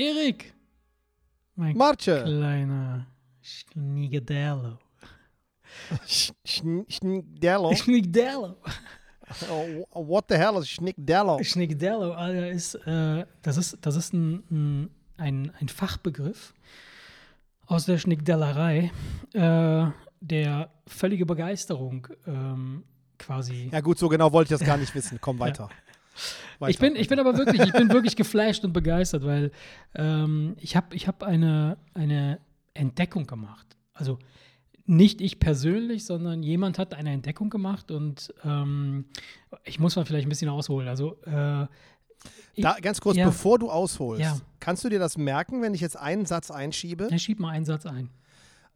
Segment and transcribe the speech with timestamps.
[0.00, 0.54] Erik!
[1.56, 2.22] Mein Marce.
[2.24, 3.06] kleiner
[3.42, 4.78] Schnigedello.
[6.06, 7.74] Sch- Schn- Schnickdello.
[7.76, 8.56] Schnigedello.
[9.50, 11.42] Oh, What the hell is Schnickdello?
[11.42, 16.54] Schnigedello Alter, ist, äh, das ist, das ist ein, ein, ein, ein Fachbegriff
[17.66, 18.90] aus der Schnickdellerei,
[19.34, 19.86] äh,
[20.22, 22.84] der völlige Begeisterung ähm,
[23.18, 25.18] quasi Ja gut, so genau wollte ich das gar nicht wissen.
[25.20, 25.68] Komm weiter.
[26.58, 26.70] weiter.
[26.70, 29.50] Ich bin, ich bin aber wirklich, ich bin wirklich geflasht und begeistert, weil
[29.94, 32.40] ähm, ich habe ich hab eine, eine
[32.74, 33.76] Entdeckung gemacht.
[33.92, 34.18] Also
[34.86, 39.04] nicht ich persönlich, sondern jemand hat eine Entdeckung gemacht und ähm,
[39.64, 40.88] ich muss mal vielleicht ein bisschen ausholen.
[40.88, 41.64] Also äh,
[42.54, 43.26] ich, Da, ganz kurz, ja.
[43.26, 44.36] bevor du ausholst, Ja.
[44.58, 47.08] kannst du dir das merken, wenn ich jetzt einen Satz einschiebe?
[47.10, 48.10] Ja, schieb mal einen Satz ein.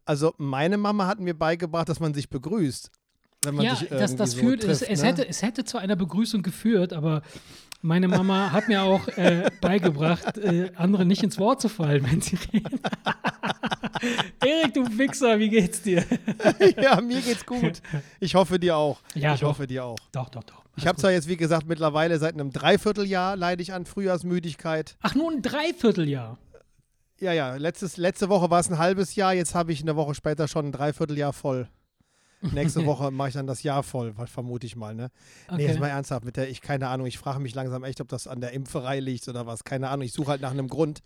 [0.05, 2.91] Also meine Mama hat mir beigebracht, dass man sich begrüßt.
[3.45, 5.07] Wenn man ja, sich das, irgendwie das so führt, trifft, es, es, ne?
[5.07, 7.21] hätte, es hätte zu einer Begrüßung geführt, aber
[7.81, 12.19] meine Mama hat mir auch äh, beigebracht, äh, andere nicht ins Wort zu fallen, wenn
[12.19, 12.79] sie reden.
[14.43, 16.03] Erik, du Wichser, wie geht's dir?
[16.81, 17.81] ja, mir geht's gut.
[18.19, 19.01] Ich hoffe dir auch.
[19.13, 19.49] Ja, ich doch.
[19.49, 19.99] hoffe dir auch.
[20.11, 20.63] Doch, doch, doch.
[20.77, 24.97] Ich habe zwar jetzt, wie gesagt, mittlerweile seit einem Dreivierteljahr leide ich an Frühjahrsmüdigkeit.
[25.01, 26.37] Ach, nur ein Dreivierteljahr.
[27.19, 30.15] Ja, ja, letztes, letzte Woche war es ein halbes Jahr, jetzt habe ich eine Woche
[30.15, 31.69] später schon ein Dreivierteljahr voll.
[32.53, 35.09] Nächste Woche mache ich dann das Jahr voll, vermute ich mal, ne?
[35.49, 35.65] Nee, Okay.
[35.67, 38.27] jetzt mal ernsthaft mit der, ich keine Ahnung, ich frage mich langsam echt, ob das
[38.27, 40.05] an der Impferei liegt oder was, keine Ahnung.
[40.05, 41.01] Ich suche halt nach einem Grund,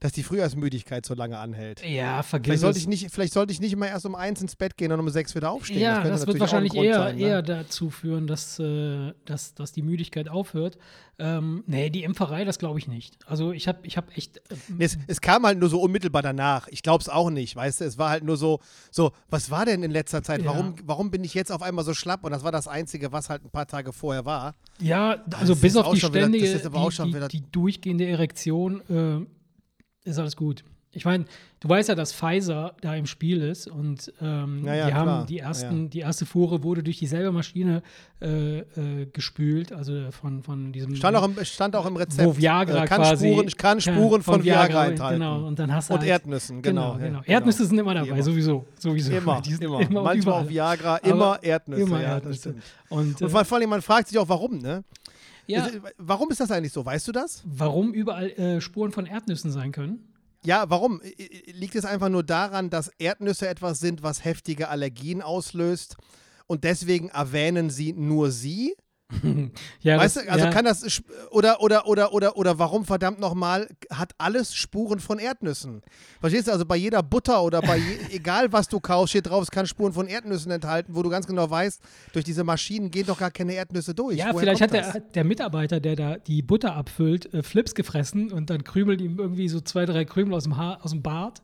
[0.00, 1.84] dass die Frühjahrsmüdigkeit so lange anhält.
[1.84, 2.82] Ja, vergiss Vielleicht sollte, es.
[2.82, 5.08] ich nicht, vielleicht sollte ich nicht immer erst um eins ins Bett gehen und um
[5.10, 5.80] sechs wieder aufstehen.
[5.80, 7.22] ja, könnte das, wird natürlich auch ein wahrscheinlich eher, sein, ne?
[7.22, 10.78] eher dazu führen, dass, äh, dass, dass die Müdigkeit aufhört.
[11.20, 13.16] Ähm, nee, die Impferei, das glaube ich nicht.
[13.26, 14.36] Also ich habe ich hab echt.
[14.36, 16.68] äh, Nee, es, es kam halt nur so unmittelbar danach.
[16.68, 17.84] Ich glaube es auch nicht, weißt du?
[17.86, 18.60] Es war halt nur so,
[18.92, 20.42] so, was war denn in letzter Zeit?
[20.42, 20.46] Ja.
[20.46, 22.22] Warum, warum bin ich jetzt auf einmal so schlapp?
[22.22, 24.54] Und das war das Einzige, was halt ein paar Tage vorher war.
[24.80, 28.06] Ja, also das bis auf die wieder- das ständige, auch die, die, wieder- die durchgehende
[28.06, 29.26] Erektion äh,
[30.08, 30.64] ist alles gut.
[30.90, 31.26] Ich meine,
[31.60, 35.04] du weißt ja, dass Pfizer da im Spiel ist und ähm, Ja, ja, die haben
[35.06, 35.26] klar.
[35.26, 35.88] die Ja, ersten, ja.
[35.90, 37.82] die erste Fuhre wurde durch dieselbe Maschine
[38.22, 38.64] äh, äh,
[39.12, 42.26] gespült, also von, von diesem Stand auch im, stand auch im Rezept.
[42.26, 45.20] wo Viagra äh, kann quasi Spuren, kann Spuren von, Viagra, enthalten.
[45.20, 46.92] Genau, und dann hast du Und halt, Erdnüssen, genau.
[46.94, 47.22] Genau, ja, genau.
[47.26, 48.22] Erdnüsse sind immer dabei, immer.
[48.22, 49.12] sowieso, sowieso.
[49.12, 49.76] Immer, immer.
[49.78, 50.44] und Manchmal überall.
[50.44, 51.82] auch Viagra, immer Erdnüsse.
[51.82, 52.38] immer ja, Erdnüsse.
[52.40, 52.62] stimmt.
[52.88, 54.82] Und, Und äh, vor vor allem, man fragt sich auch, warum, ne?
[55.48, 56.84] Ja, Warum ist das eigentlich so?
[56.84, 57.42] Weißt du das?
[57.44, 60.12] warum überall äh, Spuren von Erdnüssen sein können?
[60.44, 61.00] Ja, warum?
[61.46, 65.96] Liegt es einfach nur daran, dass Erdnüsse etwas sind, was heftige Allergien auslöst
[66.46, 68.76] und deswegen erwähnen sie nur sie?
[69.80, 70.50] Ja, weißt das- du, also ja.
[70.50, 75.82] kann das oder oder oder oder oder warum verdammt nochmal hat alles Spuren von Erdnüssen?
[76.20, 76.52] Verstehst du?
[76.52, 79.66] Also bei jeder Butter oder bei je, egal was du kaufst, steht drauf, es kann
[79.66, 81.80] Spuren von Erdnüssen enthalten, wo du ganz genau weißt,
[82.12, 84.18] durch diese Maschinen gehen doch gar keine Erdnüsse durch.
[84.18, 88.30] Ja, Woher vielleicht hat der, der Mitarbeiter, der da die Butter abfüllt, äh, Flips gefressen
[88.30, 91.40] und dann krümelt ihm irgendwie so zwei, drei Krümel aus dem, Haar, aus dem Bart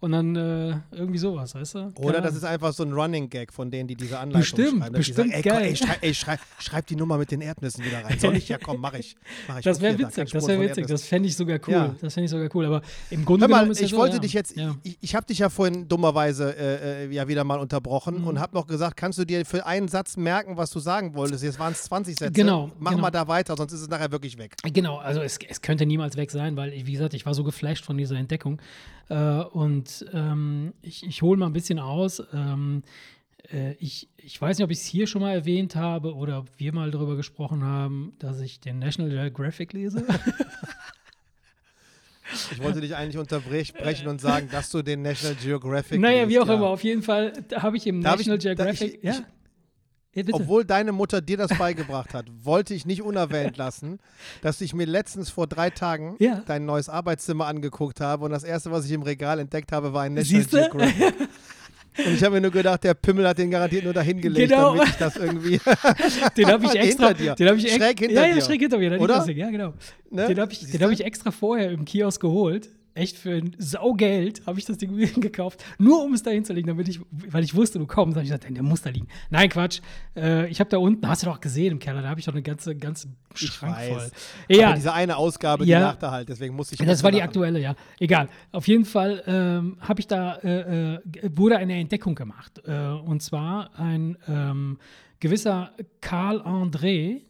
[0.00, 1.78] und dann äh, irgendwie sowas, weißt du?
[1.96, 4.82] Oder Keine das ist einfach so ein Running Gag von denen, die diese Anleitung Bestimmt,
[4.82, 4.94] schreiben.
[4.94, 5.62] bestimmt komm, geil.
[5.64, 8.18] ey, schrei, ey schrei, schreib die Nummer mit den Erdnüssen wieder rein.
[8.18, 8.48] Soll ich?
[8.48, 9.16] Ja, komm, mach ich.
[9.48, 9.64] Mach ich.
[9.64, 11.72] Das wäre da, witzig, kann das wäre witzig, das fände ich sogar cool.
[11.72, 11.94] Ja.
[12.00, 12.66] Das fände ich sogar cool.
[12.66, 14.40] Aber im Grunde mal, genommen ist ich ja wollte so, dich ja.
[14.40, 14.76] jetzt, Ja.
[14.82, 18.26] ich, ich habe dich ja vorhin dummerweise äh, äh, ja wieder mal unterbrochen Mhm.
[18.26, 21.42] und habe noch gesagt, kannst du dir für einen Satz merken, was du sagen wolltest?
[21.42, 22.32] Jetzt waren es 20 Sätze.
[22.32, 23.02] Genau, Mach genau.
[23.02, 24.54] mal da weiter, sonst ist es nachher wirklich weg.
[24.62, 27.84] Genau, also es, es könnte niemals weg sein, weil, wie gesagt, ich war so geflasht
[27.84, 28.60] von dieser Entdeckung.
[29.08, 32.22] Äh, und ähm, ich, ich hole mal ein bisschen aus.
[32.32, 32.82] Ähm,
[33.52, 36.48] äh, ich, ich weiß nicht, ob ich es hier schon mal erwähnt habe oder ob
[36.58, 40.04] wir mal darüber gesprochen haben, dass ich den National Geographic lese.
[42.52, 46.40] Ich wollte dich eigentlich unterbrechen und sagen, dass du den National Geographic naja, liest, wie
[46.40, 46.54] auch ja.
[46.54, 48.94] immer, auf jeden Fall habe ich im Darf ich- National da- Geographic.
[48.96, 49.20] ich- ja?
[50.16, 50.24] Ja.
[50.32, 53.98] Obwohl deine Mutter dir das beigebracht hat, wollte ich nicht unerwähnt lassen,
[54.42, 56.42] dass ich mir letztens vor drei Tagen Ja.
[56.46, 60.02] dein neues Arbeitszimmer angeguckt habe und das erste, was ich im Regal entdeckt habe, war
[60.02, 60.46] ein National?
[60.70, 61.14] Geographic.
[61.98, 64.74] Und ich habe mir nur gedacht, der Pimmel hat den garantiert nur dahin gelegt, Genau.
[64.74, 65.58] damit ich das irgendwie.
[66.36, 67.06] den habe ich extra.
[67.08, 67.34] Hinter dir.
[67.36, 68.42] Den habe ich Schräg hinter ja, ja, dir.
[68.42, 68.90] schräg hinter mir.
[68.90, 69.30] der Oder?
[69.30, 69.72] Ja, genau.
[70.10, 70.26] Ne?
[70.26, 72.68] Den habe ich, den hab ich extra vorher im Kiosk geholt.
[72.96, 76.88] Echt für ein Saugeld habe ich das Ding gekauft, nur um es da hinzulegen, damit
[76.88, 78.16] ich, weil ich wusste, du kommst.
[78.16, 79.06] Habe ich gesagt, der muss da liegen.
[79.28, 79.80] Nein, Quatsch.
[80.16, 82.32] Äh, ich habe da unten, hast du doch gesehen im Keller, da habe ich doch
[82.32, 84.10] eine ganze, ganze Schrank voll.
[84.48, 84.68] Ja.
[84.68, 85.80] Aber diese eine Ausgabe, die Ja.
[85.80, 86.80] lag da halt, deswegen musste ich.
[86.80, 87.74] das war die aktuelle, ja.
[88.00, 88.28] Egal.
[88.52, 91.00] Auf jeden Fall ähm, habe ich da, äh, äh,
[91.34, 92.62] wurde eine Entdeckung gemacht.
[92.66, 94.78] Äh, und zwar ein ähm,
[95.20, 97.20] gewisser Karl André,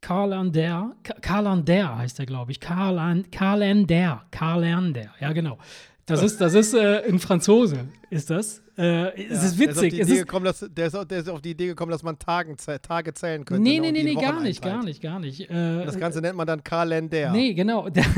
[0.00, 2.60] Karl Ander, Ka- Karl Ander heißt er, glaube ich.
[2.60, 5.58] Karl, An, Karl Ander, Karl Ander, ja genau.
[6.06, 8.62] Das ist, das ist äh, ein Franzose, ist das.
[8.76, 9.92] Äh, es ist Der ist, witzig.
[10.00, 12.02] es Idee ist, gekommen, dass, der, ist, auf- der ist auf die Idee gekommen, dass
[12.02, 13.62] man Tagen, Tage zählen könnte.
[13.62, 15.48] nee, ne, nee, nee, nee, gar nicht, gar nicht, gar nicht.
[15.50, 17.30] Äh, Das Ganze nennt man dann Kalender.
[17.30, 17.88] Nee, genau.
[17.90, 18.04] Der,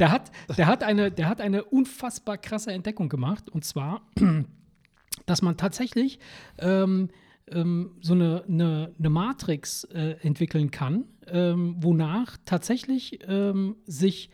[0.00, 3.48] Der hat, der, hat eine, der hat eine unfassbar krasse Entdeckung gemacht.
[3.48, 4.02] Und zwar,
[5.26, 6.18] dass man tatsächlich
[6.58, 7.10] ähm,
[7.48, 14.30] ähm, so eine, eine, eine Matrix äh, entwickeln kann, ähm, wonach tatsächlich ähm, sich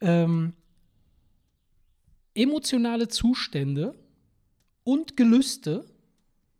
[0.00, 0.54] ähm,
[2.34, 3.94] emotionale Zustände
[4.84, 5.84] und Gelüste,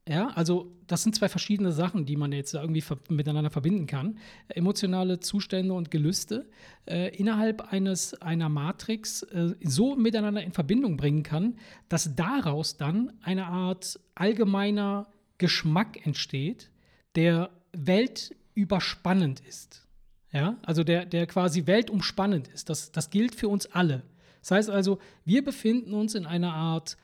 [0.08, 4.18] ja, also das sind zwei verschiedene Sachen, die man jetzt irgendwie ver miteinander verbinden kann.
[4.48, 6.48] Emotionale Zustände und Gelüste
[6.86, 13.12] äh, innerhalb eines einer Matrix äh, so miteinander in Verbindung bringen kann, dass daraus dann
[13.22, 16.70] eine Art allgemeiner Geschmack entsteht,
[17.14, 19.86] der weltüberspannend ist.
[20.32, 22.68] Ja, also der, der quasi weltumspannend ist.
[22.68, 24.02] Das, das gilt für uns alle.
[24.40, 26.96] Das heißt also, wir befinden uns in einer Art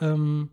[0.00, 0.50] ähm,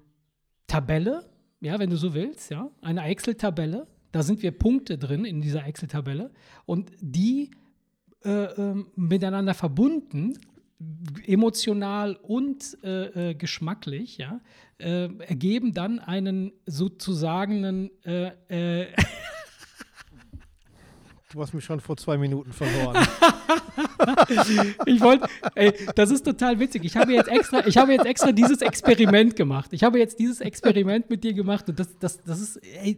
[0.68, 1.30] Tabelle,
[1.62, 3.88] ja, wenn du so willst, ja, eine Excel-Tabelle.
[4.12, 6.32] Da sind wir Punkte drin in dieser Excel-Tabelle
[6.66, 7.52] und die
[8.24, 10.38] äh, äh, miteinander verbunden,
[11.26, 14.42] emotional und äh, äh geschmacklich, ja,
[14.78, 18.88] äh, ergeben dann einen sozusagen äh,
[21.34, 22.96] Du hast mich schon vor zwei Minuten verloren.
[24.86, 26.86] ich wollte, ey, das ist total witzig.
[26.86, 29.74] Ich habe jetzt extra, ich habe jetzt extra dieses Experiment gemacht.
[29.74, 32.98] Ich habe jetzt dieses Experiment mit dir gemacht und das, das, das ist, ey,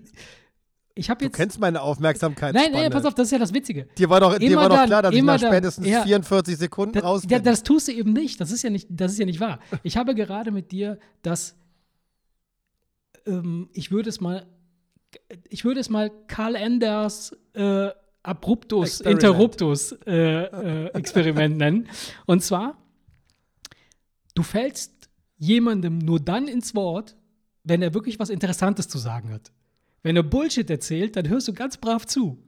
[0.99, 1.33] ich habe jetzt.
[1.33, 2.53] Du kennst meine Aufmerksamkeit.
[2.53, 3.87] Nein, nein, pass auf, das ist ja das Witzige.
[3.97, 6.93] Dir war doch, dir war doch klar, dass ich nach dann, spätestens ja, 44 Sekunden
[6.93, 7.29] das, raus bin.
[7.31, 8.41] Ja, das tust du eben nicht.
[8.41, 9.59] Das ist ja nicht, das ist ja nicht wahr.
[9.83, 11.55] Ich habe gerade mit dir das,
[13.25, 14.45] ähm, ich würde es mal,
[15.47, 17.89] ich würde es mal Karl Enders äh,
[18.21, 19.23] Abruptus, Experiment.
[19.23, 21.87] Interruptus äh, äh, Experiment nennen.
[22.25, 22.77] Und zwar,
[24.35, 27.15] du fällst jemandem nur dann ins Wort,
[27.63, 29.53] wenn er wirklich was Interessantes zu sagen hat.
[30.03, 32.41] Wenn er Bullshit erzählt, dann hörst du ganz brav zu.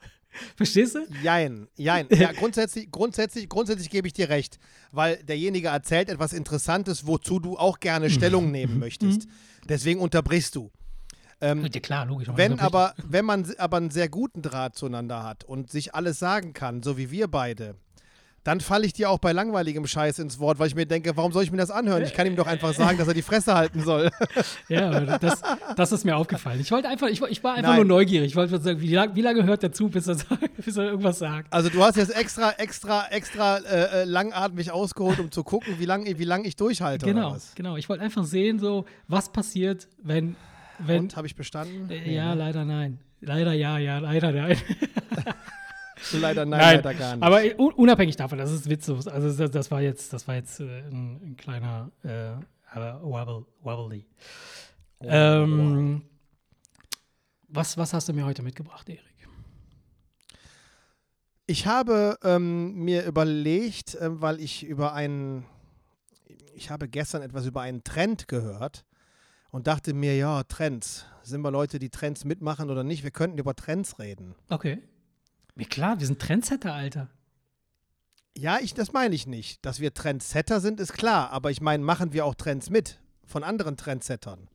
[0.56, 1.00] Verstehst du?
[1.22, 2.06] Jein, jein.
[2.10, 4.58] Ja, grundsätzlich, grundsätzlich, grundsätzlich gebe ich dir recht,
[4.92, 9.28] weil derjenige erzählt etwas Interessantes, wozu du auch gerne Stellung nehmen möchtest.
[9.68, 10.70] Deswegen unterbrichst du.
[11.40, 12.28] Ähm, ja, klar, logisch.
[12.34, 16.52] Wenn aber, wenn man aber einen sehr guten Draht zueinander hat und sich alles sagen
[16.52, 17.76] kann, so wie wir beide,
[18.48, 21.32] dann falle ich dir auch bei langweiligem Scheiß ins Wort, weil ich mir denke, warum
[21.32, 22.02] soll ich mir das anhören?
[22.02, 24.10] Ich kann ihm doch einfach sagen, dass er die Fresse halten soll.
[24.70, 25.42] ja, das,
[25.76, 26.58] das ist mir aufgefallen.
[26.58, 27.76] Ich wollte einfach, ich, ich war einfach Nein.
[27.76, 28.28] nur neugierig.
[28.28, 30.16] Ich wollte sagen, wie, lang, wie lange hört der zu, bis er,
[30.64, 31.52] bis er, irgendwas sagt?
[31.52, 35.84] Also du hast jetzt extra, extra, extra äh, äh langatmig ausgeholt, um zu gucken, wie
[35.84, 37.04] lange wie lang ich durchhalte.
[37.04, 37.76] Genau, genau.
[37.76, 40.36] Ich wollte einfach sehen, so, was passiert, wenn
[40.78, 41.90] wenn, Und, habe ich bestanden?
[41.90, 42.98] Äh, ja, nee, leider nein.
[43.20, 44.56] Leider ja, ja, leider nein.
[46.12, 47.22] leider nein, nein, leider gar nicht.
[47.58, 49.06] Aber unabhängig davon, das ist witzlos.
[49.08, 52.32] Also das, das, war jetzt, das war jetzt äh, ein, ein, kleiner äh,
[53.02, 54.06] Wobble, Wobbly.
[55.00, 56.02] Oh, ähm,
[57.48, 59.02] was, was hast du mir heute mitgebracht, Erik?
[61.46, 65.46] Ich habe ähm, mir überlegt, äh, weil ich über einen,
[66.54, 68.84] ich habe gestern etwas über einen Trend gehört,
[69.50, 71.06] und dachte mir, ja, Trends.
[71.22, 73.02] Sind wir Leute, die Trends mitmachen oder nicht?
[73.02, 74.34] Wir könnten über Trends reden.
[74.48, 74.82] Okay.
[75.58, 77.08] Ja, klar, wir sind Trendsetter, Alter.
[78.36, 79.64] Ja, ich, das meine ich nicht.
[79.66, 81.30] Dass wir Trendsetter sind, ist klar.
[81.30, 84.48] Aber ich meine, machen wir auch Trends mit von anderen Trendsettern.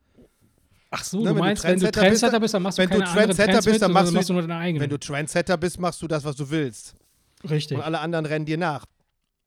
[0.89, 3.11] Ach so, ne, du meinst, wenn du Trendsetter bist, dann machst du wenn keine du
[3.11, 4.81] Trendsetter bist, dann machst, machst du nur deine eigenen.
[4.81, 6.93] Wenn du Trendsetter bist, machst du das, was du willst.
[7.49, 7.77] Richtig.
[7.77, 8.85] Und alle anderen rennen dir nach.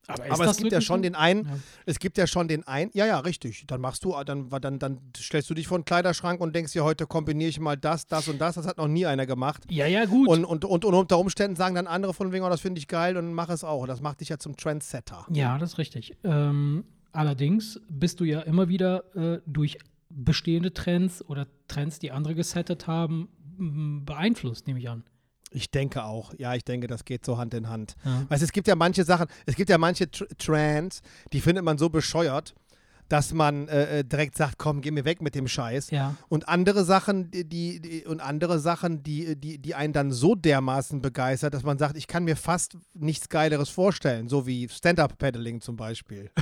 [0.08, 1.58] Aber, Aber es gibt ja schon den einen, ja.
[1.86, 3.64] es gibt ja schon den einen, ja, ja, richtig.
[3.66, 6.84] Dann machst du, dann, dann, dann stellst du dich vor den Kleiderschrank und denkst dir,
[6.84, 8.54] heute kombiniere ich mal das, das und das.
[8.54, 9.64] Das hat noch nie einer gemacht.
[9.70, 10.28] Ja, ja, gut.
[10.28, 12.88] Und, und, und, und unter Umständen sagen dann andere von wegen, oh, das finde ich
[12.88, 13.86] geil und mach es auch.
[13.86, 15.26] Das macht dich ja zum Trendsetter.
[15.30, 16.16] Ja, das ist richtig.
[16.24, 22.34] Ähm, allerdings bist du ja immer wieder äh, durch bestehende Trends oder Trends, die andere
[22.34, 23.28] gesettet haben,
[24.04, 25.04] beeinflusst, nehme ich an.
[25.50, 26.34] Ich denke auch.
[26.38, 27.94] Ja, ich denke, das geht so Hand in Hand.
[28.04, 28.24] Ja.
[28.28, 31.00] Weißt, es gibt ja manche Sachen, es gibt ja manche Tr Trends,
[31.32, 32.54] die findet man so bescheuert,
[33.08, 35.90] dass man äh, äh, direkt sagt, komm, geh mir weg mit dem Scheiß.
[35.90, 36.16] Ja.
[36.28, 41.00] Und andere Sachen, die, die, und andere Sachen, die, die, die einen dann so dermaßen
[41.00, 45.76] begeistert, dass man sagt, ich kann mir fast nichts Geileres vorstellen, so wie Stand-Up-Paddling zum
[45.76, 46.30] Beispiel.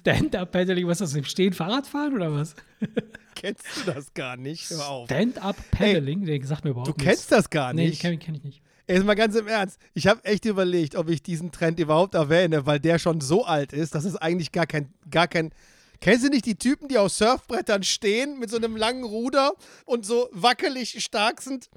[0.00, 2.54] Stand-Up-Paddling, was ist das, im Stehen Fahrrad fahren oder was?
[3.34, 4.72] Kennst du das gar nicht?
[5.04, 7.02] Stand-Up-Paddling, der sagt mir überhaupt nichts.
[7.02, 8.02] Du kennst das gar nicht?
[8.02, 8.62] Nee, kenn, kenn ich nicht.
[8.86, 9.78] Jetzt mal ganz im Ernst.
[9.94, 13.72] Ich habe echt überlegt, ob ich diesen Trend überhaupt erwähne, weil der schon so alt
[13.72, 15.52] ist, dass es eigentlich gar kein, gar kein.
[16.00, 19.54] Kennst du nicht die Typen, die auf Surfbrettern stehen mit so einem langen Ruder
[19.86, 21.70] und so wackelig stark sind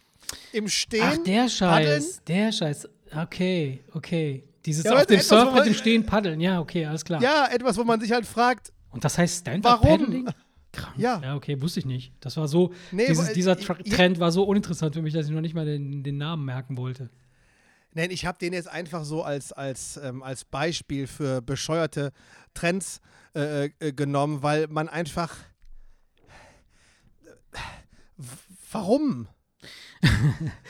[0.52, 1.04] im Stehen?
[1.04, 1.60] Ach, der Scheiß.
[1.60, 2.06] Paddeln?
[2.28, 2.90] Der Scheiß.
[3.16, 4.44] Okay, okay.
[4.68, 6.42] Dieses ja, auf dem Surfbrett im Stehen paddeln.
[6.42, 7.22] Ja, okay, alles klar.
[7.22, 8.74] Ja, etwas, wo man sich halt fragt.
[8.90, 10.28] Und das heißt Stand-Up-Paddling?
[10.74, 10.98] Krank.
[10.98, 11.22] Ja.
[11.24, 12.12] ja, okay, wusste ich nicht.
[12.20, 15.32] Das war so, nee, dieses, dieser Tra Trend war so uninteressant für mich, dass ich
[15.32, 17.10] noch nicht mal den, den Namen merken wollte.
[17.94, 22.12] Nein, ich habe den jetzt einfach so als, als, ähm, als Beispiel für bescheuerte
[22.54, 23.00] Trends
[23.36, 25.34] äh, äh, genommen, weil man einfach.
[28.70, 29.30] Warum?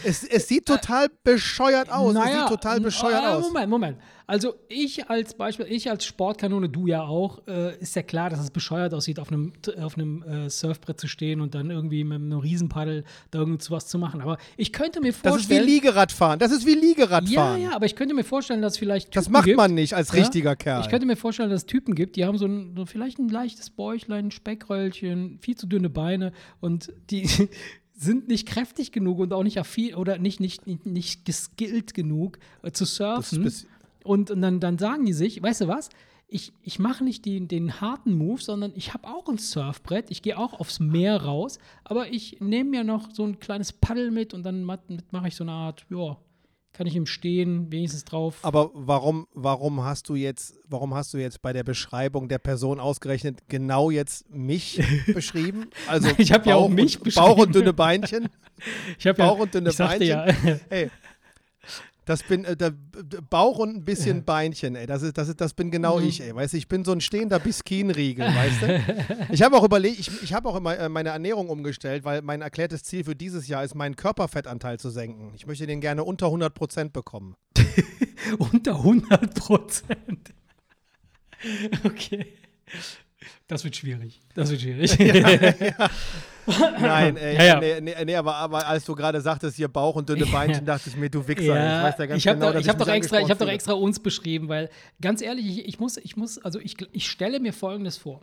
[0.04, 2.14] Es, es sieht total bescheuert aus.
[2.14, 3.48] Naja, es sieht total bescheuert äh, aus.
[3.48, 3.98] Moment, Moment.
[4.30, 8.42] Also ich als Beispiel, ich als Sportkanone, du ja auch, äh, ist ja klar, dass
[8.42, 12.18] es bescheuert aussieht, auf einem, auf einem äh, Surfbrett zu stehen und dann irgendwie mit
[12.18, 14.20] einem Riesenpaddel da irgendwas zu machen.
[14.22, 15.34] Aber ich könnte mir vorstellen.
[15.34, 16.40] Das ist wie Liegeradfahren.
[16.40, 17.62] Das ist wie ja, Liegeradfahren.
[17.62, 19.94] ja, aber ich könnte mir vorstellen, dass es vielleicht Typen Das macht gibt, man nicht
[19.94, 20.20] als Ja?
[20.20, 20.82] richtiger Kerl.
[20.82, 23.30] Ich könnte mir vorstellen, dass es Typen gibt, die haben so, ein, so vielleicht ein
[23.30, 27.30] leichtes Bäuchlein, ein Speckröllchen, viel zu dünne Beine und die
[27.98, 32.38] sind nicht kräftig genug und auch nicht affin oder nicht, nicht, nicht, nicht geskillt genug
[32.62, 33.52] äh, zu surfen.
[34.04, 35.90] und, und dann, dann sagen die sich, weißt du was?
[36.30, 40.12] Ich, ich mache nicht den, den harten Move, sondern ich habe auch ein Surfbrett.
[40.12, 44.12] Ich gehe auch aufs Meer raus, aber ich nehme mir noch so ein kleines Paddel
[44.12, 46.18] mit und dann mache ich so eine Art, ja,
[46.78, 48.36] kann ich im Stehen wenigstens drauf.
[48.44, 52.80] Aber warum, warum hast du jetzt, warum hast du jetzt bei der Beschreibung der Person
[52.80, 54.80] ausgerechnet genau jetzt mich
[55.14, 55.72] beschrieben?
[55.88, 57.26] Also Ich hab ja auch mich und, beschrieben.
[57.26, 58.30] Bauch und dünne Beinchen.
[58.98, 60.08] Ich habe Bauch und dünne ich Beinchen.
[60.08, 60.26] ja,
[60.70, 60.90] Ey,
[62.08, 64.88] das bin äh, der, der Bauch und ein bisschen Beinchen, ey.
[64.88, 66.08] Das ist, das ist, das bin genau Mhm.
[66.08, 66.34] ich, ey.
[66.34, 69.28] Weißt du, ich bin so ein stehender Biskinriegel, weißt du?
[69.34, 72.42] Ich habe auch überlegt, ich, ich habe auch immer äh, meine Ernährung umgestellt, weil mein
[72.42, 75.34] erklärtes Ziel für dieses Jahr ist, meinen Körperfettanteil zu senken.
[75.36, 77.36] Ich möchte den gerne unter 100 Prozent bekommen.
[78.40, 80.34] unter 100 Prozent.
[81.84, 82.34] Okay.
[83.48, 84.20] Das wird schwierig.
[84.34, 84.98] Das wird schwierig.
[86.80, 87.60] Nein, ey, Ja, ja.
[87.60, 90.90] Nee, nee, nee, aber, aber als du gerade sagtest, hier Bauch und dünne Beinchen, dachte
[90.90, 91.44] ich mir, du Wichser.
[91.44, 93.30] Ja, ich weiß ja ganz ich habe genau, doch, ich hab mich doch, extra, ich
[93.30, 94.70] hab doch extra uns beschrieben, weil
[95.02, 98.22] ganz ehrlich, ich, ich muss, ich muss, also ich, ich stelle mir Folgendes vor.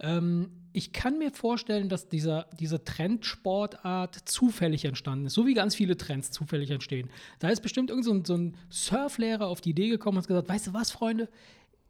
[0.00, 5.74] Ähm, ich kann mir vorstellen, dass dieser, diese Trendsportart zufällig entstanden ist, so wie ganz
[5.74, 7.10] viele Trends zufällig entstehen.
[7.38, 10.28] Da ist bestimmt irgend so ein, so ein Surflehrer auf die Idee gekommen und hat
[10.28, 11.28] gesagt, weißt du was, Freunde,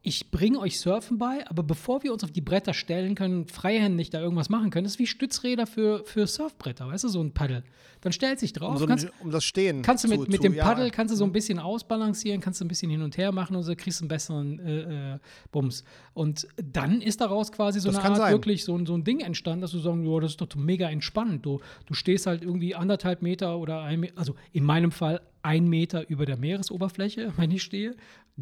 [0.02, 4.09] ich bringe euch Surfen bei, aber bevor wir uns auf die Bretter stellen können, freihändig
[4.11, 7.33] da irgendwas machen können, das ist wie Stützräder für, für Surfbretter, weißt du, so ein
[7.33, 7.64] Paddel.
[8.00, 9.83] Dann stellt sich drauf, Um, so kannst, ein, um das Stehen.
[9.83, 10.64] Kannst du mit, zu, mit zu, dem ja.
[10.64, 13.54] Paddel kannst du so ein bisschen ausbalancieren, kannst du ein bisschen hin und her machen
[13.57, 15.19] und so kriegst einen besseren äh, äh,
[15.52, 15.85] Bums.
[16.14, 18.33] Und dann ist daraus quasi so Das eine Art sein.
[18.33, 20.88] wirklich so, ein- so ein Ding entstanden, dass du sagst, ja, das ist doch mega
[20.88, 21.45] entspannend.
[21.45, 25.69] Du, du stehst halt irgendwie anderthalb Meter oder ein Meter, also in meinem Fall ein
[25.69, 27.97] Meter über der Meeresoberfläche, wenn ich stehe.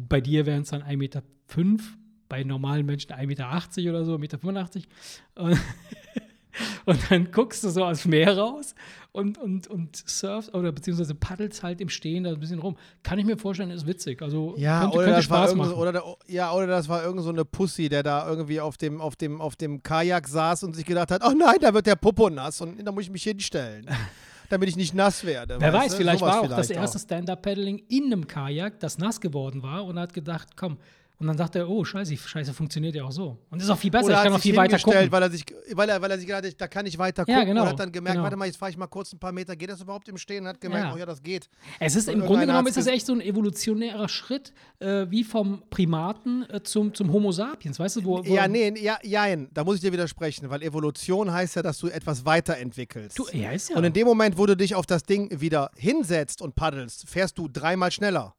[0.07, 1.23] Bei dir wären es dann 1,5 Meter,
[2.29, 4.87] bei normalen Menschen 1,80 Meter oder so, 1,85 Meter.
[5.35, 5.59] Und,
[6.85, 8.75] und dann guckst du so aus dem Meer raus
[9.11, 12.75] und, und, und surfst oder beziehungsweise paddelst halt im Stehen da ein bisschen rum.
[13.03, 14.21] Kann ich mir vorstellen, ist witzig.
[14.21, 15.73] Also Ja, könnte, oder, könnte das war Spaß machen.
[15.73, 18.99] oder, da- ja, oder das war irgend so eine Pussy, der da irgendwie auf dem,
[18.99, 21.95] auf, dem, auf dem Kajak saß und sich gedacht hat, oh nein, da wird der
[21.95, 23.85] Popo nass und da muss ich mich hinstellen,
[24.49, 25.57] damit ich nicht nass werde.
[25.59, 25.97] Wer weiß, du?
[25.97, 29.85] vielleicht Sowas war auch das vielleicht erste Stand-Up-Paddling in einem Kajak, das nass geworden war
[29.85, 30.77] und hat gedacht, komm.
[31.19, 33.37] Und dann dachte er, oh, scheiße, scheiße, funktioniert ja auch so.
[33.49, 35.11] Und ist auch viel besser, Oder ich kann auch sich viel weiter gucken.
[35.11, 37.49] weil er sich, weil er, weil er sich hat, da kann ich weiter Ja, gucken
[37.49, 38.23] genau, und hat dann gemerkt, genau.
[38.23, 40.43] warte mal, jetzt fahre ich mal kurz ein paar Meter, geht das überhaupt im Stehen?
[40.43, 40.93] Und hat gemerkt, Ja.
[40.93, 41.49] oh ja, das geht.
[41.77, 45.07] Es ist Und im Grunde genommen ist es ges- echt so ein evolutionärer Schritt, äh,
[45.09, 48.97] wie vom Primaten äh, zum, zum Homo sapiens, weißt du, wo, wo Ja, nee, ja,
[49.03, 53.19] jein, da muss ich dir widersprechen, weil Evolution heißt ja, dass du etwas weiterentwickelst.
[53.19, 53.75] Du, ja, ist ja.
[53.75, 57.37] Und in dem Moment, wo du dich auf das Ding wieder hinsetzt und paddelst, fährst
[57.37, 58.35] du dreimal schneller.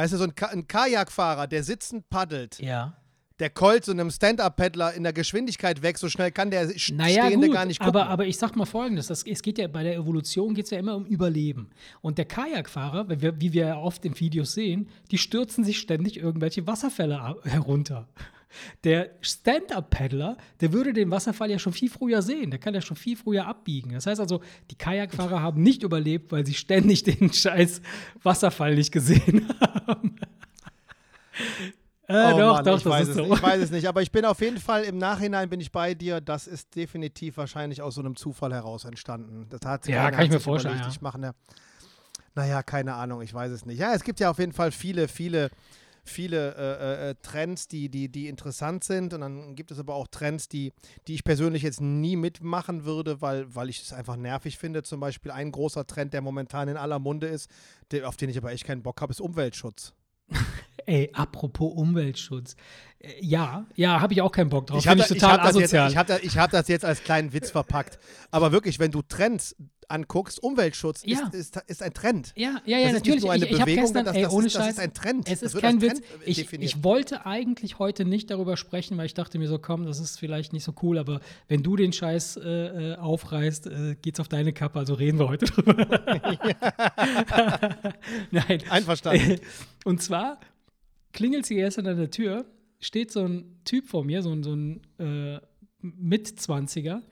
[0.00, 2.94] Weißt du, so ein, Ka ein Kajakfahrer, der sitzend paddelt, ja.
[3.38, 7.48] der keult so einem Stand-Up-Paddler in der Geschwindigkeit weg, so schnell kann der Naja, Stehende
[7.48, 8.00] gut, gar nicht gucken.
[8.00, 10.70] aber, aber ich sag mal folgendes: das, Es geht ja bei der Evolution geht es
[10.70, 11.68] ja immer um Überleben.
[12.00, 15.78] Und der Kajakfahrer, wie wir, wie wir ja oft in Videos sehen, die stürzen sich
[15.78, 18.08] ständig irgendwelche Wasserfälle herunter.
[18.84, 22.50] Der Stand-Up-Paddler, der würde den Wasserfall ja schon viel früher sehen.
[22.50, 23.92] Der kann ja schon viel früher abbiegen.
[23.92, 24.40] Das heißt also,
[24.70, 27.80] die Kajakfahrer haben nicht überlebt, weil sie ständig den scheiß
[28.22, 29.48] Wasserfall nicht gesehen
[29.86, 30.16] haben.
[32.08, 33.22] äh, Oh doch, Mann, doch, ich das weiß ist es, so.
[33.22, 35.70] nicht, Ich weiß es nicht, aber ich bin auf jeden Fall im Nachhinein bin ich
[35.72, 36.20] bei dir.
[36.20, 39.46] Das ist definitiv wahrscheinlich aus so einem Zufall heraus entstanden.
[39.50, 40.96] Das hat Ja, keiner kann ich mir sich vorstellen, überlegt, ja.
[40.96, 41.34] Ich mache eine,
[42.34, 43.78] naja, keine Ahnung, ich weiß es nicht.
[43.78, 45.50] Ja, es gibt ja auf jeden Fall viele, viele,
[46.10, 49.14] viele äh, äh, Trends, die, die, die interessant sind.
[49.14, 50.72] Und dann gibt es aber auch Trends, die,
[51.08, 54.82] die ich persönlich jetzt nie mitmachen würde, weil, weil ich es einfach nervig finde.
[54.82, 57.50] Zum Beispiel ein großer Trend, der momentan in aller Munde ist,
[57.90, 59.92] der, auf den ich aber echt keinen Bock habe, ist Umweltschutz.
[60.86, 62.56] Ey, apropos Umweltschutz.
[62.98, 64.78] Äh, Ja, ja, habe ich auch keinen Bock drauf.
[64.80, 66.84] Ich habe Finde ich total hab das, jetzt- ich hab da- ich hab das jetzt
[66.84, 67.98] als kleinen Witz verpackt.
[68.30, 69.54] Aber wirklich, wenn du Trends
[69.90, 71.28] anguckst, Umweltschutz Ja.
[71.32, 72.32] ist, ist, ist ein Trend.
[72.36, 73.14] Ja, ja, Das ja, ist natürlich.
[73.16, 74.72] nicht nur eine ich ich habe Bewegung, gestern, das, ey, das, ohne ist, das Scheiß,
[74.74, 75.28] ist ein Trend.
[75.28, 76.00] es Das ist kein Witz.
[76.24, 80.00] Ich, ich wollte eigentlich heute nicht darüber sprechen, weil ich dachte mir so, komm, das
[80.00, 84.20] ist vielleicht nicht so cool, aber wenn du den Scheiß äh, äh, aufreißt, äh, geht's
[84.20, 85.76] auf deine Kappe, also reden wir heute drüber.
[88.30, 88.62] Nein.
[88.68, 89.40] Einverstanden.
[89.84, 90.38] Und zwar
[91.12, 92.44] klingelt sie gestern an der Tür,
[92.80, 95.40] steht so ein Typ vor mir, so ein, so ein äh,
[95.82, 97.02] Mitzwanziger,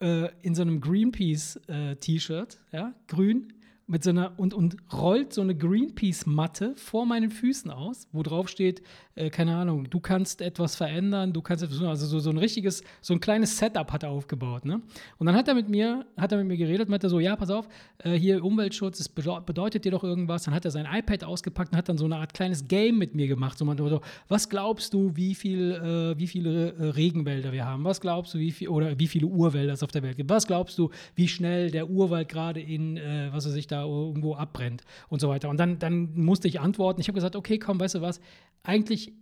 [0.00, 3.52] äh, in so einem Greenpeace-T-Shirt, ja, grün,
[3.86, 8.48] mit so einer und, und rollt so eine Greenpeace-Matte vor meinen Füßen aus, wo drauf
[8.48, 8.82] steht,
[9.14, 11.82] äh, keine Ahnung, du kannst etwas verändern, du kannst etwas.
[11.82, 14.80] Also so, so ein richtiges, so ein kleines Setup hat er aufgebaut, ne?
[15.18, 17.50] Und dann hat er mit mir, hat er mit mir geredet, meinte so, ja, pass
[17.50, 20.44] auf, äh, hier Umweltschutz, das bedeu- bedeutet dir doch irgendwas.
[20.44, 23.14] Dann hat er sein iPad ausgepackt und hat dann so eine Art kleines Game mit
[23.14, 23.58] mir gemacht.
[23.58, 27.84] So, meinte so was glaubst du, wie viel, äh, wie viele äh, Regenwälder wir haben?
[27.84, 30.30] Was glaubst du, wie viel oder wie viele Urwälder es auf der Welt gibt?
[30.30, 34.34] Was glaubst du, wie schnell der Urwald gerade in, äh, was weiß ich, da irgendwo
[34.34, 35.48] abbrennt und so weiter?
[35.48, 37.00] Und dann, dann musste ich antworten.
[37.00, 38.20] Ich habe gesagt, okay, komm, weißt du was?
[38.62, 39.12] Eigentlich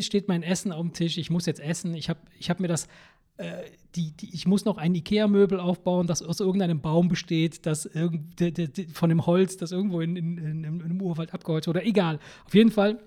[0.00, 1.18] steht mein Essen auf dem Tisch.
[1.18, 1.94] Ich muss jetzt essen.
[1.94, 2.86] Ich habe ich hab mir das
[3.40, 3.64] äh,
[3.96, 8.38] die, die, ich muss noch ein Ikea-Möbel aufbauen, das aus irgendeinem Baum besteht, das irgend,
[8.38, 11.80] de, de, von dem Holz, das irgendwo in, in, in, im Urwald abgeholzt wurde.
[11.80, 12.20] Oder egal.
[12.46, 13.00] Auf jeden Fall.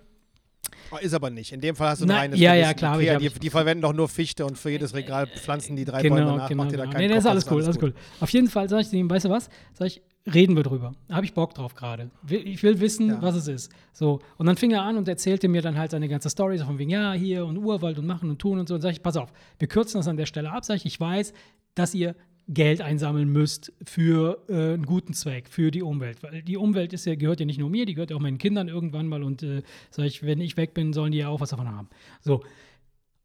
[0.91, 1.53] Oh, Ist aber nicht.
[1.53, 3.83] In dem Fall hast du ein Na, reines ja, ja, klar, Ikea, die, die verwenden
[3.83, 6.49] doch nur Fichte und für jedes Regal pflanzen die drei genau, Bäume nach.
[6.49, 6.93] genau, Macht dir da genau.
[6.93, 7.93] keinen Nee, das ist Kopf, alles cool, alles cool.
[8.19, 9.49] Auf jeden Fall sage ich zu ihm, weißt du was?
[9.73, 10.93] Sag ich, reden wir drüber.
[11.11, 12.09] Habe ich Bock drauf gerade.
[12.29, 13.21] Ich will wissen, Ja.
[13.21, 13.71] was es ist.
[13.91, 14.19] So.
[14.37, 16.77] Und dann fing er an und erzählte mir dann halt seine ganze Story, so von
[16.79, 18.75] wegen, ja, hier und Urwald und machen und tun und so.
[18.75, 20.63] Und sage ich, pass auf, wir kürzen das an der Stelle ab.
[20.65, 21.33] Sag ich, ich weiß,
[21.75, 22.15] dass ihr
[22.49, 26.23] Geld einsammeln müsst für äh, einen guten Zweck, für die Umwelt.
[26.23, 28.37] Weil die Umwelt ist ja, gehört ja nicht nur mir, die gehört ja auch meinen
[28.37, 29.23] Kindern irgendwann mal.
[29.23, 29.61] Und äh,
[29.91, 31.89] sag ich, wenn ich weg bin, sollen die ja auch was davon haben.
[32.21, 32.43] So.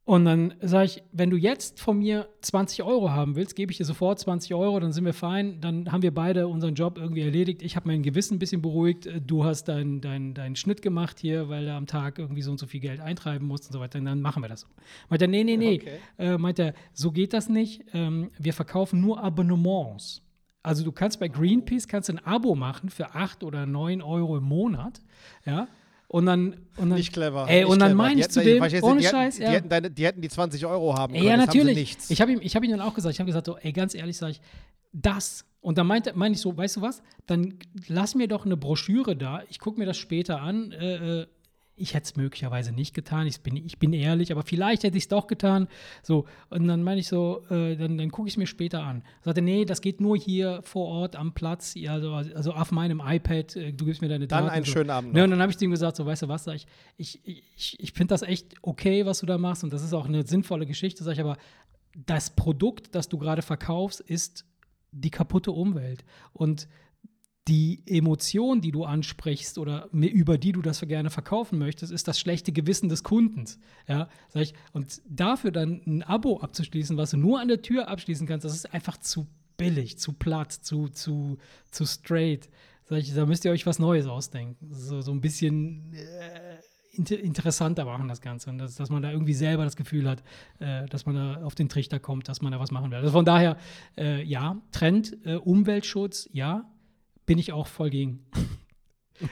[0.09, 3.77] Und dann sage ich, wenn du jetzt von mir 20 Euro haben willst, gebe ich
[3.77, 7.21] dir sofort 20 Euro, dann sind wir fein, dann haben wir beide unseren Job irgendwie
[7.21, 7.61] erledigt.
[7.61, 11.50] Ich habe mein Gewissen ein bisschen beruhigt, du hast deinen dein, dein Schnitt gemacht hier,
[11.50, 13.99] weil du am Tag irgendwie so und so viel Geld eintreiben musst und so weiter,
[13.99, 14.69] und dann machen wir das so.
[15.11, 15.99] Meint er, nee, nee, nee, Okay.
[16.17, 20.23] äh, meint er, so geht das nicht, ähm, wir verkaufen nur Abonnements.
[20.63, 24.45] Also du kannst bei Greenpeace kannst ein Abo machen für 8 oder 9 Euro im
[24.45, 25.02] Monat,
[25.45, 25.69] ja,
[26.08, 27.47] und dann, und dann Nicht clever.
[27.49, 29.50] Ey, nicht und dann meine ich zu dem, du, ohne die hätten- Scheiß, die, ja.
[29.50, 31.25] hätten deine, die hätten die 20 Euro haben können.
[31.25, 31.97] Ja, natürlich.
[32.08, 33.94] Ich habe ihm, ich hab ihm dann auch gesagt, ich habe gesagt, so, ey, ganz
[33.94, 34.40] ehrlich, sage ich,
[34.92, 35.44] das.
[35.60, 37.02] Und dann meinte meine ich so, weißt du was?
[37.26, 39.42] Dann lass mir doch eine Broschüre da.
[39.50, 40.73] Ich gucke mir das später an.
[40.73, 41.26] Äh, äh,
[41.78, 43.26] ich hätte es möglicherweise nicht getan.
[43.26, 45.69] Ich bin, ich bin ehrlich, aber vielleicht hätte ich es doch getan.
[46.02, 49.02] So, und dann meine ich so, äh, dann, dann gucke ich es mir später an.
[49.23, 53.56] Sagte, nee, das geht nur hier vor Ort am Platz, also, also auf meinem iPad.
[53.56, 54.54] Äh, du gibst mir deine Dann Daten.
[54.54, 54.73] einen so.
[54.73, 56.54] schönen Abend Ne, und dann habe ich zu ihm gesagt, so, weißt du was, sag
[56.56, 57.21] ich, ich,
[57.56, 60.26] ich, ich finde das echt okay, was du da machst und das ist auch eine
[60.26, 61.36] sinnvolle Geschichte, sag ich, aber
[62.06, 64.45] das Produkt, das du gerade verkaufst, ist
[64.93, 66.04] die kaputte Umwelt.
[66.32, 66.69] Und
[67.49, 72.21] die Emotion, die du ansprichst oder über die du das gerne verkaufen möchtest, ist das
[72.21, 73.58] schlechte Gewissen des Kundens.
[73.87, 74.54] Ja, sag ich.
[74.73, 78.54] Und dafür dann ein Abo abzuschließen, was du nur an der Tür abschließen kannst, das
[78.54, 81.39] ist einfach zu billig, zu platt, zu, zu,
[81.71, 82.49] zu straight.
[82.84, 84.69] Sag ich, da müsst ihr euch was Neues ausdenken.
[84.71, 86.58] So, so ein bisschen äh,
[86.93, 88.50] inter interessanter machen das Ganze.
[88.50, 90.23] Und das, dass man da irgendwie selber das Gefühl hat,
[90.58, 92.99] äh, dass man da auf den Trichter kommt, dass man da was machen will.
[92.99, 93.56] Also von daher,
[93.97, 96.71] äh, ja, Trend, äh, Umweltschutz, ja,
[97.28, 98.25] bin ich auch voll gegen.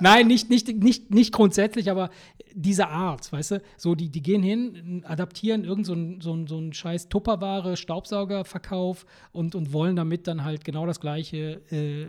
[0.00, 2.10] Nein, nicht, nicht, nicht, nicht grundsätzlich, aber
[2.54, 6.46] diese Art, weißt du, so die, die gehen hin, adaptieren irgend so ein, so ein,
[6.46, 12.02] so ein scheiß Tupperware, Staubsaugerverkauf und, und wollen damit dann halt genau das Gleiche äh,
[12.02, 12.06] äh,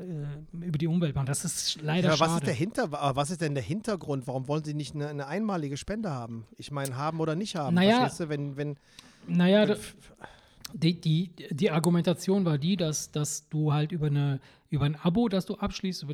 [0.53, 1.27] über die Umwelt machen.
[1.27, 2.45] Das ist leider Ja, was, ist schade.
[2.45, 4.25] der Hinter was ist denn der Hintergrund?
[4.25, 6.45] Warum wollen sie nicht eine, eine einmalige Spende haben?
[6.57, 7.75] Ich meine, haben oder nicht haben.
[7.75, 8.77] Naja, Verstehst du, wenn, wenn,
[9.27, 9.77] Naja, wenn
[10.75, 15.29] die, die, die Argumentation war die, dass, dass du halt über, eine, über ein Abo,
[15.29, 16.05] das du abschließt,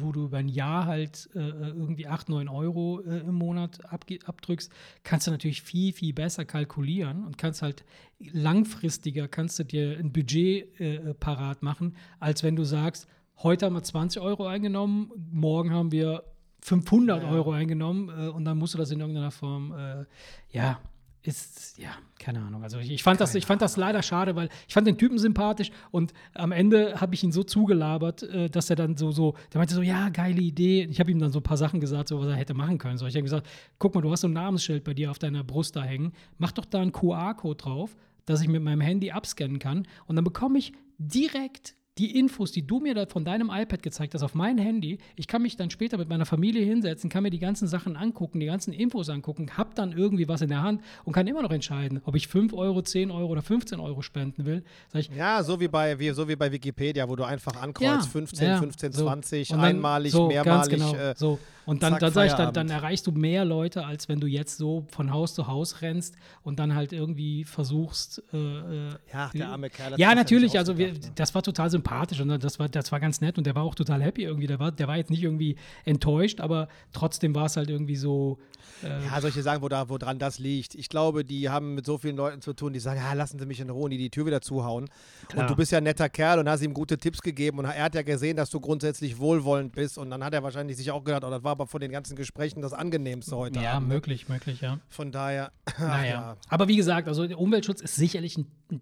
[0.00, 4.72] wo du über ein Jahr halt äh, irgendwie 8, 9 Euro äh, im Monat abdrückst,
[5.04, 7.84] kannst du natürlich viel, viel besser kalkulieren und kannst halt
[8.18, 13.06] langfristiger, kannst du dir ein Budget äh, parat machen, als wenn du sagst,
[13.42, 16.24] heute haben wir 20 Euro eingenommen, morgen haben wir
[16.60, 17.30] 500 Ja.
[17.30, 20.06] Euro eingenommen äh, und dann musst du das in irgendeiner Form, äh,
[20.50, 20.80] ja,
[21.26, 22.62] ist, ja, keine Ahnung.
[22.62, 25.18] Also ich, ich, fand das, ich fand das leider schade, weil ich fand den Typen
[25.18, 29.34] sympathisch und am Ende habe ich ihn so zugelabert, äh, dass er dann so, so,
[29.52, 30.84] der meinte so, ja, geile Idee.
[30.90, 32.98] Ich habe ihm dann so ein paar Sachen gesagt, so was er hätte machen können.
[32.98, 33.46] So, ich habe gesagt,
[33.78, 36.52] guck mal, du hast so ein Namensschild bei dir auf deiner Brust da hängen, mach
[36.52, 40.58] doch da einen QR-Code drauf, dass ich mit meinem Handy abscannen kann und dann bekomme
[40.58, 44.58] ich direkt die Infos, die du mir da von deinem iPad gezeigt hast, auf mein
[44.58, 47.96] Handy, ich kann mich dann später mit meiner Familie hinsetzen, kann mir die ganzen Sachen
[47.96, 51.40] angucken, die ganzen Infos angucken, hab dann irgendwie was in der Hand und kann immer
[51.40, 54.62] noch entscheiden, ob ich 5 Euro, 10 Euro oder 15 Euro spenden will.
[54.92, 57.86] Sag ich, Ja, so wie bei, wie, so wie bei Wikipedia, wo du einfach ankreuzt,
[57.86, 59.04] Ja, 15, ja, 15, so.
[59.04, 60.78] 20, Und dann- einmalig, so, mehrmalig.
[60.78, 61.38] Ganz genau, äh, so.
[61.64, 64.28] Und dann, zack, dann sage ich, dann, dann erreichst du mehr Leute, als wenn du
[64.28, 68.22] jetzt so von Haus zu Haus rennst und dann halt irgendwie versuchst.
[68.32, 69.94] Äh, äh, Ja, der arme Kerl.
[69.96, 70.58] ja, natürlich.
[70.58, 71.00] Also wir, ne?
[71.16, 71.85] das war total sympathisch
[72.20, 74.46] und das war, das war ganz nett und der war auch total happy irgendwie.
[74.46, 78.38] Der war, der war jetzt nicht irgendwie enttäuscht, aber trotzdem war es halt irgendwie so.
[78.82, 80.74] Äh, Ja, solche Sachen, wo da, woran das liegt.
[80.74, 83.46] Ich glaube, die haben mit so vielen Leuten zu tun, die sagen, ja, lassen Sie
[83.46, 84.88] mich in Ruhe und die die Tür wieder zuhauen.
[85.28, 85.42] Klar.
[85.44, 87.84] Und du bist ja ein netter Kerl und hast ihm gute Tipps gegeben und er
[87.84, 91.04] hat ja gesehen, dass du grundsätzlich wohlwollend bist und dann hat er wahrscheinlich sich auch
[91.04, 93.88] gedacht, oh, das war aber von den ganzen Gesprächen das angenehmste heute ja, Abend.
[93.88, 94.78] möglich, möglich, ja.
[94.88, 96.10] Von daher, Naja.
[96.10, 96.36] ja.
[96.48, 98.80] Aber wie gesagt, also der Umweltschutz ist sicherlich ein, ein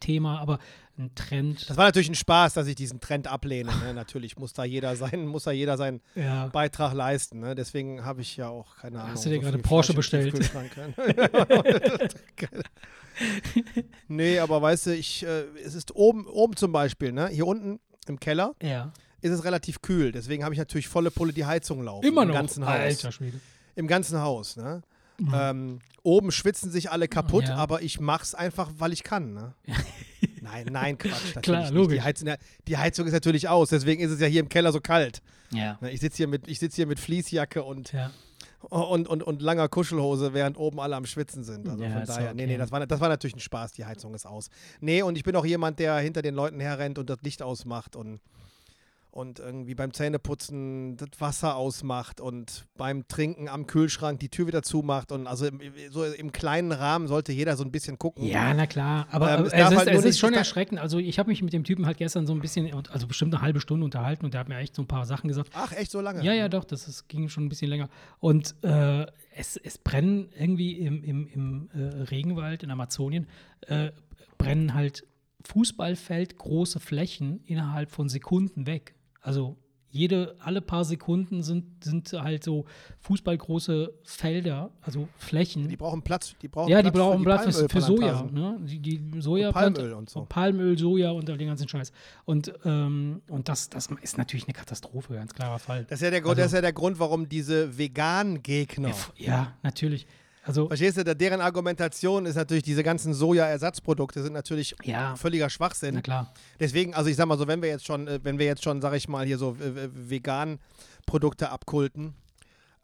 [0.00, 0.58] Thema, aber
[0.98, 1.68] ein Trend.
[1.68, 3.70] Das war natürlich ein Spaß, dass ich diesen Trend ablehne.
[3.84, 3.94] Ne?
[3.94, 6.46] Natürlich muss da jeder sein, muss da jeder seinen ja.
[6.48, 7.40] Beitrag leisten.
[7.40, 7.54] Ne?
[7.54, 9.12] Deswegen habe ich ja auch keine Ahnung.
[9.12, 10.94] Hast du dir so gerade Porsche Fleisch im bestellt?
[14.08, 17.28] Nee, aber weißt du, ich, äh, es ist oben, oben zum Beispiel, ne?
[17.28, 18.92] hier unten im Keller ja.
[19.22, 20.12] ist es relativ kühl.
[20.12, 22.06] Deswegen habe ich natürlich volle Pulle die Heizung laufen.
[22.06, 22.34] Immer Im noch.
[22.34, 22.74] ganzen Haus.
[22.74, 23.40] Alter Schwede.
[23.74, 24.56] Im ganzen Haus.
[24.56, 24.82] Ne?
[25.32, 27.56] Ähm, oben schwitzen sich alle kaputt, Ja.
[27.56, 29.32] aber ich mach's einfach, weil ich kann.
[29.34, 29.54] Ne?
[30.42, 31.34] nein, nein, Quatsch.
[31.42, 31.72] Klar, nicht.
[31.72, 31.96] logisch.
[31.96, 32.28] Die Heizung,
[32.68, 35.22] die Heizung ist natürlich aus, deswegen ist es ja hier im Keller so kalt.
[35.50, 35.78] Ja.
[35.80, 38.10] Ne, Ich sitze hier, mit- ich sitz hier mit Fließjacke und, Ja.
[38.60, 41.68] und, und, und langer Kuschelhose, während oben alle am Schwitzen sind.
[41.68, 42.52] Also Ja, von daher, nee, okay.
[42.52, 44.48] nee, das war, das war natürlich ein Spaß, die Heizung ist aus.
[44.80, 47.96] Nee, und ich bin auch jemand, der hinter den Leuten herrennt und das Licht ausmacht
[47.96, 48.20] und,
[49.16, 54.62] und irgendwie beim Zähneputzen das Wasser ausmacht und beim Trinken am Kühlschrank die Tür wieder
[54.62, 55.10] zumacht.
[55.10, 58.26] Und also im, so im kleinen Rahmen sollte jeder so ein bisschen gucken.
[58.26, 59.08] Ja, na klar.
[59.10, 60.78] Aber Ähm, äh, es es, ist, halt es ist schon erschreckend.
[60.78, 63.42] Also ich habe mich mit dem Typen halt gestern so ein bisschen, also bestimmt eine
[63.42, 65.50] halbe Stunde unterhalten und der hat mir echt so ein paar Sachen gesagt.
[65.54, 66.22] Ach, echt so lange?
[66.22, 67.88] Ja, ja, doch, das ist, ging schon ein bisschen länger.
[68.20, 73.26] Und äh, es, es brennen irgendwie im, im, im äh, Regenwald in Amazonien,
[73.62, 73.92] äh,
[74.36, 75.04] brennen halt
[75.46, 78.95] Fußballfeld große Flächen innerhalb von Sekunden weg.
[79.26, 79.56] Also
[79.90, 82.64] jede, alle paar Sekunden sind, sind halt so
[83.00, 85.68] fußballgroße Felder, also Flächen.
[85.68, 86.34] Die brauchen Platz.
[86.42, 88.22] Die brauchen Ja, die Platz brauchen für Platz für, für Soja.
[88.30, 88.58] Ne?
[88.62, 90.26] Die, die Soja Und Palmöl und so.
[90.28, 91.92] Palmöl, Soja und all den ganzen Scheiß.
[92.24, 95.84] Und, ähm, und das, das ist natürlich eine Katastrophe, ganz klarer Fall.
[95.88, 98.92] Das ist, ja der Grund, Also- das ist ja der Grund, warum diese Vegan-Gegner.
[99.16, 100.06] Ja, natürlich.
[100.46, 105.16] Also, Verstehst du, deren Argumentation ist natürlich, diese ganzen Soja-Ersatzprodukte sind natürlich Ja.
[105.16, 105.96] völliger Schwachsinn.
[105.96, 106.32] na klar.
[106.60, 108.80] Deswegen, also ich sag mal so, wenn wir jetzt schon, äh, wenn wir jetzt schon,
[108.80, 112.14] sag ich mal, hier so äh, äh, Vegan-Produkte abkulten,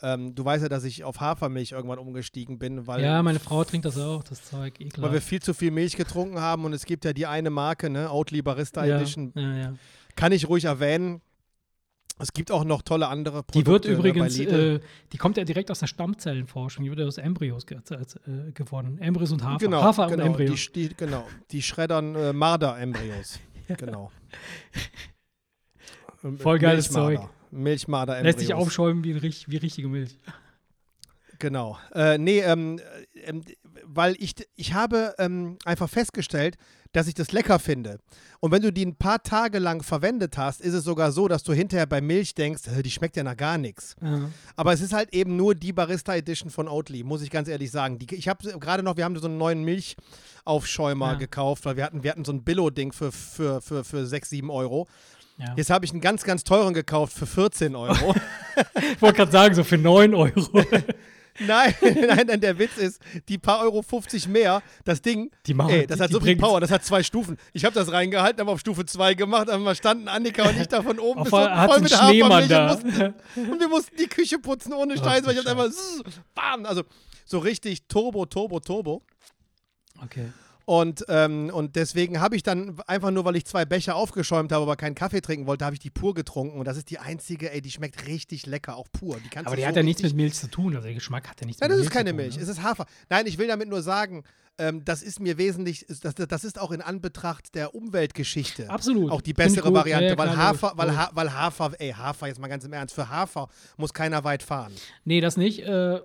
[0.02, 3.62] ähm, du weißt ja, dass ich auf Hafermilch irgendwann umgestiegen bin, weil, Ja, meine Frau
[3.62, 4.74] trinkt das auch, das Zeug.
[4.80, 5.28] weil wir Ekelhaft.
[5.28, 8.42] viel zu viel Milch getrunken haben und es gibt ja die eine Marke, ne, Oatly
[8.42, 9.74] Barista Ja, Edition, ja, ja.
[10.16, 11.20] kann ich ruhig erwähnen.
[12.18, 13.58] Es gibt auch noch tolle andere Produkte.
[13.58, 14.80] Die wird ne, übrigens, äh,
[15.12, 18.98] die kommt ja direkt aus der Stammzellenforschung, die wird ja aus Embryos ge äh, gewonnen.
[18.98, 19.58] Embryos und Hafer.
[19.58, 20.54] Genau, Hafer genau, und Embryo.
[20.54, 23.40] Die, die, genau, die schreddern äh, Marder-Embryos.
[23.78, 24.10] Genau.
[26.38, 26.90] Voll geiles.
[26.90, 27.20] Zeug.
[27.52, 28.24] Milchmarder-Embryos.
[28.24, 30.18] Lässt sich aufschäumen wie, wie richtige Milch.
[31.38, 31.78] Genau.
[31.92, 32.78] Äh, nee, ähm,
[33.14, 33.42] äh, ähm,
[33.84, 36.56] weil ich, ich habe ähm, einfach festgestellt,
[36.92, 37.98] dass ich das lecker finde.
[38.40, 41.42] Und wenn du die ein paar Tage lang verwendet hast, ist es sogar so, dass
[41.42, 43.96] du hinterher bei Milch denkst, "Hä, die schmeckt ja nach gar nichts.
[44.02, 44.28] Ja.
[44.56, 47.70] Aber es ist halt eben nur die Barista Edition von Oatly, muss ich ganz ehrlich
[47.70, 47.98] sagen.
[47.98, 51.18] Die, ich habe gerade noch, wir haben so einen neuen Milchaufschäumer Ja.
[51.18, 54.50] gekauft, weil wir hatten, wir hatten so ein Billo-Ding für, für, für, für 6, 7
[54.50, 54.86] Euro.
[55.38, 55.54] Ja.
[55.56, 58.14] Jetzt habe ich einen ganz, ganz teuren gekauft für 14 Euro.
[58.94, 60.34] Ich wollte gerade sagen, so für 9 Euro.
[61.46, 65.70] nein, nein, nein, der Witz ist, die paar Euro 50 mehr, das Ding, Die machen-
[65.70, 66.36] ey, das hat so viel.
[66.36, 67.38] Power, das hat zwei Stufen.
[67.52, 70.68] Ich habe das reingehalten, haben auf Stufe 2 gemacht, haben wir standen Annika und ich
[70.68, 72.72] da von oben bis unten voll einen mit Schneemann da.
[72.72, 73.14] und, mussten,
[73.50, 75.70] und wir mussten die Küche putzen ohne Scheiß, weil ich hab einfach
[76.34, 76.82] bam, also
[77.24, 79.02] so richtig Turbo, Turbo, Turbo.
[80.02, 80.32] Okay.
[80.64, 84.62] Und, ähm, und deswegen habe ich dann einfach nur, weil ich zwei Becher aufgeschäumt habe,
[84.62, 86.58] aber keinen Kaffee trinken wollte, habe ich die pur getrunken.
[86.58, 89.18] Und das ist die einzige, ey, die schmeckt richtig lecker, auch pur.
[89.18, 90.74] Die Aber die so hat ja nichts mit Milch zu tun.
[90.74, 92.36] Also der Geschmack hat ja nichts Nein, mit das Milch ist keine zu tun, Milch,
[92.36, 92.42] ne?
[92.42, 92.86] es ist Hafer.
[93.08, 94.24] Nein, ich will damit nur sagen,
[94.58, 99.10] ähm, das ist mir wesentlich, das, das ist auch in Anbetracht der Umweltgeschichte Absolut.
[99.10, 99.74] auch die ich bessere gut.
[99.78, 102.94] Variante, Ja, weil, Hafer, weil, ha weil Hafer, ey, Hafer, jetzt mal ganz im Ernst,
[102.94, 104.72] für Hafer muss keiner weit fahren.
[105.04, 105.60] Nee, das nicht.
[105.60, 106.00] Äh, äh,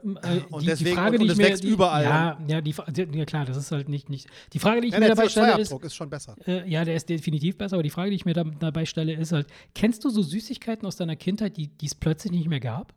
[0.49, 2.03] Und die, deswegen- die Frage, und- die und ich es mir, wächst die, überall.
[2.03, 4.27] Ja, ja, die, die, ja, klar, das ist halt nicht, nicht.
[4.53, 6.35] Die Frage, die ich Ja, mir dabei stelle, ist, CO2-Abdruck ist schon besser.
[6.47, 9.13] äh, ja, der ist definitiv besser, aber die Frage, die ich mir da, dabei stelle,
[9.13, 12.59] ist halt, kennst du so Süßigkeiten aus deiner Kindheit, die die es plötzlich nicht mehr
[12.61, 12.93] gab?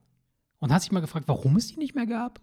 [0.61, 2.41] Und hast dich mal gefragt, warum es die nicht mehr gab?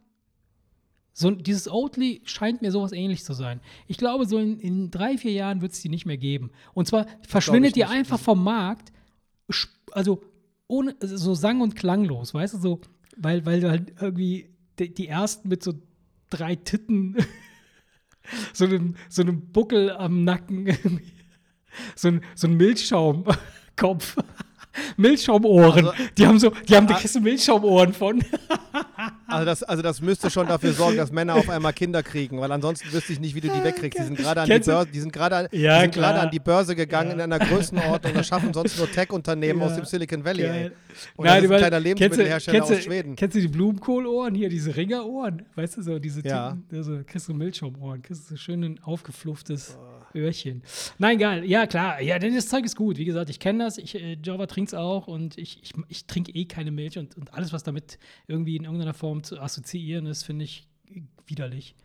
[1.20, 3.60] So, dieses Oatly scheint mir sowas ähnlich zu sein.
[3.88, 6.52] Ich glaube, so in, in drei, vier Jahren wird es die nicht mehr geben.
[6.76, 8.92] Und zwar verschwindet die einfach vom Markt,
[9.94, 10.22] also
[10.68, 12.82] ohne, so sang- und klanglos, weißt du, so,
[13.16, 15.74] weil, weil du halt irgendwie die, die ersten mit so
[16.30, 17.18] drei Titten,
[18.54, 20.68] so einem, so einem Buckel am Nacken,
[21.96, 24.18] so ein, so ein Milchschaumkopf.
[24.98, 25.88] Milchschaumohren.
[25.88, 28.24] Also- die haben so, die haben, da kriegst du Milchschaumohren von.
[29.30, 32.50] Also das, also das müsste schon dafür sorgen, dass Männer auf einmal Kinder kriegen, weil
[32.52, 34.00] ansonsten wüsste ich nicht, wie du die wegkriegst.
[34.00, 36.12] Die sind gerade an die Börse, die sind gerade an, Ja, die sind klar.
[36.14, 38.14] gerade an die Börse gegangen in einer Größenordnung.
[38.14, 39.66] Das schaffen sonst nur Tech-Unternehmen Ja.
[39.68, 40.44] aus dem Silicon Valley.
[40.44, 40.50] Ey.
[40.50, 40.72] Geil.
[41.18, 43.16] Und Nein, das ist ein kleiner Lebensmittelhersteller kennst du- aus Schweden.
[43.18, 45.44] Kennst du die Blumenkohlohren hier, diese Ringerohren?
[45.56, 46.52] Weißt du so, diese Ja.
[46.52, 49.97] Titten, also, kriegst du Milchschaumohren, kriegst du so schön ein aufgeflufftes Oh.
[50.16, 50.64] Öhrchen.
[50.98, 52.98] Nein, geil, ja klar, ja, denn das Zeug ist gut.
[52.98, 56.06] Wie gesagt, ich kenne das, ich, äh, Java trinkt es auch und ich, ich, ich
[56.06, 60.06] trinke eh keine Milch und, und alles, was damit irgendwie in irgendeiner Form zu assoziieren
[60.06, 60.68] ist, finde ich
[61.26, 61.76] widerlich.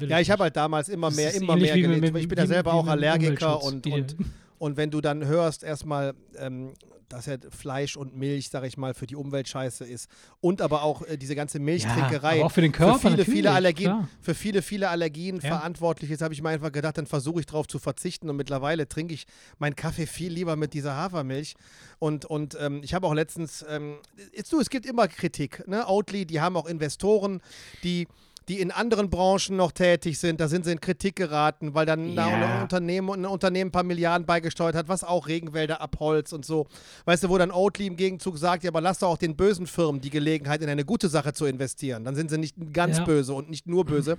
[0.00, 2.16] Ja, ich habe halt damals immer mehr, immer mehr gelesen.
[2.16, 4.16] Ich bin ja selber auch Allergiker und, und,
[4.58, 6.72] und wenn du dann hörst erstmal, ähm,
[7.08, 10.08] dass ja Fleisch und Milch, sag ich mal, für die Umwelt scheiße ist
[10.40, 13.50] und aber auch äh, diese ganze Milchtrinkerei aber auch für den Körper viele, natürlich, viele
[13.52, 14.08] Allergien, klar.
[14.20, 15.48] für viele, viele Allergien Ja.
[15.48, 18.88] verantwortlich ist, habe ich mir einfach gedacht, dann versuche ich darauf zu verzichten und mittlerweile
[18.88, 19.26] trinke ich
[19.58, 21.54] meinen Kaffee viel lieber mit dieser Hafermilch
[21.98, 23.96] und, und ähm, ich habe auch letztens, ähm,
[24.32, 25.86] ist du, es gibt immer Kritik, ne?
[25.88, 27.40] Oatly, die haben auch Investoren,
[27.82, 28.06] die
[28.48, 32.14] die in anderen Branchen noch tätig sind, da sind sie in Kritik geraten, weil dann
[32.16, 32.34] da Ja.
[32.34, 36.66] ein Unternehmen, ein Unternehmen ein paar Milliarden beigesteuert hat, was auch Regenwälder abholzt und so.
[37.04, 39.66] Weißt du, wo dann Oatly im Gegenzug sagt, ja, aber lass doch auch den bösen
[39.66, 42.04] Firmen die Gelegenheit, in eine gute Sache zu investieren.
[42.04, 43.04] Dann sind sie nicht ganz Ja.
[43.04, 44.18] böse und nicht nur böse.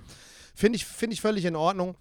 [0.56, 1.96] Finde ich, find ich völlig in Ordnung.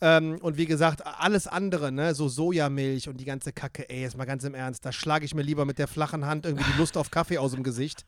[0.00, 4.16] Ähm, und wie gesagt, alles andere, ne, so Sojamilch und die ganze Kacke, ey, jetzt
[4.16, 6.78] mal ganz im Ernst, da schlage ich mir lieber mit der flachen Hand irgendwie die
[6.78, 8.04] Lust auf Kaffee aus dem Gesicht,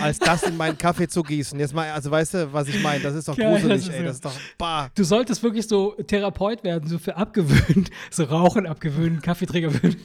[0.00, 1.58] als das in meinen Kaffee zu gießen.
[1.58, 3.02] Jetzt mal, also weißt du, was ich meine?
[3.02, 4.04] Das ist doch Geil, gruselig, das ist ey, so.
[4.04, 4.90] das ist doch, bah.
[4.94, 9.96] Du solltest wirklich so Therapeut werden, so für abgewöhnt, so Rauchen abgewöhnen, Kaffeeträger würden.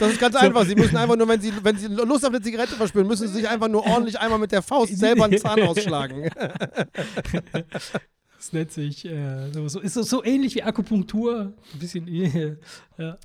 [0.00, 0.64] Das ist ganz einfach.
[0.64, 3.34] Sie müssen einfach nur, wenn Sie, wenn Sie Lust auf eine Zigarette verspüren, müssen Sie
[3.34, 6.30] sich einfach nur ordentlich einmal mit der Faust selber einen Zahn ausschlagen.
[8.40, 11.52] Das nennt sich, äh, so, so, ist so, so ähnlich wie Akupunktur.
[11.74, 12.56] Ein bisschen, äh,
[12.96, 13.18] ja.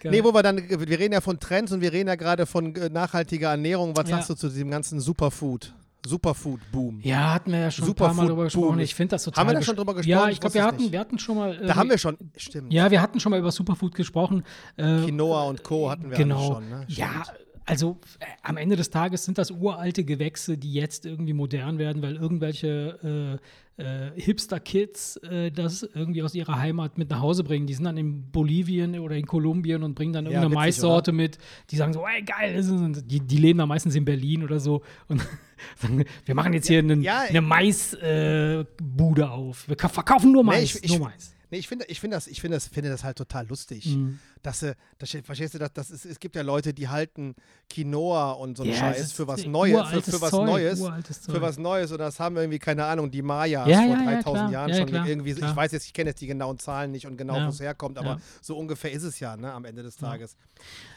[0.00, 0.12] Geil.
[0.12, 2.74] Nee, wo wir dann, wir reden ja von Trends und wir reden ja gerade von
[2.74, 3.96] äh, nachhaltiger Ernährung.
[3.96, 4.16] Was Ja.
[4.16, 5.74] sagst du zu diesem ganzen Superfood?
[6.06, 7.00] Superfood-Boom.
[7.02, 8.68] ja, hatten wir ja schon Super ein paar Mal drüber gesprochen.
[8.68, 8.78] Boom.
[8.78, 9.42] Ich finde das total.
[9.44, 10.10] Haben wir da schon drüber gesprochen?
[10.10, 10.92] Ja, Ich ich glaube, wir hatten, nicht.
[10.92, 11.58] wir hatten schon mal.
[11.58, 12.72] Da haben wir schon, stimmt.
[12.72, 14.44] Ja, wir hatten schon mal über Superfood gesprochen.
[14.76, 15.90] Äh, Quinoa und Co.
[15.90, 16.54] hatten wir genau.
[16.54, 16.68] schon.
[16.70, 16.84] Ne?
[16.88, 17.22] Ja,
[17.66, 22.00] also äh, am Ende des Tages sind das uralte Gewächse, die jetzt irgendwie modern werden,
[22.02, 23.38] weil irgendwelche
[23.80, 27.66] äh, Hipster-Kids äh, das irgendwie aus ihrer Heimat mit nach Hause bringen.
[27.66, 31.12] Die sind dann in Bolivien oder in Kolumbien und bringen dann Ja, irgendeine witzig, Maissorte
[31.12, 31.38] mit.
[31.70, 34.60] Die sagen so, ey, geil, das ist, die, die leben da meistens in Berlin oder
[34.60, 35.20] so und
[35.76, 39.68] sagen, wir machen jetzt hier einen, ja, eine Maisbude äh, auf.
[39.68, 41.34] Wir ka- verkaufen nur Nee, Mais, ich- ich- nur Mais.
[41.50, 43.86] Nee, ich finde ich find das, ich find das, finde das halt total lustig.
[43.86, 44.18] Mhm.
[44.42, 47.34] Dass, sie- das, verstehst du, das, das ist, es gibt ja Leute, die halten
[47.68, 50.80] Quinoa und so einen Ja, Scheiß ist für was Neues, für, für was Zeug, Neues,
[51.26, 54.04] für was Neues und das haben irgendwie, keine Ahnung, die Mayas Ja, vor ja, ja,
[54.22, 54.50] 3000 klar.
[54.52, 55.50] Jahren Ja, ja, schon klar, irgendwie, klar.
[55.50, 57.46] ich weiß jetzt, ich kenne jetzt die genauen Zahlen nicht und genau, Ja.
[57.46, 58.20] wo es herkommt, aber Ja.
[58.40, 60.36] so ungefähr ist es ja, ne, am Ende des Tages.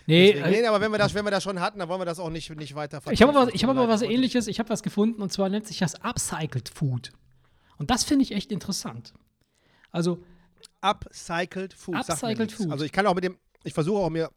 [0.05, 2.01] Nee, Deswegen, äh, nee, aber wenn wir, das, wenn wir das schon hatten, dann wollen
[2.01, 4.59] wir das auch nicht, nicht weiter Ich habe aber, ich hab aber was ähnliches, ich
[4.59, 7.11] habe was gefunden und zwar nennt sich das Upcycled Food.
[7.77, 9.13] Und das finde ich echt interessant.
[9.91, 10.23] Also,
[10.81, 11.95] Upcycled Food.
[11.95, 12.51] Upcycled.
[12.51, 12.71] Food.
[12.71, 14.29] Also ich kann auch mit dem, ich versuche auch mir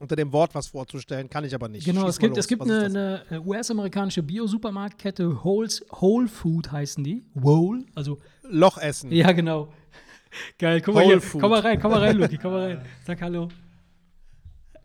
[0.00, 1.84] unter dem Wort was vorzustellen, kann ich aber nicht.
[1.84, 7.04] genau, Schieß es gibt, es gibt Was eine, eine äh, US-amerikanische Bio-Supermarktkette, Whole Food heißen
[7.04, 7.24] die.
[7.34, 9.12] Whole, also, Loch essen.
[9.12, 9.72] ja, genau.
[10.58, 11.20] Geil, guck mal Whole hier.
[11.20, 11.40] Food.
[11.42, 12.84] Komm mal rein, komm mal rein, Luki, komm mal rein.
[13.06, 13.48] Sag Hallo.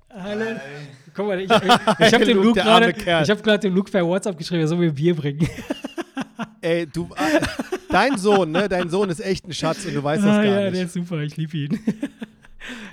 [0.09, 0.45] Hallo.
[1.13, 4.37] Guck mal, ich, ich, ich habe dem Luke, gerade hab gerade dem Luke per WhatsApp
[4.37, 5.47] geschrieben, er soll mir Bier bringen.
[6.61, 7.41] Ey, du, äh,
[7.89, 10.45] dein Sohn, ne, dein Sohn ist echt ein Schatz und du weißt das ah, gar
[10.45, 10.75] ja, nicht.
[10.75, 11.79] der ist super, ich liebe ihn.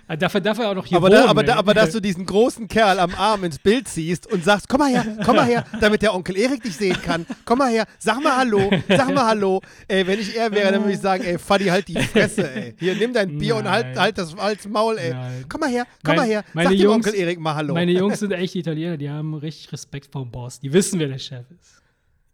[0.07, 1.23] Ah, dafür darf er auch noch hier aber, wohnen.
[1.23, 1.59] da, aber, da, ey.
[1.59, 4.91] aber dass du diesen großen Kerl am Arm ins Bild ziehst und sagst, komm mal
[4.91, 7.25] her, komm mal her, damit der Onkel Erik dich sehen kann.
[7.47, 9.63] Komm mal her, sag mal Hallo, sag mal Hallo.
[9.89, 12.75] Ey, wenn ich er wäre, dann würde ich sagen, ey, Fadi, halt die Fresse, ey.
[12.79, 13.99] Hier, nimm dein Bier und halt, Nein.
[14.01, 15.15] halt das als Maul, ey.
[15.15, 15.45] Nein.
[15.49, 17.73] Komm mal her, komm Mein- mal her, sag dem Jungs- Onkel Erik mal Hallo.
[17.73, 20.61] Meine Jungs sind echt Italiener, die haben richtig Respekt vor dem Boss.
[20.61, 21.82] Die wissen, wer der Chef ist.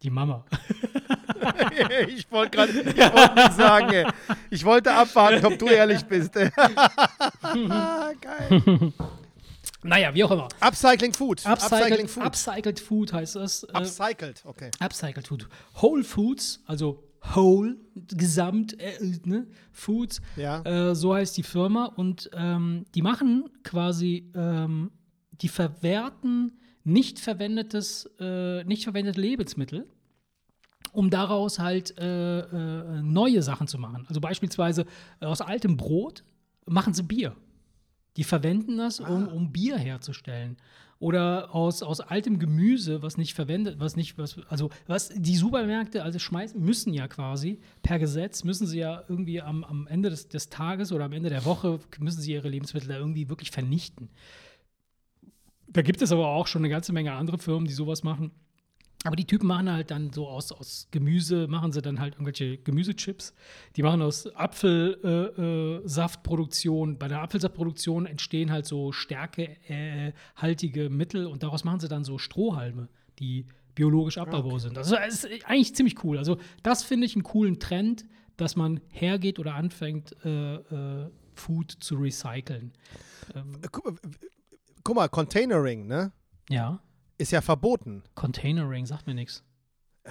[0.03, 0.45] Die Mama.
[2.09, 4.07] ich wollte gerade nicht sagen, ey.
[4.51, 6.35] Ich wollte abwarten, ob du ehrlich bist.
[6.35, 6.53] Geil.
[9.83, 10.49] Naja, wie auch immer.
[10.61, 11.45] Upcycling Food.
[11.47, 12.25] Upcycled, Food.
[12.25, 13.63] Upcycled Food heißt das.
[13.65, 14.71] Äh, Upcycled, okay.
[14.81, 15.49] Upcycled Food.
[15.81, 20.63] Whole Foods, also Whole, Gesamt, äh, ne, Foods, Ja.
[20.63, 21.87] äh, so heißt die Firma.
[21.87, 24.91] Und ähm, die machen quasi, ähm,
[25.33, 29.87] die verwerten nicht verwendetes, äh, nicht verwendete Lebensmittel
[30.93, 34.07] um daraus halt äh, äh, neue Sachen zu machen.
[34.09, 34.87] Also beispielsweise
[35.21, 36.25] äh, aus altem Brot
[36.67, 37.37] machen sie Bier.
[38.17, 40.57] Die verwenden das, um, um Bier herzustellen.
[41.01, 46.03] Oder aus, aus altem Gemüse, was nicht verwendet, was nicht, was, also was die Supermärkte
[46.03, 50.29] also schmeißen, müssen ja quasi, per Gesetz, müssen sie ja irgendwie am, am Ende des,
[50.29, 54.09] des Tages oder am Ende der Woche, müssen sie ihre Lebensmittel da irgendwie wirklich vernichten.
[55.71, 58.33] Da gibt es aber auch schon eine ganze Menge andere Firmen, die sowas machen.
[59.05, 62.59] Aber die Typen machen halt dann so aus, aus Gemüse, machen sie dann halt irgendwelche
[62.59, 63.33] Gemüsechips.
[63.77, 71.27] Die machen aus Apfelsaftproduktion, äh, äh, bei der Apfelsaftproduktion entstehen halt so stärkehaltige äh, Mittel
[71.27, 72.89] und daraus machen sie dann so Strohhalme,
[73.21, 74.63] die biologisch abbaubar okay.
[74.63, 74.77] sind.
[74.77, 76.19] Also das ist eigentlich ziemlich cool.
[76.19, 78.05] Also das finde ich einen coolen Trend,
[78.37, 82.73] dass man hergeht oder anfängt, äh, äh, Food zu recyceln.
[83.37, 83.61] Ähm.
[84.85, 86.13] Guck mal, Containering, ne?
[86.49, 86.81] Ja
[87.19, 88.05] ist ja verboten.
[88.15, 89.43] Containering sagt mir nichts.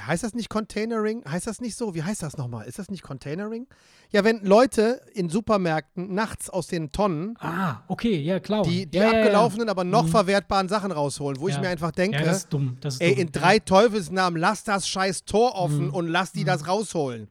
[0.05, 1.23] Heißt das nicht Containering?
[1.29, 1.95] Heißt das nicht so?
[1.95, 2.67] Wie heißt das nochmal?
[2.67, 3.67] Ist das nicht Containering?
[4.11, 8.63] Ja, wenn Leute in Supermärkten nachts aus den Tonnen ah, okay, ja, klar.
[8.63, 9.71] die, die ja, abgelaufenen, ja, ja.
[9.71, 10.09] aber noch mhm.
[10.09, 12.77] verwertbaren Sachen rausholen, wo ich mir einfach denke, das ist dumm.
[12.79, 13.21] Das ist ey, dumm.
[13.21, 15.93] in drei Teufelsnamen, lass das scheiß Tor offen mhm.
[15.93, 16.47] und lass die mhm.
[16.47, 17.27] das rausholen.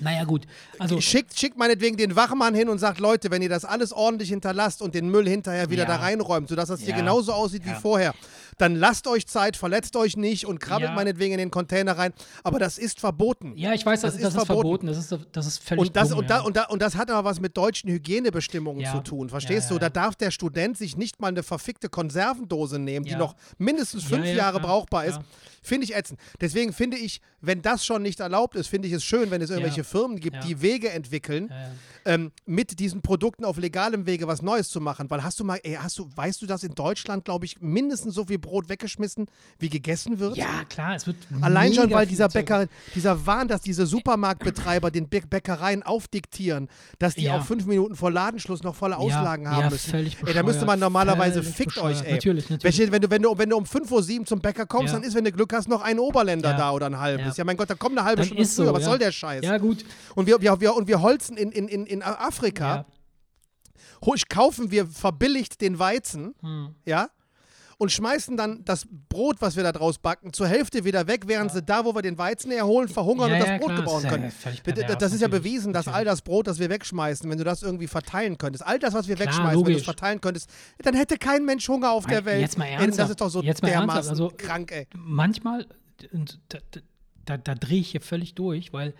[0.00, 0.46] Naja, gut.
[0.78, 4.30] Also, schickt, schickt meinetwegen den Wachmann hin und sagt, Leute, wenn ihr das alles ordentlich
[4.30, 8.14] hinterlasst und den Müll hinterher wieder da reinräumt, sodass das hier genauso aussieht wie vorher,
[8.60, 10.94] dann lasst euch Zeit, verletzt euch nicht und krabbelt ja.
[10.94, 12.12] meinetwegen in den Container rein.
[12.42, 13.52] Aber das ist verboten.
[13.56, 14.88] Ja, ich weiß, das, das, ist, das verboten.
[14.88, 15.20] ist, verboten.
[15.20, 17.10] Das ist, das ist völlig und das, dumm, und, da, und, da, und das hat
[17.10, 18.92] aber was mit deutschen Hygienebestimmungen ja.
[18.92, 19.28] zu tun.
[19.28, 19.78] Verstehst du?
[19.78, 24.26] Da darf der Student sich nicht mal eine verfickte Konservendose nehmen, die noch mindestens fünf
[24.26, 25.20] Jahre brauchbar ist.
[25.62, 26.18] Finde ich ätzend.
[26.40, 29.50] Deswegen finde ich, wenn das schon nicht erlaubt ist, finde ich es schön, wenn es
[29.50, 31.52] irgendwelche Firmen gibt, die Wege entwickeln,
[32.06, 35.10] ähm, mit diesen Produkten auf legalem Wege was Neues zu machen.
[35.10, 38.14] Weil hast du mal, ey, hast du, weißt du, dass in Deutschland, glaube ich, mindestens
[38.14, 39.26] so viel Brot weggeschmissen,
[39.60, 40.36] wie gegessen wird?
[40.36, 41.16] Ja, klar, es wird.
[41.40, 47.24] Allein schon, weil dieser Bäcker, dieser Wahn, dass diese Supermarktbetreiber den Bäckereien aufdiktieren, dass die
[47.24, 47.38] ja.
[47.38, 49.90] auch fünf Minuten vor Ladenschluss noch volle Auslagen ja, haben ja, müssen.
[49.90, 52.14] Völlig ey, da müsste man normalerweise fickt euch, ey.
[52.14, 52.90] Natürlich, natürlich.
[52.90, 55.24] Wenn, du, wenn, du, wenn du um 5.07 Uhr zum Bäcker kommst, dann ist, wenn
[55.24, 57.36] du Glück hast, noch ein Oberländer da oder ein halbes.
[57.36, 57.44] Ja.
[57.44, 58.66] mein Gott, da kommt eine halbe dann Stunde früher.
[58.66, 59.44] So, Was soll der Scheiß?
[59.44, 59.84] Ja, gut.
[60.16, 62.84] Und wir, wir, wir, und wir holzen in, in, in, in Afrika
[64.28, 66.74] kaufen wir verbilligt den Weizen, hm.
[66.84, 67.10] ja,
[67.80, 71.50] und schmeißen dann das Brot, was wir da draus backen, zur Hälfte wieder weg, während
[71.50, 71.54] ja.
[71.56, 73.78] sie da, wo wir den Weizen erholen, verhungern ja, und das ja, Brot klar.
[73.78, 74.32] gebrauchen können.
[74.64, 77.62] Das, das ist ja bewiesen, dass all das Brot, das wir wegschmeißen, wenn du das
[77.62, 79.66] irgendwie verteilen könntest, all das, was wir klar, wegschmeißen, logisch.
[79.66, 80.50] wenn du es verteilen könntest,
[80.82, 82.42] dann hätte kein Mensch Hunger auf der Welt.
[82.42, 82.98] Jetzt mal ernsthaft.
[82.98, 84.86] Das ist doch so jetzt mal dermaßen also, krank, ey.
[84.94, 85.66] Manchmal,
[86.50, 86.58] da,
[87.24, 88.92] da, da drehe ich hier völlig durch, weil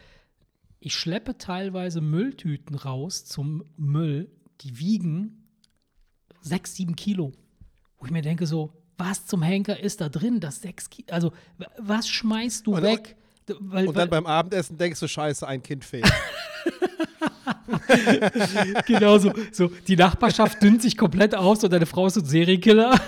[0.78, 4.30] ich schleppe teilweise Mülltüten raus zum Müll,
[4.62, 5.50] die wiegen
[6.40, 7.32] sechs, sieben Kilo.
[8.00, 10.40] Wo ich mir denke so, was zum Henker ist da drin?
[10.40, 11.32] Das sechs Kilo, also
[11.78, 13.16] was schmeißt du und, weg?
[13.58, 16.10] Weil, und dann beim Abendessen denkst du, scheiße, ein Kind fehlt.
[18.86, 19.70] genau so, so.
[19.86, 22.98] Die Nachbarschaft dünnt sich komplett aus und deine Frau ist ein Serienkiller.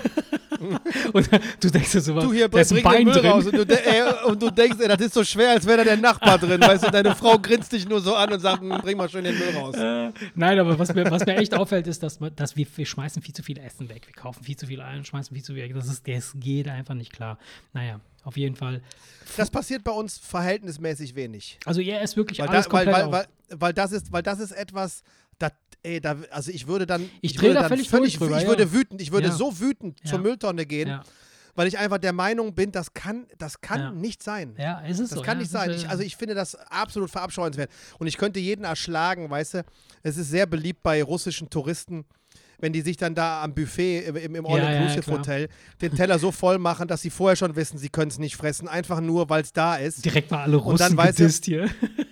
[1.13, 3.25] und du denkst dir so, du hier, da ist ein Bein drin.
[3.25, 5.83] Raus und, du, ey, und du denkst, ey, das ist so schwer, als wäre da
[5.83, 6.61] der Nachbar drin.
[6.61, 9.23] Weißt du, deine Frau grinst dich nur so an und sagt, hm, bring mal schön
[9.23, 9.75] den Müll raus.
[9.75, 13.21] Äh, nein, aber was mir, was mir echt auffällt, ist, dass, dass wir, wir schmeißen
[13.21, 14.03] viel zu viel Essen weg.
[14.07, 15.73] Wir kaufen viel zu viel ein, schmeißen viel zu viel weg.
[15.73, 17.37] Das, ist, das geht einfach nicht klar.
[17.73, 18.81] Naja, auf jeden Fall.
[19.37, 21.59] Das passiert bei uns verhältnismäßig wenig.
[21.65, 24.23] Also er ist wirklich weil alles da, komplett weil, weil, weil, weil, das ist, weil
[24.23, 25.03] das ist etwas,
[25.39, 25.51] das,
[25.83, 28.49] ey, da, also ich würde dann, ich, ich drehe da völlig, völlig drüber, ich ja.
[28.49, 29.33] würde wütend, ich würde ja.
[29.33, 30.11] so wütend ja.
[30.11, 31.01] zur Mülltonne gehen,
[31.55, 34.55] weil ich einfach der Meinung bin, das kann, das kann nicht sein.
[34.57, 35.23] Ja, ist es Das so.
[35.23, 35.69] kann nicht sein.
[35.71, 37.69] Ich, äh, also ich finde das absolut verabscheuenswert.
[37.99, 39.65] Und ich könnte jeden erschlagen, weißt du.
[40.01, 42.05] Es ist sehr beliebt bei russischen Touristen,
[42.63, 45.49] wenn die sich dann da am Buffet im, im, im All-Inclusive-Hotel
[45.81, 48.67] den Teller so voll machen, dass sie vorher schon wissen, sie können es nicht fressen,
[48.69, 50.03] einfach nur, weil es da ist.
[50.05, 51.69] direkt mal alle Und dann Russen weiß er- gedisst hier.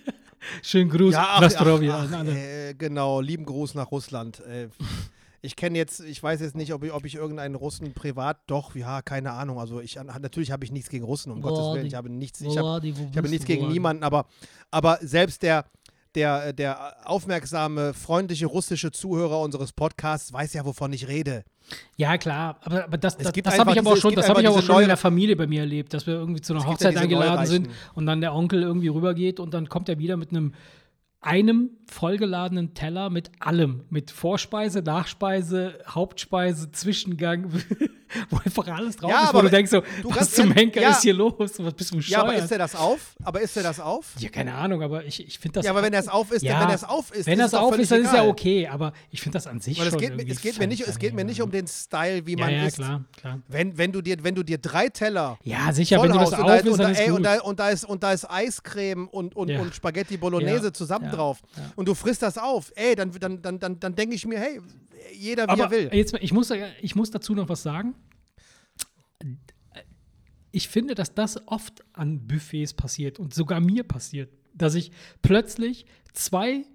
[0.63, 1.65] Schönen Gruß, Ja, ach, ach,
[2.11, 4.41] ach, äh, genau, lieben Gruß nach Russland.
[4.41, 4.67] Äh,
[5.43, 8.75] ich kenne jetzt, ich weiß jetzt nicht, ob ich, ob ich irgendeinen Russen privat, doch,
[8.75, 9.59] ja, keine Ahnung.
[9.59, 11.55] Also ich, natürlich habe ich nichts gegen Russen, um Volody.
[11.61, 11.85] Gottes Willen.
[11.87, 14.25] Ich habe nichts, ich wo ich habe nichts gegen niemanden, aber,
[14.69, 15.65] aber selbst der,
[16.15, 21.43] der, der aufmerksame, freundliche russische Zuhörer unseres Podcasts weiß ja, wovon ich rede.
[21.95, 24.27] Ja, klar, aber, aber das, das, gibt das habe ich aber auch diese- schon, das
[24.27, 26.63] habe ich diese schon in der Familie bei mir erlebt, dass wir irgendwie zu einer
[26.63, 30.17] ja Hochzeit eingeladen sind und dann der Onkel irgendwie rübergeht und dann kommt er wieder
[30.17, 30.53] mit einem
[31.21, 37.51] einem vollgeladenen Teller mit allem, mit Vorspeise, Nachspeise, Hauptspeise, Zwischengang.
[38.29, 40.81] wo einfach alles drauf Ja, ist, wo aber du denkst so, du was zum Henker
[40.81, 40.89] ja.
[40.89, 41.33] ist hier los?
[41.59, 42.43] Was bist du Ja, aber bescheuert?
[42.43, 43.15] ist der das auf?
[43.23, 44.07] Aber ist der das auf?
[44.19, 45.65] Ja, keine Ahnung, aber ich, ich finde das.
[45.65, 47.51] Ja, aber wenn das auf ist, Ja, wenn das auf ist, wenn ist das es
[47.53, 49.91] doch auf ist, dann ist ja okay, aber ich finde das an sich Weil es
[49.93, 52.25] schon geht, mir- irgendwie es geht mir nicht, es geht mir nicht um den Style,
[52.25, 52.75] wie Ja, man ja, isst.
[52.75, 53.39] klar, klar.
[53.47, 56.39] Wenn, wenn du dir, wenn du dir drei Teller Ja, sicher, wenn du das auf
[56.39, 57.17] ist, und, da, dann ist gut.
[57.45, 59.61] und, da, ist, und da ist Eiscreme und, und, Ja.
[59.61, 60.73] und Spaghetti Bolognese Ja.
[60.73, 61.11] zusammen Ja.
[61.11, 61.63] drauf Ja.
[61.81, 64.61] Und du frisst das auf, ey, dann, dann, dann, dann, dann denke ich mir, hey,
[65.15, 65.89] jeder wie aber er will.
[65.91, 67.95] Jetzt, ich, muss, ich muss dazu noch was sagen.
[70.51, 74.91] Ich finde, dass das oft an Buffets passiert und sogar mir passiert, dass ich
[75.23, 76.65] plötzlich zwei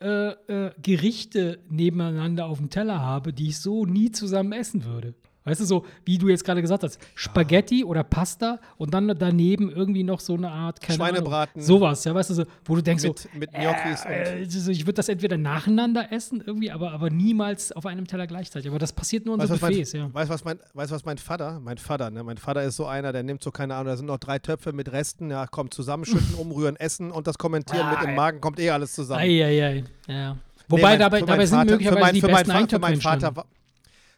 [0.00, 5.14] äh, äh, Gerichte nebeneinander auf dem Teller habe, die ich so nie zusammen essen würde.
[5.46, 9.70] Weißt du, so wie du jetzt gerade gesagt hast, Spaghetti oder Pasta und dann daneben
[9.70, 11.60] irgendwie noch so eine Art, keine Schweinebraten.
[11.62, 14.44] Ahnung, sowas, ja, weißt du, so, wo du denkst Mit- so, mit Gnocchis äh, äh,
[14.50, 18.68] so, ich würde das entweder nacheinander essen irgendwie, aber, aber niemals auf einem Teller gleichzeitig.
[18.68, 20.12] Aber das passiert nur in Weißt so du, was mein, Buffets, ja.
[20.12, 22.24] weißt, was mein, weißt, was mein Vater, mein Vater, ne?
[22.24, 24.72] mein Vater ist so einer, der nimmt so, keine Ahnung, da sind noch drei Töpfe
[24.72, 28.58] mit Resten, ja, komm, zusammenschütten, umrühren, essen und das kommentieren mit Ah, im Magen, kommt
[28.58, 29.20] eh alles zusammen.
[29.22, 30.32] Eieiei, ja.
[30.34, 32.52] Nee, Wobei mein- dabei, dabei meinen sind Vater- möglicherweise mein, die für mein, besten Fa-
[32.56, 33.00] für Eintöpfe meinen.
[33.00, 33.44] Vater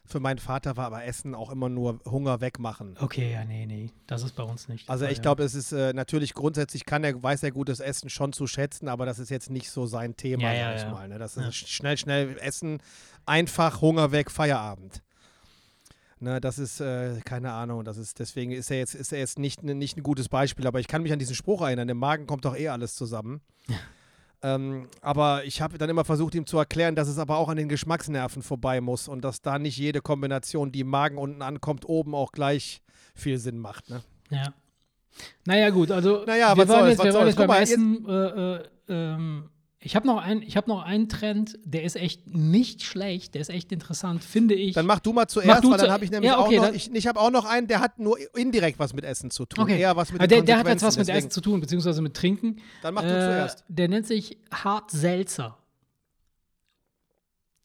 [0.09, 2.97] Für meinen Vater war aber Essen auch immer nur Hunger wegmachen.
[2.99, 4.89] Okay, ja, nee, nee, das ist bei uns nicht.
[4.89, 5.21] Also ich ja.
[5.21, 8.87] glaube, es ist äh, natürlich grundsätzlich kann er, weiß er gutes Essen schon zu schätzen,
[8.87, 10.91] aber das ist jetzt nicht so sein Thema, Ja, ja, sag ich ja.
[10.91, 11.07] mal.
[11.07, 11.19] Ne?
[11.19, 11.47] Das Ja.
[11.47, 12.81] ist schnell, schnell Essen,
[13.27, 15.03] einfach Hunger weg, Feierabend.
[16.21, 19.37] Ne, das ist, äh, keine Ahnung, das ist, deswegen ist er jetzt, ist er jetzt
[19.39, 22.25] nicht, nicht ein gutes Beispiel, aber ich kann mich an diesen Spruch erinnern, im Magen
[22.27, 23.41] kommt doch eh alles zusammen.
[24.41, 27.57] Ähm, aber ich habe dann immer versucht, ihm zu erklären, dass es aber auch an
[27.57, 31.87] den Geschmacksnerven vorbei muss und dass da nicht jede Kombination, die im Magen unten ankommt,
[31.87, 32.81] oben auch gleich
[33.15, 33.89] viel Sinn macht.
[33.89, 34.01] Ne?
[34.29, 34.53] Ja.
[35.45, 38.05] Naja, gut, also Naja, wir was waren jetzt, wir waren jetzt beim mal, jetzt- Essen.
[38.07, 39.49] Äh, äh, ähm,
[39.81, 43.41] ich habe noch, ein, ich hab noch einen Trend, der ist echt nicht schlecht, der
[43.41, 44.73] ist echt interessant, finde ich.
[44.75, 46.73] Dann mach du mal zuerst, du weil dann habe ich nämlich Ja, okay, auch noch,
[46.73, 49.63] ich, ich habe auch noch einen, der hat nur indirekt was mit Essen zu tun.
[49.63, 49.79] Okay.
[49.79, 52.13] Eher was mit der, der hat jetzt was mit deswegen- Essen zu tun, beziehungsweise mit
[52.13, 52.57] Trinken.
[52.81, 53.63] Dann mach du Äh, zuerst.
[53.69, 55.57] Der nennt sich Hart Seltzer.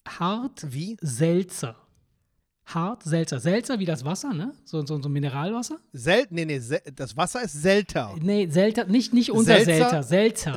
[0.07, 0.97] Hart Wie?
[1.01, 1.77] Seltzer.
[2.67, 3.41] Hart Seltzer.
[3.41, 4.53] Seltzer wie das Wasser, ne?
[4.65, 5.77] So, so, so Mineralwasser?
[5.93, 8.15] Sel nee, nee, Sel das Wasser ist Selter.
[8.21, 9.61] Nee, Selter, nicht, nicht unser?
[10.03, 10.03] Selter.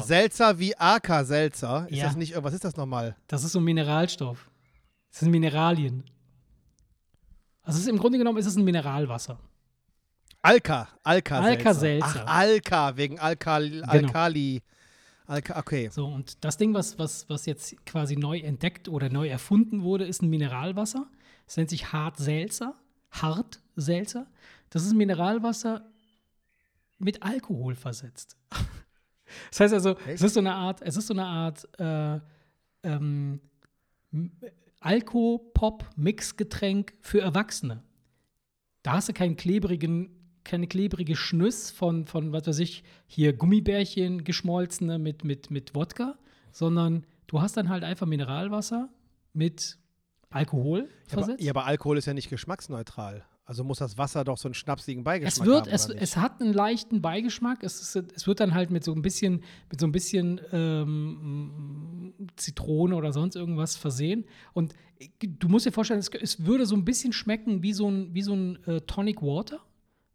[0.01, 1.85] Selzer wie AK Selzer.
[1.89, 2.05] Ist Ja.
[2.05, 3.15] das nicht, was ist das nochmal?
[3.27, 4.49] Das ist so ein Mineralstoff.
[5.11, 6.05] Das sind Mineralien.
[7.61, 9.39] Also ist, im Grunde genommen ist es ein Mineralwasser.
[10.41, 10.87] Alka.
[11.03, 11.49] Alka Selzer.
[11.57, 12.23] Alka-Seltzer.
[12.25, 13.81] Ach, Alka, wegen Alkali.
[13.81, 14.61] Alkali.
[15.25, 15.89] Alka, okay.
[15.91, 20.05] So, und das Ding, was, was, was jetzt quasi neu entdeckt oder neu erfunden wurde,
[20.05, 21.05] ist ein Mineralwasser.
[21.47, 22.75] Es nennt sich Hart-Seltzer.
[23.11, 24.27] Hart-Seltzer.
[24.69, 25.85] Das ist Mineralwasser
[26.99, 28.37] mit Alkohol versetzt.
[29.51, 32.17] Das heißt also, es ist so eine Art, es ist so eine Art äh,
[32.83, 33.41] ähm,
[34.79, 37.83] Alko-Pop-Mixgetränk für Erwachsene.
[38.83, 40.11] Da hast du keinen klebrigen,
[40.45, 46.17] keine klebrige Schnüss von, von, was weiß ich, hier Gummibärchen geschmolzene mit, mit, mit Wodka,
[46.53, 48.87] sondern du hast dann halt einfach Mineralwasser
[49.33, 49.77] mit
[50.29, 51.43] Alkohol Ja aber, versetzt.
[51.43, 53.23] ja, aber Alkohol ist ja nicht geschmacksneutral.
[53.45, 56.41] Also muss das Wasser doch so einen schnapsigen es Beigeschmack wird, haben, es, es hat
[56.41, 57.63] einen leichten Beigeschmack.
[57.63, 62.13] Es, ist, es wird dann halt mit so ein bisschen, mit so ein bisschen ähm,
[62.35, 64.25] Zitrone oder sonst irgendwas versehen.
[64.53, 64.73] Und
[65.21, 68.21] du musst dir vorstellen, es, es würde so ein bisschen schmecken wie so ein, wie
[68.21, 69.59] so ein äh, Tonic Water,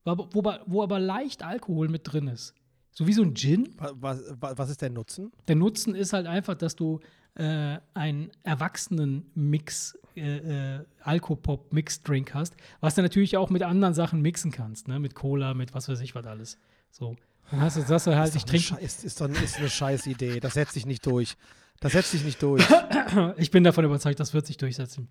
[0.05, 2.55] wo, wo, wo aber leicht Alkohol mit drin ist.
[2.91, 3.71] So wie so ein Gin.
[3.79, 5.33] Wa- was, wa- was ist der Nutzen?
[5.49, 7.01] Der Nutzen ist halt einfach, dass du
[7.35, 14.51] äh, einen Erwachsenen-Mix, äh, äh, Alkopop-Mix-Drink hast, was du natürlich auch mit anderen Sachen mixen
[14.51, 14.99] kannst, ne?
[14.99, 16.59] Mit Cola, mit was weiß ich was alles.
[16.91, 17.17] So.
[17.51, 18.85] Dann hast du, du halt, ich Ist doch eine trinke.
[18.85, 20.41] Ist, ist, doch, ist eine scheiß Idee.
[20.41, 21.37] Das setzt sich nicht durch.
[21.81, 22.67] Das setzt sich nicht durch.
[23.37, 25.09] Ich bin davon überzeugt, das wird sich durchsetzen.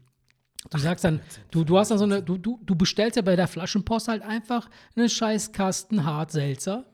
[0.70, 1.20] Du sagst dann,
[1.52, 4.24] du, du hast dann so eine, du, du, du bestellst ja bei der Flaschenpost halt
[4.24, 6.86] einfach einen scheiß Kasten Hartselzer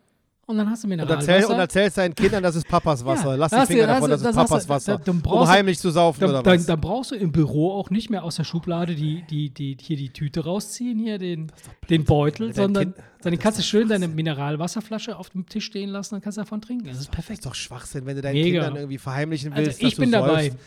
[0.48, 1.34] und dann hast du Und, Mineralwasser.
[1.34, 3.32] erzähl, und erzählst deinen Kindern, das ist Papas Wasser.
[3.32, 4.98] Ja, Lass die das- Finger das- davon, das, das ist Papas du- Wasser.
[4.98, 6.66] da- dann um brauchst du- heimlich zu saufen Dann, oder dann, was?
[6.66, 9.98] dann brauchst du im Büro auch nicht mehr aus der Schublade die, die, die, hier
[9.98, 11.52] die Tüte rausziehen, hier den,
[11.90, 16.16] den Beutel, sondern dann das kannst du schön deine Mineralwasserflasche auf dem Tisch stehen lassen,
[16.16, 16.86] dann kannst du davon trinken.
[16.88, 17.40] Das ist Das perfekt.
[17.40, 18.62] ist doch Schwachsinn, wenn du deinen Mega.
[18.64, 19.80] Kindern irgendwie verheimlichen Also willst.
[19.82, 20.44] ich dass du bin dabei.
[20.46, 20.58] säufst.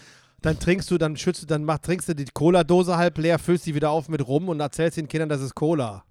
[0.43, 3.64] Dann trinkst du, dann schützt du, dann mach, trinkst du die Cola-Dose halb leer, füllst
[3.64, 6.03] sie wieder auf mit rum und erzählst den Kindern, das ist Cola.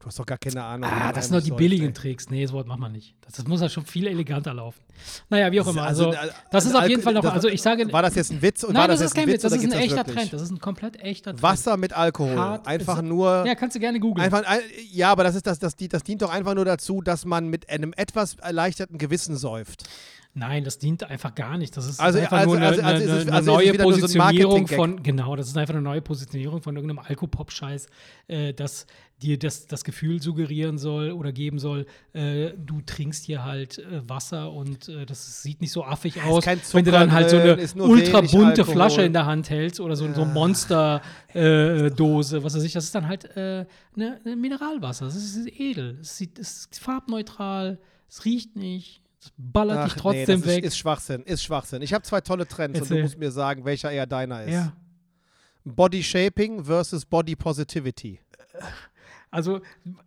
[0.00, 0.88] Du hast doch gar keine Ahnung.
[0.90, 1.92] Ah, das sind doch die billigen ey.
[1.92, 2.30] Tricks.
[2.30, 3.14] Nee, das Wort macht man nicht.
[3.20, 4.80] Das, das muss ja schon viel eleganter laufen.
[5.28, 5.82] Naja, wie auch immer.
[5.82, 6.14] Also,
[6.50, 8.64] das ist auf jeden Fall noch, also ich sage, War das jetzt ein Witz?
[8.64, 10.16] Und nein, war das, das, ist kein Witz, das ist ein echter wirklich?
[10.16, 10.32] Trend.
[10.32, 11.42] Das ist ein komplett echter Trend.
[11.42, 12.34] Wasser mit Alkohol.
[12.34, 13.44] Hart einfach nur.
[13.46, 14.24] Ja, kannst du gerne googeln.
[14.24, 14.42] Einfach,
[14.90, 17.68] ja, aber das, ist das, das, das dient doch einfach nur dazu, dass man mit
[17.68, 19.84] einem etwas erleichterten Gewissen säuft.
[20.32, 21.76] Nein, das dient einfach gar nicht.
[21.76, 23.66] Das ist Also- einfach also- nur eine, also- also eine, ist eine also ist neue
[23.66, 24.76] so ein Positionierung Marketing-Gag.
[24.76, 27.88] von, genau, das ist einfach eine neue Positionierung von irgendeinem Alkopop-Scheiß,
[28.28, 28.86] äh, das
[29.20, 34.08] dir das, das Gefühl suggerieren soll oder geben soll, äh, du trinkst hier halt äh,
[34.08, 37.12] Wasser und äh, das sieht nicht so affig ist aus, kein wenn du Zucker dann
[37.12, 38.72] halt so eine ist nur ultra wenig bunte Alkohol.
[38.72, 40.32] Flasche in der Hand hältst oder so, so eine
[41.34, 43.66] Monster-Dose, was weiß ich, das ist dann halt äh,
[43.96, 45.06] eine, eine Mineralwasser.
[45.06, 47.78] Das ist edel, es, sieht, es ist farbneutral,
[48.08, 49.02] es riecht nicht,
[49.36, 50.64] ballert dich Ach, trotzdem nee, das weg.
[50.64, 51.82] Ist, ist Schwachsinn, ist Schwachsinn.
[51.82, 52.96] Ich habe zwei tolle Trends und Erzähl.
[52.98, 54.52] du musst mir sagen, welcher eher deiner ist.
[54.52, 54.72] ja.
[55.64, 58.18] Body Shaping versus Body Positivity.
[59.30, 59.60] Also,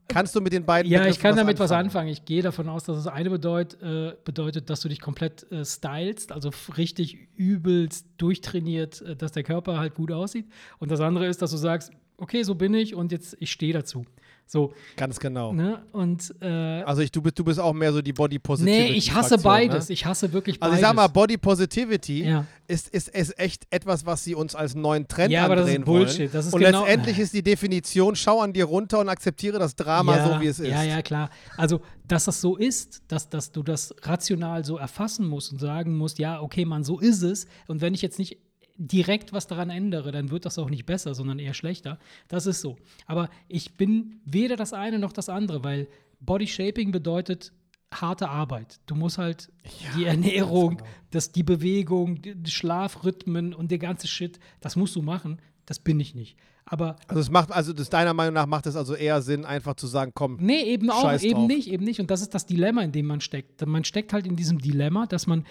[0.09, 1.86] Kannst du mit den beiden ja, ich Begriffen kann damit was anfangen?
[1.86, 2.07] anfangen.
[2.09, 5.64] Ich gehe davon aus, dass das eine bedeut, äh, bedeutet, dass du dich komplett äh,
[5.64, 10.47] stylst, also richtig übelst durchtrainiert, äh, dass der Körper halt gut aussieht.
[10.80, 13.74] Und das andere ist, dass du sagst, okay, so bin ich und jetzt ich stehe
[13.74, 14.05] dazu.
[14.46, 15.52] So, Ganz genau.
[15.52, 15.82] ne?
[15.94, 18.91] Und äh, Also ich, du, bist, du bist auch mehr so die Body Positivity.
[18.91, 19.89] nee, ich hasse Fraktion, beides.
[19.89, 19.94] Ne?
[19.94, 20.80] Ich hasse wirklich Also beides.
[20.82, 22.46] ich sag mal, Body Positivity Ja.
[22.68, 25.84] ist, ist, ist echt etwas, was sie uns als neuen Trend Ja, aber das ist
[25.86, 26.20] Bullshit.
[26.20, 26.30] wollen.
[26.34, 29.76] Das ist und genau- letztendlich ist die Definition, schau an dir runter und akzeptiere das
[29.76, 30.68] Drama ja, so, wie es ist.
[30.70, 31.30] Ja, ja, klar.
[31.58, 35.98] Also, dass das so ist, dass, dass du das rational so erfassen musst und sagen
[35.98, 37.48] musst, ja, okay, Mann, so ist es.
[37.68, 38.38] Und wenn ich jetzt nicht
[38.78, 42.00] direkt was daran ändere, dann wird das auch nicht besser, sondern eher schlechter.
[42.28, 42.78] Das ist so.
[43.06, 45.88] Aber ich bin weder das eine noch das andere, weil
[46.20, 47.54] Body Shaping bedeutet
[47.94, 48.80] harte Arbeit.
[48.88, 49.52] Du musst halt
[49.96, 50.90] die Ernährung, genau.
[51.12, 55.40] das, die Bewegung, die Schlafrhythmen und der ganze Shit, das musst du machen.
[55.66, 56.36] Das bin ich nicht.
[56.66, 59.76] Aber Also es macht, also das deiner Meinung nach macht es also eher Sinn, einfach
[59.76, 61.48] zu sagen, komm, Nee, eben auch, eben drauf.
[61.48, 62.00] nicht, eben nicht.
[62.00, 63.66] Und das ist das Dilemma, in dem man steckt.
[63.66, 65.46] Man steckt halt in diesem Dilemma, dass man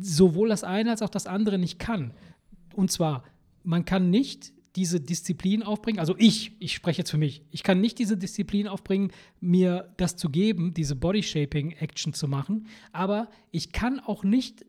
[0.00, 2.12] sowohl das eine als auch das andere nicht kann.
[2.74, 3.24] Und zwar,
[3.62, 7.80] man kann nicht diese Disziplin aufbringen, also ich, ich spreche jetzt für mich, ich kann
[7.80, 14.00] nicht diese Disziplin aufbringen, mir das zu geben, diese Body-Shaping-Action zu machen, aber ich kann
[14.00, 14.64] auch nicht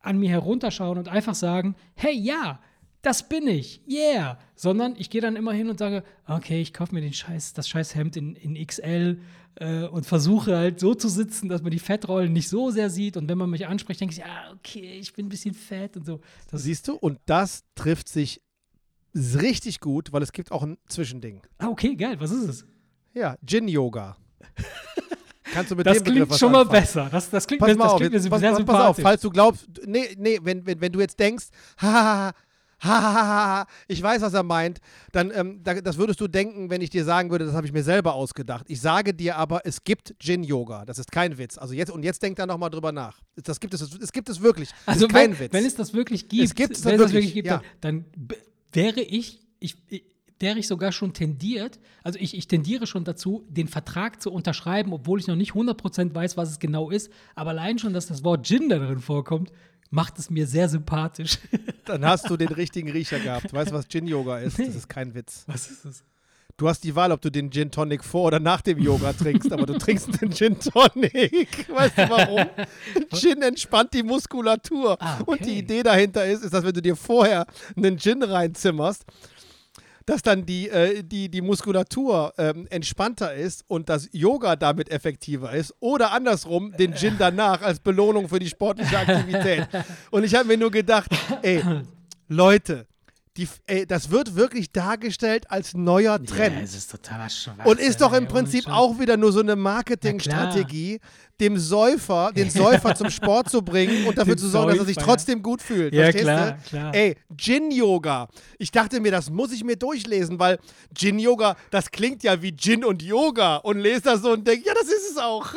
[0.00, 2.60] an mir herunterschauen und einfach sagen, hey, ja,
[3.04, 4.38] das bin ich, yeah.
[4.54, 7.68] Sondern ich gehe dann immer hin und sage, okay, ich kaufe mir den Scheiß, das
[7.68, 9.20] scheiß Hemd in, in XL
[9.56, 13.16] äh, und versuche halt so zu sitzen, dass man die Fettrollen nicht so sehr sieht.
[13.16, 16.04] Und wenn man mich anspricht, denke ich, ja, okay, ich bin ein bisschen fett und
[16.06, 16.20] so.
[16.50, 18.40] Das siehst du, und das trifft sich
[19.14, 21.42] richtig gut, weil es gibt auch ein Zwischending.
[21.58, 22.66] ah, okay, geil, was ist es?
[23.12, 24.16] Ja, Gin-Yoga.
[25.52, 26.80] Kannst du mit Das dem Begriff klingt was schon mal anfangen?
[26.80, 27.08] besser.
[27.12, 28.88] Das, das klingt, Pass mir, das auf, klingt mir jetzt, sehr pass, pass, pass sympathisch.
[28.88, 31.46] auf, falls du glaubst, nee, nee, wenn, wenn, wenn du jetzt denkst,
[31.78, 32.32] hahaha,
[32.84, 34.80] hahaha, ich weiß, was er meint,
[35.12, 37.72] dann, ähm, da, das würdest du denken, wenn ich dir sagen würde, das habe ich
[37.72, 38.66] mir selber ausgedacht.
[38.68, 40.84] Ich sage dir aber, es gibt Gin-Yoga.
[40.84, 41.58] Das ist kein Witz.
[41.58, 43.20] Also jetzt, und jetzt denk da nochmal drüber nach.
[43.36, 44.70] Das gibt es, es gibt es wirklich.
[44.86, 45.52] Das Also ist kein wenn, Witz.
[45.52, 47.62] wenn es das wirklich gibt, Es gibt es wenn dann es das wirklich gibt, ja.
[47.80, 48.38] dann, dann
[48.72, 50.04] wäre ich, ich, ich
[50.40, 54.92] wäre ich sogar schon tendiert, also ich, ich tendiere schon dazu, den Vertrag zu unterschreiben,
[54.92, 57.10] obwohl ich noch nicht 100% weiß, was es genau ist.
[57.34, 59.52] Aber allein schon, dass das Wort Gin da drin vorkommt,
[59.94, 61.38] macht es mir sehr sympathisch.
[61.84, 63.52] dann hast du den richtigen Riecher gehabt.
[63.52, 64.58] Weißt du, was Gin-Yoga ist?
[64.58, 65.44] Das ist kein Witz.
[65.46, 66.04] was ist es?
[66.56, 69.52] Du hast die Wahl, ob du den Gin Tonic vor oder nach dem Yoga trinkst,
[69.52, 71.68] aber du trinkst den Gin Tonic.
[71.68, 72.46] Weißt du warum?
[73.12, 74.96] Gin entspannt die Muskulatur.
[75.00, 75.30] Ah, okay.
[75.30, 79.04] Und die Idee dahinter ist, ist, dass wenn du dir vorher einen Gin reinzimmerst,
[80.06, 85.52] dass dann die, äh, die, die Muskulatur ähm, entspannter ist und das Yoga damit effektiver
[85.52, 85.74] ist.
[85.80, 89.68] Oder andersrum, den Gin danach als Belohnung für die sportliche Aktivität.
[90.10, 91.10] Und ich habe mir nur gedacht,
[91.42, 91.62] ey,
[92.28, 92.86] Leute,
[93.36, 96.56] die, ey, das wird wirklich dargestellt als neuer Trend.
[96.56, 97.64] Ja, es ist total schwach.
[97.64, 101.00] Und ist doch im Prinzip auch wieder nur so eine Marketingstrategie,
[101.40, 104.84] dem Säufer, den Säufer zum Sport zu bringen und dafür Den zu sorgen, dass er
[104.84, 105.92] sich Säufer, trotzdem gut fühlt.
[105.92, 106.68] Ja, Verstehst klar, du?
[106.68, 106.94] klar.
[106.94, 108.28] Ey, Gin-Yoga.
[108.58, 110.60] Ich dachte mir, das muss ich mir durchlesen, weil
[110.94, 113.56] Gin-Yoga, das klingt ja wie Gin und Yoga.
[113.56, 115.54] Und lese das so und denke, ja, das ist es auch.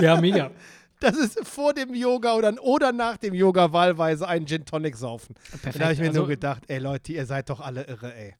[0.00, 0.50] Ja, mega.
[1.00, 5.34] Das ist vor dem Yoga oder, oder nach dem Yoga wahlweise ein Gin Tonic saufen.
[5.50, 5.76] Perfekt.
[5.76, 8.34] Da habe ich mir Also- nur gedacht, ey Leute, ihr seid doch alle irre, ey.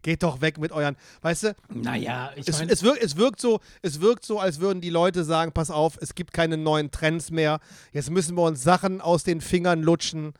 [0.00, 3.40] Geht doch weg mit euren, weißt du, Naja, ich es, meine, es, wirkt, es, wirkt
[3.40, 6.90] so, es wirkt so, als würden die Leute sagen, pass auf, es gibt keine neuen
[6.90, 7.60] Trends mehr.
[7.92, 10.32] Jetzt müssen wir uns Sachen aus den Fingern lutschen,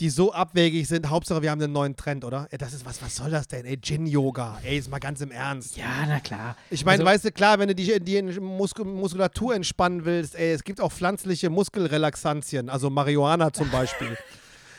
[0.00, 1.08] die so abwegig sind.
[1.08, 2.48] Hauptsache, wir haben einen neuen Trend, oder?
[2.50, 3.64] Ey, das ist was, was soll das denn?
[3.64, 4.58] Ey, Gin-Yoga.
[4.64, 5.76] Ey, ist mal ganz im Ernst.
[5.76, 6.56] ja, na klar.
[6.70, 10.52] Ich meine, Also- weißt du, klar, wenn du die, die Muskel Muskulatur entspannen willst, ey,
[10.52, 14.16] es gibt auch pflanzliche Muskelrelaxantien, also Marihuana zum Beispiel.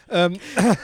[0.10, 0.38] ähm,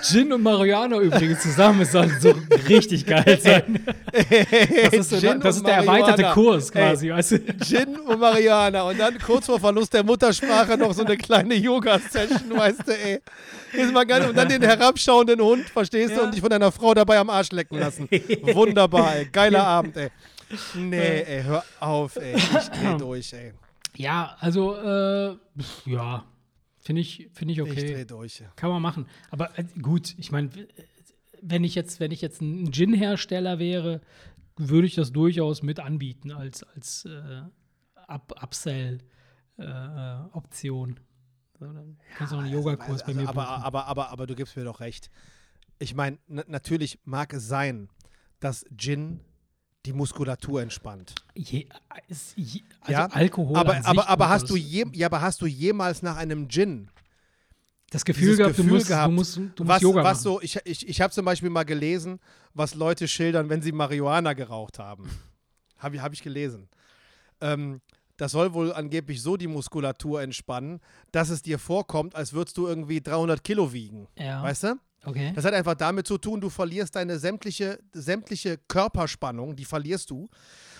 [0.03, 2.33] Gin und Marihuana übrigens zusammen ist dann so
[2.67, 3.85] richtig geil sein.
[4.11, 6.23] Das ist, so, das ist der erweiterte.
[6.33, 6.81] Kurs Ey.
[6.89, 7.39] quasi, weißt du?
[7.63, 12.57] Gin und Marihuana und dann kurz vor Verlust der Muttersprache noch so eine kleine Yoga-Session,
[12.57, 13.19] weißt du, ey.
[13.73, 14.27] Ist mal geil.
[14.27, 16.23] Und dann den herabschauenden Hund, verstehst du, Ja.
[16.23, 18.09] und dich von deiner Frau dabei am Arsch lecken lassen.
[18.53, 19.25] Wunderbar, ey.
[19.31, 20.09] Geiler Abend, ey.
[20.75, 22.35] Nee, ey, hör auf, ey.
[22.35, 23.53] Ich dreh durch, ey.
[23.95, 25.35] Ja, also, äh,
[25.85, 26.23] ja.
[26.81, 27.93] Finde ich, finde ich Ich okay.
[27.93, 28.43] dreh durch.
[28.55, 29.05] Kann man machen.
[29.29, 30.49] Aber äh, gut, ich meine,
[31.41, 34.01] wenn ich jetzt, wenn ich jetzt ein Gin-Hersteller wäre,
[34.57, 37.43] würde ich das durchaus mit anbieten als, als äh,
[38.07, 40.99] Up Upsell-Option.
[41.59, 43.63] so, dann kannst du noch einen Yogakurs bei Also, mir aber, buchen.
[43.63, 45.09] aber, aber, aber du gibst mir doch recht.
[45.79, 47.89] Ich meine, natürlich mag es sein,
[48.39, 49.21] dass Gin
[49.85, 51.15] die Muskulatur entspannt.
[51.33, 52.35] Je, also
[52.87, 53.05] ja?
[53.07, 56.47] Alkohol aber, aber, aber, tut hast du je, ja, aber hast du jemals nach einem
[56.49, 56.89] Gin
[57.91, 60.23] das Gefühl gehabt, du Gefühl musst, gehabt, du musst, du musst was, Yoga was machen.
[60.23, 62.19] so, ich, ich, ich habe zum Beispiel mal gelesen,
[62.53, 65.09] was Leute schildern, wenn sie Marihuana geraucht haben.
[65.77, 66.69] Habe ich, hab ich gelesen.
[67.41, 67.81] Ähm,
[68.17, 70.79] das soll wohl angeblich so die Muskulatur entspannen,
[71.11, 74.07] dass es dir vorkommt, als würdest du irgendwie 300 Kilo wiegen.
[74.15, 74.75] ja, Weißt du?
[75.05, 75.31] Okay.
[75.35, 80.29] Das hat einfach damit zu tun, du verlierst deine sämtliche, sämtliche Körperspannung, die verlierst du.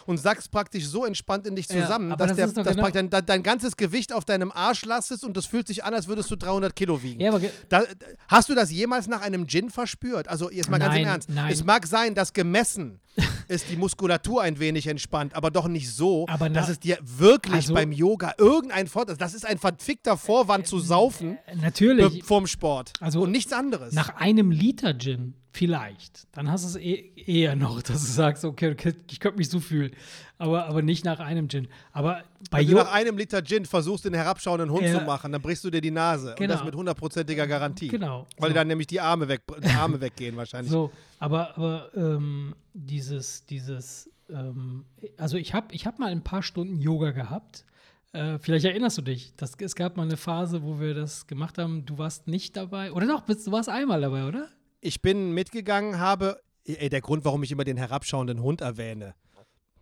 [0.06, 2.76] Und sackst praktisch so entspannt in dich Ja, zusammen, aber dass, das der, ist dass
[2.76, 5.94] genau- dein, dein, dein ganzes Gewicht auf deinem Arsch lastest und das fühlt sich an,
[5.94, 7.22] als würdest du 300 Kilo wiegen.
[7.22, 7.84] Ja, ge- Da,
[8.28, 10.28] hast du das jemals nach einem Gin verspürt?
[10.28, 11.30] Also jetzt mal ganz im Nein, Ernst.
[11.30, 11.52] nein.
[11.52, 13.00] Es mag sein, dass gemessen
[13.50, 16.98] ist die Muskulatur ein wenig entspannt, aber doch nicht so, Aber na- dass es dir
[17.02, 22.24] wirklich Also- beim Yoga irgendein Vorteil Das ist ein verfickter Vorwand zu saufen äh, natürlich.
[22.24, 22.94] vorm Sport.
[23.02, 23.94] Also und nichts anderes.
[23.94, 26.28] Nach einem Liter Gin vielleicht.
[26.36, 28.76] Dann hast du es eh, eher noch, dass du sagst, okay,
[29.10, 29.92] ich könnte mich so fühlen.
[30.38, 31.68] Aber, aber nicht nach einem Gin.
[31.92, 34.98] Aber bei Wenn du nach einem Liter Gin versuchst, den herabschauenden Hund Ja.
[35.00, 36.32] zu machen, dann brichst du dir die Nase.
[36.32, 36.54] Und Genau.
[36.56, 37.90] das mit hundertprozentiger Garantie.
[37.90, 38.28] Genau.
[38.38, 38.54] Weil So.
[38.54, 40.72] dir dann nämlich die Arme, weg, die Arme weggehen wahrscheinlich.
[40.72, 44.86] So, aber, aber ähm, dieses, dieses, ähm,
[45.18, 47.66] also ich habe ich hab mal ein paar Stunden Yoga gehabt.
[48.14, 49.34] Äh, vielleicht erinnerst du dich.
[49.38, 51.86] Das, es gab mal eine Phase, wo wir das gemacht haben.
[51.86, 52.92] Du warst nicht dabei.
[52.92, 54.50] Oder doch, bist- du warst einmal dabei, oder?
[54.82, 56.42] Ich bin mitgegangen, habe.
[56.66, 59.14] Ey, der Grund, warum ich immer den herabschauenden Hund erwähne.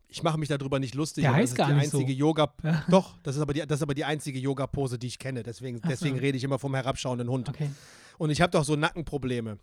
[0.10, 1.24] Ich mache mich darüber nicht lustig.
[1.24, 2.00] Der heißt das ist gar die nicht so.
[2.00, 2.54] einzige Yoga.
[2.89, 5.43] Doch, das ist aber die, das ist aber die einzige Yoga-Pose, die ich kenne.
[5.43, 5.88] Deswegen, so.
[5.88, 7.47] deswegen rede ich immer vom herabschauenden Hund.
[7.47, 7.70] Okay.
[8.18, 9.60] Und ich habe doch so Nackenprobleme.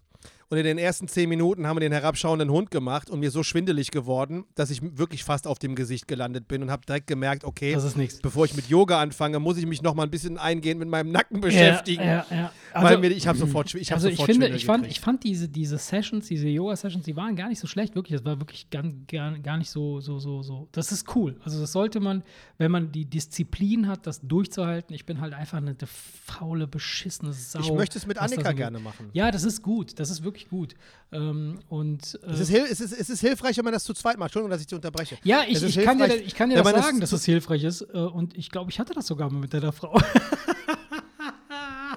[0.49, 3.43] Und in den ersten zehn Minuten haben wir den herabschauenden Hund gemacht und mir so
[3.43, 7.43] schwindelig geworden, dass ich wirklich fast auf dem Gesicht gelandet bin und habe direkt gemerkt,
[7.43, 8.21] okay, Das ist nichts.
[8.21, 11.11] bevor ich mit Yoga anfange, muss ich mich noch mal ein bisschen eingehend mit meinem
[11.11, 12.05] Nacken beschäftigen.
[12.05, 12.53] Ja, ja, ja.
[12.75, 14.83] weil Also- mir, ich habe sofort, ich hab also ich sofort finde, Schwindel ich fand,
[14.85, 14.97] gekriegt.
[14.99, 18.17] ich fand diese, diese Sessions, diese Yoga-Sessions, die waren gar nicht so schlecht, wirklich.
[18.17, 20.69] Das war wirklich gar, gar, gar nicht so, so, so, so.
[20.71, 21.41] Das ist cool.
[21.43, 22.23] Also das sollte man,
[22.59, 24.95] wenn man die Disziplin hat, das durchzuhalten.
[24.95, 27.59] Ich bin halt einfach eine faule, beschissene Sau.
[27.59, 29.11] Ich möchte es mit Annika gerne machen.
[29.13, 29.99] Ja, das ist gut.
[29.99, 30.75] Das ist wirklich gut.
[31.13, 34.19] Ähm, und äh, Es ist, es, ist, es ist hilfreich, wenn man das zu zweit
[34.19, 34.29] macht.
[34.29, 35.19] Entschuldigung, dass ich dich unterbreche.
[35.25, 37.17] ja, ich, es ist ich, kann dir, ich kann dir das es sagen, dass zu-
[37.17, 37.83] das hilfreich ist.
[37.83, 39.99] Äh, und ich glaube, ich hatte das sogar mal mit der Frau.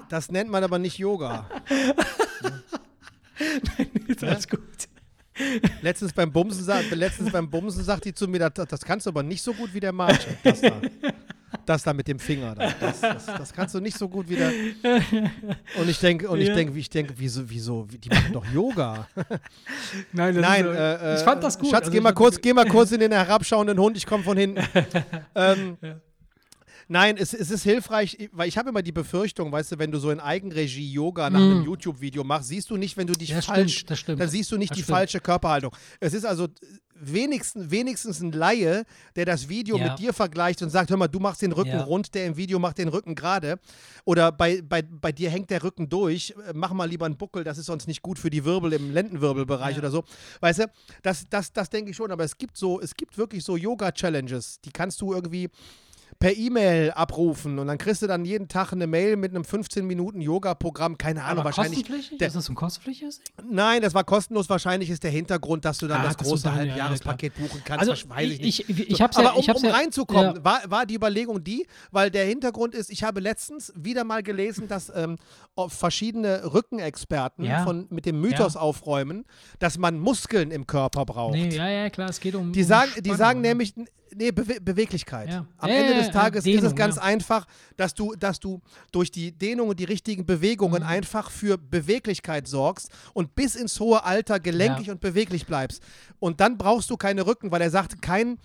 [0.08, 1.48] Das nennt man aber nicht Yoga.
[4.08, 4.60] ist alles gut.
[5.82, 9.22] letztens, beim Bumsen, letztens beim Bumsen sagt die zu mir, das, das kannst du aber
[9.22, 10.18] nicht so gut wie der Marge.
[10.42, 10.72] Das da,
[11.66, 12.54] das da mit dem Finger.
[12.54, 12.72] Da.
[12.80, 14.52] Das, das, das kannst du nicht so gut wie der.
[15.78, 16.54] Und ich denke, und ich Ja.
[16.54, 19.06] denke, ich denke, wieso, wieso, die machen doch Yoga.
[20.12, 21.70] Nein, das Nein, ist, äh, ich fand das gut.
[21.70, 24.22] Schatz, Also geh, ich mal kurz, geh mal kurz in den herabschauenden Hund, ich komme
[24.24, 24.62] von hinten.
[25.34, 25.76] ähm,
[26.92, 29.98] Nein, es, es ist hilfreich, weil ich habe immer die Befürchtung, weißt du, wenn du
[30.00, 33.40] so in Eigenregie Yoga nach einem YouTube-Video machst, siehst du nicht, wenn du dich Ja,
[33.40, 34.20] falsch, stimmt, das stimmt.
[34.20, 34.96] dann siehst du nicht Das die stimmt.
[34.98, 35.70] falsche Körperhaltung.
[36.00, 36.48] Es ist also
[37.00, 38.84] wenigstens, wenigstens ein Laie,
[39.16, 39.84] der das Video Ja.
[39.90, 41.82] mit dir vergleicht und sagt, hör mal, du machst den Rücken Ja.
[41.84, 43.58] rund, der im Video macht den Rücken gerade.
[44.04, 47.42] Oder bei, bei, bei dir hängt der Rücken durch, äh, mach mal lieber einen Buckel,
[47.44, 49.78] das ist sonst nicht gut für die Wirbel im Lendenwirbelbereich Ja.
[49.80, 50.04] oder so.
[50.40, 50.66] Weißt du,
[51.02, 54.60] das, das, das denke ich schon, aber es gibt so, es gibt wirklich so Yoga-Challenges,
[54.60, 55.48] die kannst du irgendwie
[56.20, 59.86] per E-Mail abrufen und dann kriegst du dann jeden Tag eine Mail mit einem 15
[59.86, 61.82] Minuten Yoga-Programm, keine Ahnung, Aber wahrscheinlich.
[62.18, 63.22] der- ist das ein kostenpflichtiges?
[63.50, 64.50] Nein, das war kostenlos.
[64.50, 67.62] Wahrscheinlich ist der Hintergrund, dass du dann Ah, das große dann- ja, ja, Halbjahrespaket buchen
[67.64, 67.88] kannst.
[67.88, 68.60] Also, ich nicht.
[68.60, 70.44] ich- ich- ich hab's ja- Aber um, um ja- reinzukommen, ja.
[70.44, 74.68] war, war die Überlegung die, weil der Hintergrund ist, ich habe letztens wieder mal gelesen,
[74.68, 75.16] dass ähm,
[75.68, 77.64] verschiedene Rückenexperten Ja.
[77.64, 79.24] von, mit dem Mythos aufräumen,
[79.58, 81.32] dass man Muskeln im Körper braucht.
[81.34, 82.52] Nee, ja, ja, klar, es geht um.
[82.52, 83.48] Die um sagen, die Spannung, sagen ja.
[83.50, 83.74] nämlich,
[84.14, 85.28] nee, Bewe Beweglichkeit.
[85.30, 85.46] Ja.
[85.58, 87.46] Am Ja, Ende des Tages ist es Dehnung, ganz einfach,
[87.76, 88.60] dass du, dass du
[88.92, 90.26] durch die Dehnung und die richtigen Mhm.
[90.26, 95.82] Bewegungen einfach für Beweglichkeit sorgst und bis ins hohe Alter gelenkig und beweglich bleibst.
[96.18, 98.38] Und dann brauchst du keine Rücken, weil er sagt, kein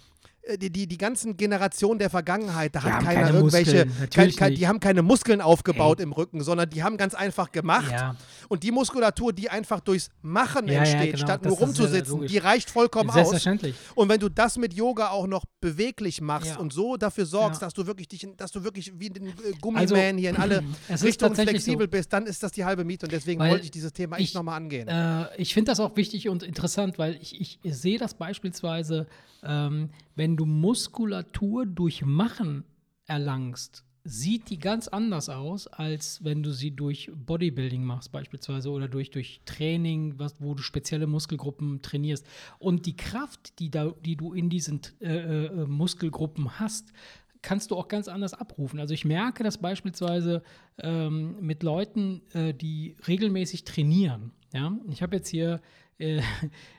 [0.58, 4.36] die, die, die ganzen Generationen der Vergangenheit, da Die hat keiner keine irgendwelche, Muskeln, kein,
[4.36, 7.92] kein, die haben keine Muskeln aufgebaut im Rücken, sondern die haben ganz einfach gemacht.
[7.92, 8.16] Ja.
[8.48, 11.26] Und die Muskulatur, die einfach durchs Machen Ja, ja, entsteht, genau.
[11.26, 13.16] statt Das- nur ja rumzusitzen, die reicht vollkommen aus.
[13.16, 13.76] Selbstverständlich.
[13.96, 16.58] Und wenn du das mit Yoga auch noch beweglich machst Ja.
[16.60, 17.68] und so dafür sorgst, Ja.
[17.68, 19.32] dass du wirklich dich, dass du wirklich wie ein äh,
[19.62, 20.64] Gummiman Also, hier in alle
[21.02, 21.92] Richtungen flexibel so.
[21.92, 24.36] bist, dann ist das die halbe Miete und deswegen Weil wollte ich dieses Thema echt
[24.36, 24.88] nochmal angehen.
[24.88, 29.08] Äh, ich finde das auch wichtig und interessant, weil ich, ich sehe das beispielsweise,
[29.44, 32.64] ähm, wenn du Muskulatur durch Machen
[33.06, 38.88] erlangst, sieht die ganz anders aus, als wenn du sie durch Bodybuilding machst beispielsweise oder
[38.88, 42.26] durch, durch Training, was, wo du spezielle Muskelgruppen trainierst.
[42.60, 46.94] Und die Kraft, die, da, die du in diesen äh, äh, Muskelgruppen hast,
[47.42, 48.80] kannst du auch ganz anders abrufen.
[48.80, 50.44] Also ich merke das beispielsweise
[50.78, 54.32] ähm, mit Leuten, äh, die regelmäßig trainieren.
[54.54, 54.78] Ja?
[54.90, 55.62] Ich habe jetzt hier
[55.98, 56.22] äh,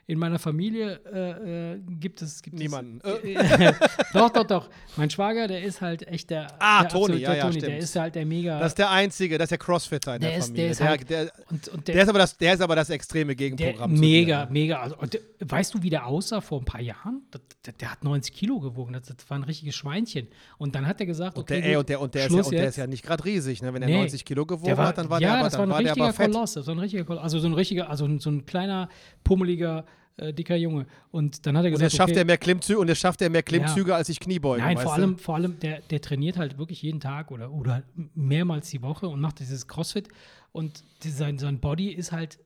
[0.09, 3.01] in meiner Familie äh, äh, gibt es gibt Niemanden.
[3.03, 3.75] Es,
[4.13, 4.71] doch, doch, doch.
[4.97, 6.47] Mein Schwager, der ist halt echt der.
[6.61, 7.55] Ah, der Toni, ja, ja, Toni.
[7.55, 7.67] stimmt.
[7.73, 8.59] Der ist halt der mega.
[8.61, 10.63] Das ist der Einzige, das ist der Crossfitter in der, Der ist- Familie.
[10.65, 12.91] der ist der, halt- der, und, und der, ist aber das, der ist aber das
[12.91, 13.93] extreme Gegenprogramm.
[13.99, 14.53] mega, dir.
[14.53, 14.81] mega.
[14.81, 14.97] Also,
[15.41, 17.23] weißt du, wie der aussah vor ein paar Jahren?
[17.65, 18.93] Der, der, hat 90 Kilo gewogen.
[18.93, 20.29] Das, das war ein richtiges Schweinchen.
[20.57, 22.43] Und dann hat er gesagt, Und okay, der, ey, und der, und der, ist ja,
[22.43, 23.75] und der ist ja nicht gerade riesig, ne?
[23.75, 23.97] Wenn er Nee.
[23.99, 26.13] 90 Kilo gewogen war, hat, dann war ja, der aber, das war ein richtiger.
[26.13, 26.53] Koloss.
[26.55, 27.23] Das war ein richtiger Koloss.
[27.25, 28.89] Also so ein richtiger, also so ein kleiner,
[29.25, 29.85] pummeliger,
[30.17, 30.87] äh, dicker Junge.
[31.11, 33.23] Und dann hat er Und gesagt, jetzt schafft okay, er mehr Klimmzüge und jetzt schafft
[33.23, 34.65] er mehr Klimmzüge als ich Kniebeugen.
[34.65, 34.91] Nein, vor du?
[34.91, 37.83] allem, vor allem der, der trainiert halt wirklich jeden Tag oder, oder
[38.15, 40.09] mehrmals die Woche und macht dieses CrossFit.
[40.53, 42.39] Und die, sein, sein Body ist halt,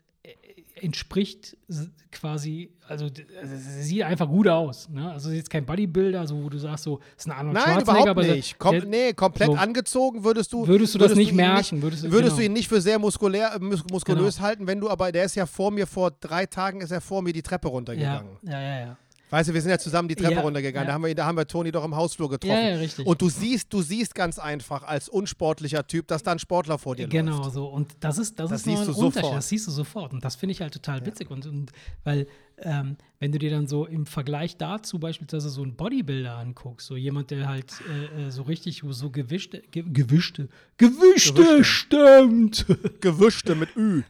[0.76, 4.88] entspricht s- quasi, also also sieht einfach gut aus.
[4.88, 5.10] Ne?
[5.12, 7.92] Also jetzt kein Bodybuilder, so wo du sagst, so ist ein Arnold Nein, Schwarzenegger.
[7.92, 8.58] überhaupt aber nicht.
[8.58, 9.54] Kom der, nee, komplett so.
[9.56, 10.66] angezogen würdest du.
[10.66, 12.46] Würdest du das nicht merken, würdest Würdest, du- würdest du genau.
[12.46, 14.46] ihn nicht für sehr muskulär, äh, mus muskulös Genau.
[14.46, 17.22] halten, wenn du aber, der ist ja vor mir, vor drei Tagen ist er vor
[17.22, 18.36] mir die Treppe ja, runtergegangen.
[18.42, 18.96] ja, ja, ja.
[19.30, 20.86] Weißt du, wir sind ja zusammen die Treppe Ja, runtergegangen.
[20.86, 20.90] ja.
[20.90, 22.52] Da, haben wir, da haben wir Toni doch im Hausflur getroffen.
[22.56, 23.06] Ja, ja, richtig.
[23.06, 26.96] Und du siehst, du siehst ganz einfach als unsportlicher Typ, dass da ein Sportler vor
[26.96, 27.52] dir Genau läuft.
[27.52, 27.66] so.
[27.66, 29.14] Und das ist, das Das ist siehst ein du Unterschied.
[29.22, 29.36] sofort.
[29.36, 30.12] Das siehst du sofort.
[30.12, 31.30] Und das finde ich halt total witzig.
[31.30, 31.70] Und, und
[32.04, 32.26] weil,
[32.58, 36.96] ähm, wenn du dir dann so im Vergleich dazu beispielsweise so einen Bodybuilder anguckst, so
[36.96, 41.64] jemand, der halt äh, äh, so richtig so gewischte, ge gewischte, gewischte, Gewischte.
[41.64, 42.66] stimmt.
[43.00, 44.02] Gewischte mit Ü.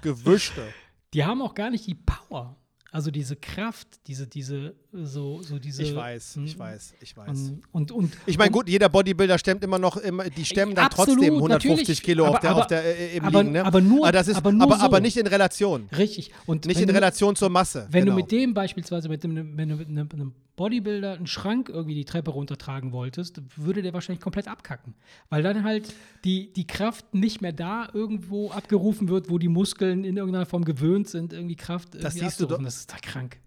[0.00, 0.62] Gewischte.
[1.14, 2.56] Die haben auch gar nicht die Power.
[2.94, 5.82] Also diese Kraft, diese, diese, so, so diese.
[5.82, 7.26] Ich weiß, ich Mm, weiß, ich weiß.
[7.30, 10.84] Und, und, und Ich meine, gut, jeder Bodybuilder stemmt immer noch, immer, die stemmen dann
[10.84, 12.02] Absolut, trotzdem 150 natürlich.
[12.02, 13.52] Kilo auf Aber- der, aber- auf der, äh, im aber- Liegen.
[13.54, 13.64] Ne?
[13.64, 14.82] aber nur- das ist, aber nur aber, so.
[14.82, 15.88] aber nicht in Relation.
[15.96, 16.32] Richtig.
[16.44, 17.86] Und Nicht in du- Relation zur Masse.
[17.90, 18.14] Wenn genau.
[18.14, 21.94] du mit dem beispielsweise, mit dem, wenn du mit einem, einem Bodybuilder einen Schrank irgendwie
[21.94, 24.94] die Treppe runtertragen wolltest, würde der wahrscheinlich komplett abkacken.
[25.30, 25.94] Weil dann halt
[26.24, 30.64] die, die Kraft nicht mehr da irgendwo abgerufen wird, wo die Muskeln in irgendeiner Form
[30.64, 33.38] gewöhnt sind, irgendwie Kraft irgendwie siehst du doch- Das ist da krank.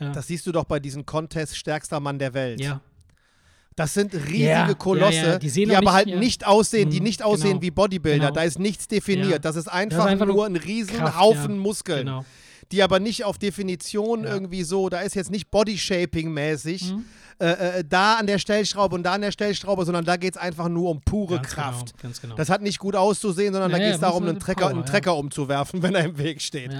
[0.00, 0.10] Ja.
[0.12, 2.60] Das siehst du doch bei diesen Contests stärkster Mann der Welt.
[2.60, 2.80] ja.
[3.76, 6.18] Das sind riesige Ja, Kolosse, ja, ja, die die, aber nicht- halt ja.
[6.18, 7.62] nicht aussehen, die Mhm, nicht aussehen genau.
[7.62, 8.18] wie Bodybuilder.
[8.26, 8.34] Genau.
[8.34, 9.44] Da ist nichts definiert.
[9.44, 11.58] Das ist einfach, einfach nur nur ein riesen Kraft, Haufen.
[11.58, 12.00] Muskeln.
[12.06, 12.24] Genau.
[12.72, 14.30] Die aber nicht auf Definition Ja.
[14.34, 17.04] irgendwie so, da ist jetzt nicht Bodyshaping-mäßig Mhm.
[17.40, 20.40] äh, äh, da an der Stellschraube und da an der Stellschraube, sondern da geht es
[20.40, 21.92] einfach nur um pure Ganz Kraft.
[21.92, 22.34] Genau, ganz genau.
[22.34, 24.70] Das hat nicht gut auszusehen, sondern da Ja, geht ja, es darum, einen Trecker, Power,
[24.70, 24.84] einen.
[24.86, 26.72] Trecker umzuwerfen, wenn er im Weg steht.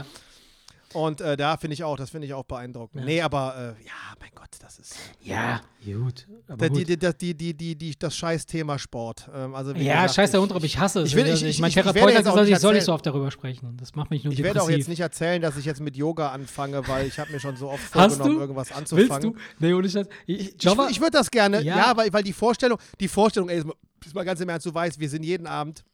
[0.95, 3.01] Und äh, da finde ich auch, das finde ich auch beeindruckend.
[3.01, 3.07] Ja.
[3.07, 6.27] Nee, aber äh, ja, mein Gott, das ist ja, gut.
[6.49, 7.21] Aber die, gut.
[7.21, 9.29] die, die, die, die, das scheiß Thema Sport.
[9.35, 11.09] Ähm, also Ja, gesagt, scheiß der Hund drauf, ich hasse es.
[11.11, 13.05] ich will- ich- ich- mein ich- werde Therapeut hat gesagt, ich soll nicht so oft
[13.05, 13.77] darüber sprechen.
[13.79, 14.75] Das macht mich nur Ich werde depressiv.
[14.75, 17.57] auch jetzt nicht erzählen, dass ich jetzt mit Yoga anfange, weil ich habe mir schon
[17.57, 19.33] so oft vorgenommen, irgendwas Willst anzufangen.
[19.35, 19.39] du?
[19.59, 20.07] Nee, ohne Scheiß.
[20.27, 21.77] Ich, Ich, ich würde das gerne, Ja.
[21.77, 23.75] ja, weil, weil die Vorstellung, die Vorstellung, ey, ist mal-
[24.07, 25.85] ist mal ganz im Ernst, du weißt, wir sind jeden Abend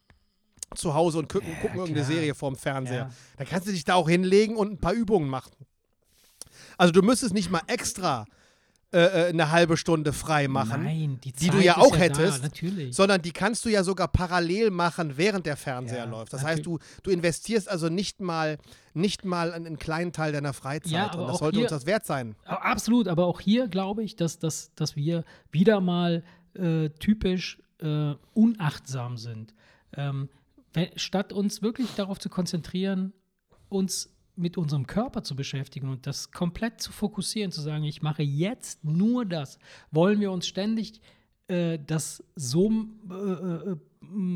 [0.75, 2.05] zu Hause und gucken, gucken irgendeine.
[2.05, 2.95] Serie vorm Fernseher.
[2.95, 3.09] Ja.
[3.37, 5.51] Da kannst du dich da auch hinlegen und ein paar Übungen machen.
[6.77, 8.25] Also du müsstest nicht mal extra
[8.93, 12.43] äh, äh, eine halbe Stunde frei machen, Nein, die, die du ja auch Da, hättest,
[12.43, 12.95] natürlich.
[12.95, 16.31] sondern die kannst du ja sogar parallel machen, während der Fernseher Ja, läuft.
[16.33, 16.79] Das heißt, natürlich.
[16.97, 18.57] du, du investierst also nicht mal,
[18.93, 20.91] nicht mal einen, einen kleinen Teil deiner Freizeit.
[20.91, 22.35] Ja, und das sollte hier- uns das wert sein.
[22.45, 26.23] Absolut, aber auch hier glaube ich, dass, dass, dass wir wieder mal
[26.53, 29.53] äh, typisch äh, unachtsam sind.
[29.97, 30.29] Ähm,
[30.95, 33.13] statt uns wirklich darauf zu konzentrieren,
[33.69, 38.23] uns mit unserem Körper zu beschäftigen und das komplett zu fokussieren, zu sagen, ich mache
[38.23, 39.59] jetzt nur das,
[39.91, 41.01] wollen wir uns ständig
[41.47, 42.69] äh, das so
[43.09, 43.77] äh, äh,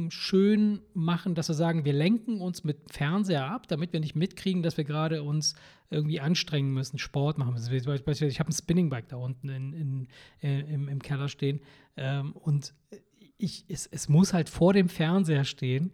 [0.09, 4.63] schön machen, dass wir sagen, wir lenken uns mit Fernseher ab, damit wir nicht mitkriegen,
[4.63, 5.55] dass wir gerade uns
[5.89, 7.73] irgendwie anstrengen müssen, Sport machen müssen.
[7.73, 10.07] Ich habe ein Spinningbike da unten in, in,
[10.41, 11.61] äh, im, im Keller stehen
[11.97, 12.73] ähm, und
[13.37, 15.91] ich, es, es muss halt vor dem Fernseher stehen,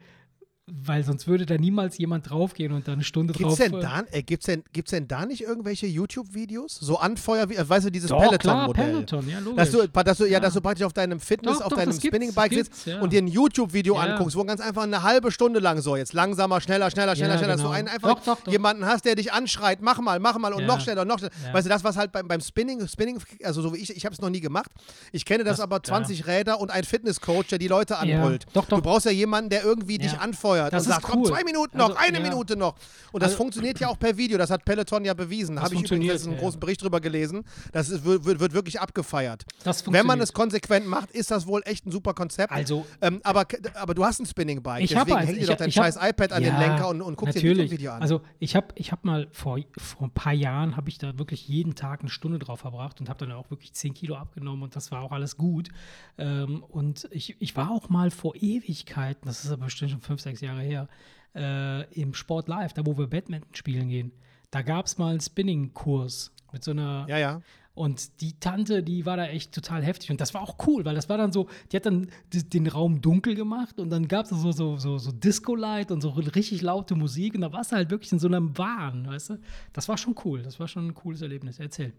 [0.67, 3.69] weil sonst würde da niemals jemand draufgehen und da eine Stunde Gibt's drauf.
[3.69, 6.79] denn, da, äh, gibt's, denn, gibt's denn da nicht irgendwelche YouTube-Videos?
[6.81, 8.85] So Anfeuer, äh, weißt du, dieses Peloton-Modell?
[8.85, 9.57] Peloton, ja, logisch.
[9.57, 10.39] Dass du, dass, du, ja, Ja.
[10.39, 12.99] dass du praktisch auf deinem Fitness, Doch, auf doch, deinem Spinningbike sitzt ja.
[12.99, 14.01] und dir ein YouTube-Video Ja.
[14.01, 17.53] anguckst, wo ganz einfach eine halbe Stunde lang so, jetzt langsamer, schneller, schneller, schneller, schneller,
[17.53, 17.77] dass du genau.
[17.77, 21.05] einen einfach Doch, jemanden hast, der dich anschreit, mach mal, mach mal und noch schneller,
[21.05, 21.31] noch schneller.
[21.51, 24.13] Weißt du, das, was halt beim, beim Spinning, Spinning, also so wie ich, ich habe
[24.15, 24.71] es noch nie gemacht.
[25.11, 25.83] Ich kenne das, Das- aber ja.
[25.83, 28.47] 20 Räder und ein Fitnesscoach, der die Leute anbrüllt.
[28.53, 28.77] doch, doch.
[28.77, 31.27] Du brauchst ja jemanden, der irgendwie dich anfeuert anfeuert Das und ist sagt, komm, cool.
[31.27, 32.23] zwei Minuten noch, Also, eine ja.
[32.23, 32.75] Minute noch.
[33.11, 35.59] Und das Also- funktioniert ja auch per Video, das hat Peloton ja bewiesen.
[35.61, 37.43] Habe ich übrigens einen großen Bericht drüber gelesen.
[37.71, 39.45] Das ist, wird, wird, wirklich abgefeiert.
[39.87, 42.51] Wenn man es konsequent macht, ist das wohl echt ein super Konzept.
[42.51, 43.45] Also- ähm, aber,
[43.75, 45.27] aber du hast ein Spinning-Bike, deswegen eins.
[45.27, 47.01] häng dir Ich doch hab- dein ich hab- scheiß iPad an den Ja, Lenker und,
[47.01, 47.57] und guck dir ein natürlich.
[47.71, 48.01] YouTube-Video an.
[48.01, 51.47] Also ich habe ich hab mal vor, vor ein paar Jahren, habe ich da wirklich
[51.47, 54.75] jeden Tag eine Stunde drauf verbracht und habe dann auch wirklich 10 Kilo abgenommen und
[54.75, 55.69] das war auch alles gut.
[56.17, 60.21] Ähm, und ich, ich war auch mal vor Ewigkeiten, das ist aber bestimmt schon 5,
[60.21, 60.87] 6 Jahre her,
[61.35, 64.11] äh, im Sport Live, da wo wir Badminton spielen gehen.
[64.51, 67.41] Da gab es mal einen Spinning-Kurs mit so einer ja, ja.
[67.73, 70.11] und die Tante, die war da echt total heftig.
[70.11, 73.01] Und das war auch cool, weil das war dann so, die hat dann den Raum
[73.01, 76.95] dunkel gemacht und dann gab es so, so, so, so Disco-Light und so richtig laute
[76.95, 77.35] Musik.
[77.35, 79.39] Und da warst du halt wirklich in so einem Wahn, weißt du?
[79.73, 80.41] Das war schon cool.
[80.43, 81.59] Das war schon ein cooles Erlebnis.
[81.59, 81.91] Erzähl.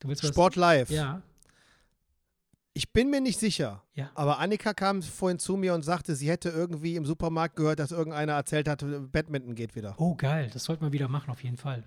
[0.00, 0.30] Du willst was?
[0.30, 0.90] Sport Live.
[0.90, 1.22] Ja.
[2.72, 4.10] Ich bin mir nicht sicher, Ja.
[4.14, 7.90] aber Annika kam vorhin zu mir und sagte, sie hätte irgendwie im Supermarkt gehört, dass
[7.90, 9.94] irgendeiner erzählt hat, Badminton geht wieder.
[9.98, 10.50] Oh, geil.
[10.52, 11.82] Das sollten wir wieder machen, auf jeden Fall.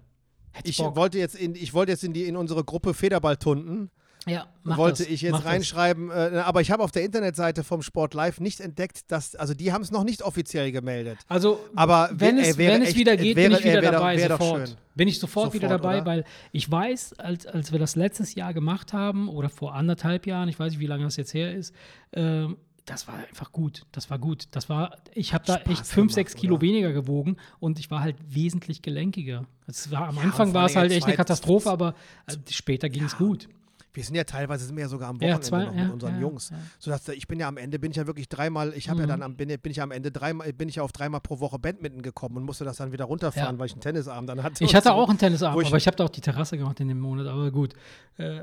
[0.63, 0.95] Ich Bock.
[0.97, 3.91] wollte jetzt in, ich wollte jetzt in, die, in unsere Gruppe Federballtunden,
[4.25, 5.11] ja, wollte das.
[5.11, 9.11] ich jetzt reinschreiben, äh, aber ich habe auf der Internetseite vom Sport Live nicht entdeckt,
[9.11, 11.17] dass, also die haben es noch nicht offiziell gemeldet.
[11.27, 13.63] Also, Aber wenn, wär- es, wäre wenn es echt- wieder es geht, wäre- bin ich
[13.65, 14.77] wieder ey, wäre doch- dabei, doch sofort.
[14.95, 16.05] Bin ich sofort, wieder Sofort, dabei, oder?
[16.05, 20.47] weil ich weiß, als, als wir das letztes Jahr gemacht haben oder vor anderthalb Jahren,
[20.49, 21.73] ich weiß nicht, wie lange das jetzt her ist,
[22.13, 23.85] ähm, das war einfach gut.
[23.93, 24.47] Das war gut.
[24.51, 26.61] Das war, ich habe da Spaß echt fünf, sechs Kilo oder?
[26.63, 29.45] weniger gewogen und ich war halt wesentlich gelenkiger.
[29.67, 31.95] Es war, am Ja, Anfang war es halt echt eine Katastrophe, aber
[32.27, 33.47] äh, später ging es gut.
[33.93, 35.93] Wir sind ja teilweise sind wir ja sogar am Ja, Wochenende zwei- noch ja, mit
[35.93, 36.49] unseren ja, Jungs.
[36.49, 36.57] ja.
[36.79, 39.21] Sodass ich bin ja am Ende, bin ich ja wirklich dreimal, ich habe ja dann
[39.21, 41.59] am, bin, bin ich ja am Ende dreimal, bin ich ja auf dreimal pro Woche
[41.59, 43.59] Badminton gekommen und musste das dann wieder runterfahren, Ja.
[43.59, 44.63] weil ich einen Tennisabend dann hatte.
[44.63, 44.93] Ich hatte so.
[44.95, 47.27] auch einen Tennisabend, ich- aber ich habe da auch die Terrasse gemacht in dem Monat,
[47.27, 47.73] aber gut.
[48.17, 48.39] Äh,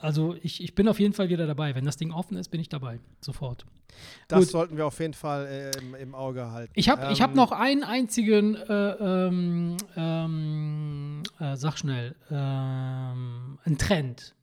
[0.00, 1.74] also ich, ich bin auf jeden Fall wieder dabei.
[1.74, 3.00] Wenn das Ding offen ist, bin ich dabei.
[3.20, 3.66] Sofort.
[4.28, 4.48] Das Gut.
[4.48, 6.72] sollten wir auf jeden Fall äh, im, im Auge halten.
[6.76, 8.72] Ich habe ich hab Ähm, noch einen einzigen, äh,
[9.26, 14.34] ähm, ähm, äh, sag schnell, ähm, einen Trend,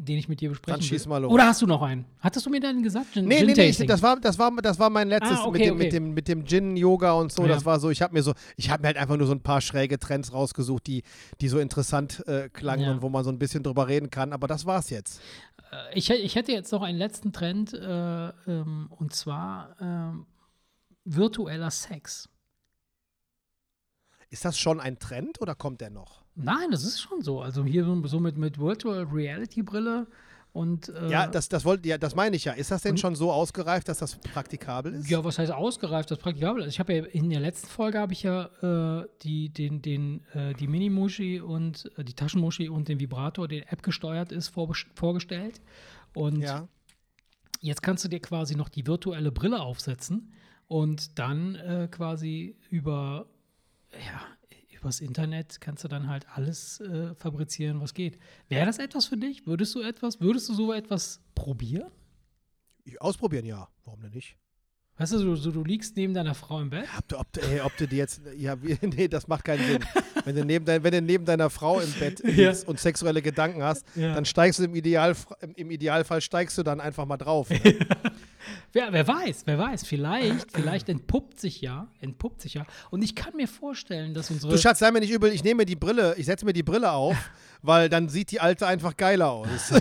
[0.00, 1.32] den ich mit dir besprechen Dann schieß mal los.
[1.32, 2.04] Oder hast du noch einen?
[2.20, 3.12] Hattest du mir dann gesagt?
[3.14, 5.46] Gin, Nee, Gin nee, nee, ich, das, war, das, war, das war mein letztes Ah,
[5.46, 5.84] okay, mit, dem, okay.
[5.84, 7.42] mit, dem, mit dem Gin-Yoga und so.
[7.42, 7.48] Ja.
[7.48, 9.42] Das war so, ich habe mir so, ich habe mir halt einfach nur so ein
[9.42, 11.02] paar schräge Trends rausgesucht, die,
[11.40, 12.92] die so interessant äh, klangen Ja.
[12.92, 14.32] und wo man so ein bisschen drüber reden kann.
[14.32, 15.20] Aber das war's jetzt.
[15.72, 20.26] Äh, ich, ich hätte jetzt noch einen letzten Trend, äh, ähm, und zwar ähm,
[21.04, 22.28] virtueller Sex.
[24.30, 26.22] Ist das schon ein Trend oder kommt der noch?
[26.40, 27.40] Nein, das ist schon so.
[27.42, 30.06] Also hier so, so mit, mit Virtual Reality Brille
[30.52, 32.52] und äh, Ja, das, das, wollt, ja, das meine ich ja.
[32.52, 35.10] Ist das denn und- schon so ausgereift, dass das praktikabel ist?
[35.10, 36.62] Ja, was heißt ausgereift, das praktikabel?
[36.62, 38.44] Also ich habe ja in der letzten Folge habe ich ja
[39.02, 43.72] äh, die, den, den, äh, die Mini-Muschi und äh, die Taschenmuschi und den Vibrator, der
[43.72, 45.60] App gesteuert ist, vorbes- vorgestellt.
[46.14, 46.68] Und Ja.
[47.60, 50.32] jetzt kannst du dir quasi noch die virtuelle Brille aufsetzen
[50.68, 53.26] und dann äh, quasi über
[53.92, 54.20] ja,
[54.78, 58.18] übers Internet kannst du dann halt alles äh, fabrizieren, was geht.
[58.48, 59.46] Wäre das etwas für dich?
[59.46, 61.90] Würdest du etwas, würdest du so etwas probieren?
[62.84, 63.68] Ich- Ausprobieren, ja.
[63.84, 64.36] Warum denn nicht?
[64.96, 67.40] Weißt du, so, so, du liegst neben deiner Frau im Bett Ob du, ob du,
[67.42, 68.20] ey, ob du die jetzt.
[68.36, 69.84] Ja, nee, das macht keinen Sinn.
[70.24, 72.30] wenn, du neben dein, wenn du neben deiner Frau im Bett Ja.
[72.48, 74.12] liegst und sexuelle Gedanken hast, Ja.
[74.14, 75.14] dann steigst du im, Ideal,
[75.54, 77.48] im Idealfall steigst du dann einfach mal drauf.
[77.50, 77.60] Ne?
[78.72, 82.66] Wer, wer weiß, wer weiß, vielleicht, vielleicht entpuppt sich ja, entpuppt sich ja.
[82.90, 84.52] Und ich kann mir vorstellen, dass unsere.
[84.52, 86.62] Du Schatz, sei mir nicht übel, ich nehme mir die Brille, ich setze mir die
[86.62, 87.16] Brille auf,
[87.62, 89.48] weil dann sieht die alte einfach geiler aus.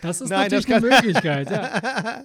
[0.00, 2.24] das ist Nein, natürlich das eine Möglichkeit, ja.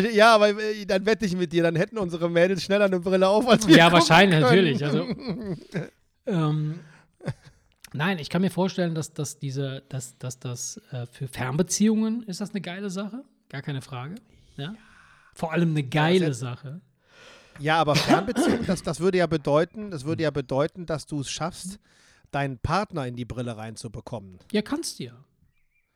[0.12, 3.28] Ja, aber äh, dann wette ich mit dir, dann hätten unsere Mädels schneller eine Brille
[3.28, 3.76] auf als wir.
[3.76, 4.78] Ja, wahrscheinlich, können.
[4.80, 4.84] natürlich.
[4.84, 5.06] Also,
[6.26, 6.80] ähm,
[7.92, 12.40] nein, ich kann mir vorstellen, dass, dass diese, dass, dass das äh, für Fernbeziehungen ist
[12.40, 13.22] das eine geile Sache.
[13.48, 14.16] Gar keine Frage.
[14.56, 14.74] Ja?
[15.34, 16.80] Vor allem eine geile Sache.
[17.58, 21.30] Ja, aber Fernbeziehung, das, das würde ja bedeuten, das würde ja bedeuten, dass du es
[21.30, 21.80] schaffst,
[22.30, 24.38] deinen Partner in die Brille reinzubekommen.
[24.52, 25.24] Ja, kannst du ja.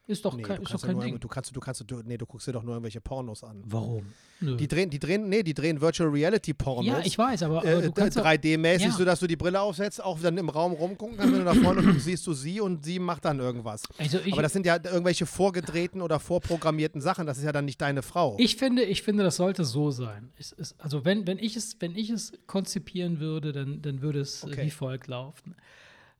[0.09, 1.21] Ist doch Nee, kein, du ist doch kein nur, Ding.
[1.21, 3.63] du kannst, du kannst, du, nee, du guckst dir doch nur irgendwelche Pornos an.
[3.65, 4.05] Warum?
[4.41, 4.57] Nö.
[4.57, 6.85] Die drehen, die drehen, nee, die drehen Virtual Reality Pornos.
[6.87, 8.91] ja, ich weiß, aber, aber Äh, du kannst doch- 3D-mäßig, Ja.
[8.91, 11.83] sodass du die Brille aufsetzt, auch dann im Raum rumgucken kannst, wenn du da vorne
[11.83, 13.85] guckst, siehst du sie und sie macht dann irgendwas.
[13.97, 17.65] also ich, Aber das sind ja irgendwelche vorgedrehten oder vorprogrammierten Sachen, das ist ja dann
[17.65, 18.37] nicht deine Frau.
[18.41, 20.33] Ich finde, ich finde, das sollte so sein.
[20.37, 24.19] Es ist, also wenn, wenn, ich es, wenn ich es konzipieren würde, dann, dann würde
[24.21, 24.65] es Okay.
[24.67, 25.55] wie folgt laufen.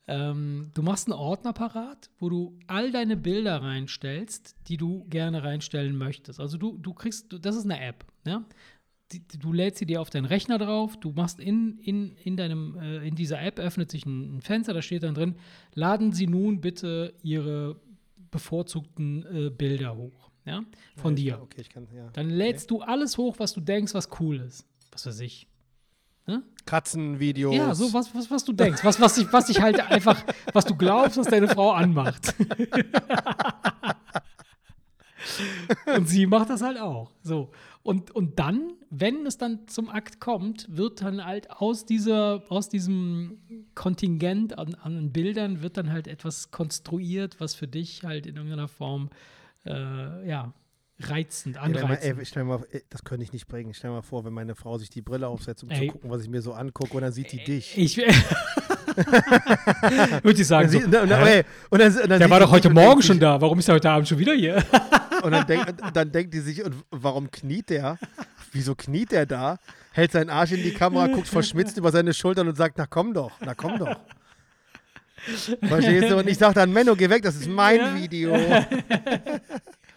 [0.09, 5.45] Ähm, du machst einen Ordner parat, wo du all deine Bilder reinstellst, die du gerne
[5.45, 6.41] reinstellen möchtest.
[6.41, 8.45] Also du, du kriegst, das ist eine App, ja?
[9.13, 12.77] Die- du lädst sie dir auf deinen Rechner drauf, du machst in, in, in deinem,
[12.79, 15.37] äh, in dieser App öffnet sich ein, ein Fenster, da steht dann drin,
[15.75, 17.77] laden Sie nun bitte Ihre
[18.31, 20.31] bevorzugten äh, Bilder hoch.
[20.47, 20.63] ja,
[20.97, 21.43] von Ja, dir.
[21.43, 22.09] Okay, ich kann, ja.
[22.13, 24.67] Dann lädst du alles hoch, was du denkst, was cool ist.
[24.91, 25.47] Was weiß ich.
[26.65, 27.55] Katzenvideos.
[27.55, 28.85] Ja, so was, was, was du denkst.
[28.85, 32.35] Was, was, dich, was dich halt einfach, was du glaubst, was deine Frau anmacht.
[35.97, 37.11] und sie macht das halt auch.
[37.23, 37.51] So.
[37.83, 42.69] Und, und dann, wenn es dann zum Akt kommt, wird dann halt aus, dieser, aus
[42.69, 43.41] diesem
[43.75, 48.69] Kontingent an, an Bildern wird dann halt etwas konstruiert, was für dich halt in irgendeiner
[48.69, 49.11] Form
[49.65, 50.53] äh, ja,
[51.11, 52.19] reizend, Ja, mal, anreizend.
[52.19, 53.73] ey, stell mal, ey, das könnte ich nicht bringen.
[53.75, 55.87] Stell mal vor, wenn meine Frau sich die Brille aufsetzt, um Ey.
[55.87, 57.77] zu gucken, was ich mir so angucke, und dann sieht die dich.
[57.79, 57.97] Ich
[60.23, 61.39] würde ich sagen, Dann so, sieht- und dann- hä?
[61.39, 63.41] ey, und dann- und dann der war doch heute Morgen schon da.
[63.41, 64.63] Warum ist er heute Abend schon wieder hier?
[65.23, 67.97] Und dann, denk, dann denkt die sich, und warum kniet der?
[68.51, 69.57] Wieso kniet der da?
[69.93, 73.15] Hält seinen Arsch in die Kamera, guckt verschmitzt über seine Schultern und sagt, na komm
[73.15, 73.95] doch, na komm doch.
[75.63, 76.17] Verstehst du?
[76.19, 77.95] Und ich sage dann, Menno, geh weg, das ist mein Ja.
[77.95, 78.35] Video.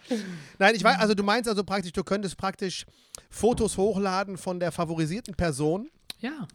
[0.58, 2.86] Nein, ich weiß, also du meinst also praktisch, du könntest praktisch
[3.30, 5.88] Fotos hochladen von der favorisierten Person
[6.20, 6.46] Ja.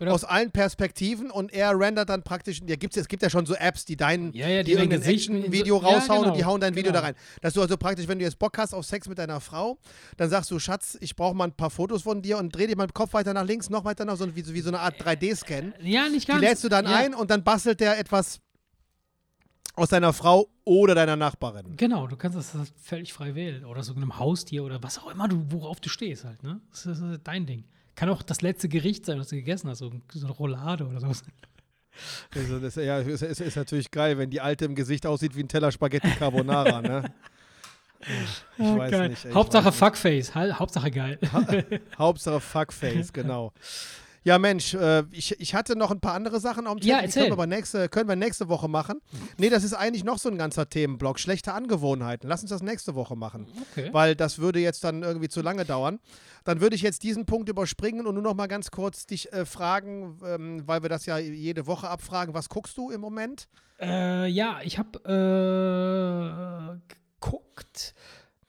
[0.00, 3.46] Oder aus allen Perspektiven und er rendert dann praktisch, ja, gibt's, es gibt ja schon
[3.46, 6.32] so Apps, die dein, Ja, ja, die die dein irgendein so- Action-Video Ja, raushauen genau,
[6.32, 7.00] und die hauen dein Video genau.
[7.00, 7.14] da rein.
[7.40, 9.78] Dass du also praktisch, wenn du jetzt Bock hast auf Sex mit deiner Frau,
[10.16, 12.76] dann sagst du, Schatz, ich brauche mal ein paar Fotos von dir und dreh dir
[12.76, 15.00] mal den Kopf weiter nach links, noch weiter nach, so wie, wie so eine Art
[15.00, 15.74] 3D-Scan.
[15.80, 16.40] Ja, nicht Die ganz.
[16.42, 18.40] lädst du dann ein und dann bastelt der etwas
[19.74, 21.76] aus deiner Frau oder deiner Nachbarin.
[21.76, 23.64] Genau, du kannst das halt völlig frei wählen.
[23.64, 26.42] Oder so einem Haustier oder was auch immer, du, worauf du stehst halt.
[26.42, 26.60] Ne?
[26.70, 27.64] Das ist, dein Ding.
[27.96, 29.78] Kann auch das letzte Gericht sein, was du gegessen hast.
[29.78, 31.22] So, eine Roulade oder sowas.
[32.34, 35.44] Also das ja, ist, ist, ist natürlich geil, wenn die Alte im Gesicht aussieht wie
[35.44, 37.04] ein Teller Spaghetti Carbonara, ne?
[38.58, 39.08] Ich Ah, weiß geil.
[39.10, 39.24] nicht.
[39.26, 39.78] ey, Hauptsache weiß nicht.
[39.78, 40.34] Fuckface.
[40.34, 41.18] Hal- Hauptsache geil.
[41.96, 43.52] Hauptsache Fuckface, genau.
[44.24, 47.00] Ja, Mensch, äh, ich, ich hatte noch ein paar andere Sachen auf dem Ja, Zettel,
[47.00, 47.22] die erzähl.
[47.22, 49.00] können wir, aber nächste, können wir nächste Woche machen.
[49.36, 51.20] Nee, das ist eigentlich noch so ein ganzer Themenblock.
[51.20, 52.26] Schlechte Angewohnheiten.
[52.28, 53.46] Lass uns das nächste Woche machen.
[53.72, 53.90] Okay.
[53.92, 56.00] Weil das würde jetzt dann irgendwie zu lange dauern.
[56.44, 59.44] Dann würde ich jetzt diesen Punkt überspringen und nur noch mal ganz kurz dich äh,
[59.44, 62.32] fragen, ähm, weil wir das ja jede Woche abfragen.
[62.32, 63.46] Was guckst du im Moment?
[63.78, 64.98] Äh, ja, ich habe
[66.88, 67.94] äh, geguckt.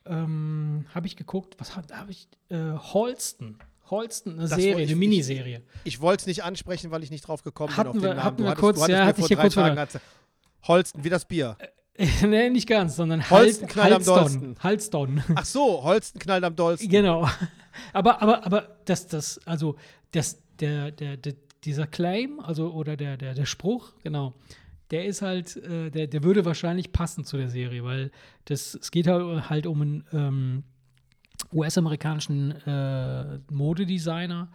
[0.05, 2.29] Ähm, habe ich geguckt, was habe hab ich?
[2.49, 2.71] Äh,
[3.89, 5.61] Holston, eine Das Serie, ich- eine Miniserie.
[5.83, 8.17] Ich wollte es nicht ansprechen, weil ich nicht drauf gekommen Hatten bin auf wir- den
[8.17, 8.23] Namen.
[8.25, 9.87] hatten wir hattest- kurz- ja, mir hatte ich dir kurz Tagen.
[10.67, 11.57] Holsten, wie das Bier.
[12.23, 14.55] nee, nicht ganz, sondern Holston Hal- knallt am dollsten.
[14.61, 15.23] Halston.
[15.35, 16.89] Ach so, Holsten knallt am dollsten.
[16.89, 17.27] Genau.
[17.93, 19.75] Aber, aber, aber das, das, also,
[20.11, 21.33] das, der, der, der,
[21.65, 24.33] dieser Claim, also, oder der, der, der Spruch, genau,
[24.91, 28.11] der ist halt, äh, der, der würde wahrscheinlich passen zu der Serie, weil
[28.45, 30.63] das, es geht halt, halt um einen ähm,
[31.55, 34.51] US-amerikanischen äh, Modedesigner.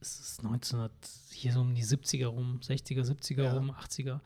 [0.00, 0.92] Es ist 1900,
[1.32, 3.52] hier so um die 70er rum, 60er, 70er Ja.
[3.54, 4.20] rum, 80er,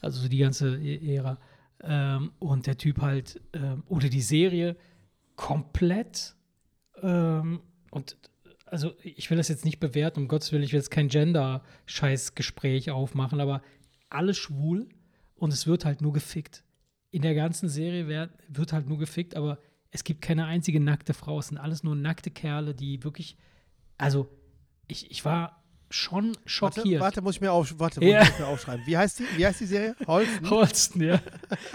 [0.00, 1.38] also so die ganze E- Ära.
[1.82, 4.76] Ähm, und der Typ halt, ähm, oder die Serie
[5.36, 6.34] komplett
[7.02, 7.60] ähm,
[7.90, 8.16] und
[8.64, 12.90] also ich will das jetzt nicht bewerten, um Gottes Willen, ich will jetzt kein Gender-Scheiß-Gespräch
[12.90, 13.62] aufmachen, aber
[14.08, 14.88] alles schwul
[15.36, 16.64] und es wird halt nur gefickt.
[17.10, 19.58] In der ganzen Serie werd, wird halt nur gefickt, aber
[19.90, 21.38] es gibt keine einzige nackte Frau.
[21.38, 23.36] Es sind alles nur nackte Kerle, die wirklich,
[23.98, 24.28] also
[24.88, 27.00] ich, ich war schon Warte, schockiert.
[27.00, 28.18] warte, muss ich mir, auf, warte, Ja.
[28.18, 28.84] muss ich mir aufschreiben.
[28.86, 29.94] Wie heißt die, wie heißt die Serie?
[30.08, 30.50] Holsten?
[30.50, 31.20] Holsten, ja.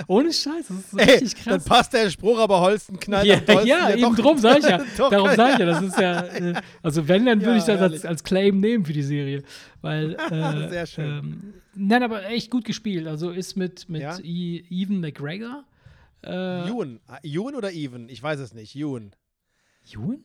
[0.05, 1.63] Ohne Scheiß, das ist so Ey, richtig dann krass.
[1.63, 3.67] passt der Spruch, aber Holsten knallt Ja, am dollsten.
[3.67, 4.81] ja, eben drum sag ich ja.
[4.97, 7.79] Darum sage ich ja, das ist ja, äh, also wenn, dann würde Ja, ich das
[7.81, 9.43] als, als Claim nehmen für die Serie.
[9.81, 11.05] Weil, äh, Sehr schön.
[11.05, 13.07] Ähm, nein, aber echt gut gespielt.
[13.07, 14.17] Also ist mit, mit Ja?
[14.19, 15.63] E- Ewan McGregor.
[16.23, 16.99] Äh, Ewan.
[17.07, 18.09] Ah, Ewan oder Even?
[18.09, 18.75] Ich weiß es nicht.
[18.75, 19.11] Ewan.
[19.91, 20.23] Ewan?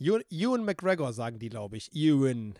[0.00, 1.90] Ewan, Ewan McGregor sagen die, glaube ich.
[1.94, 2.54] Ewan.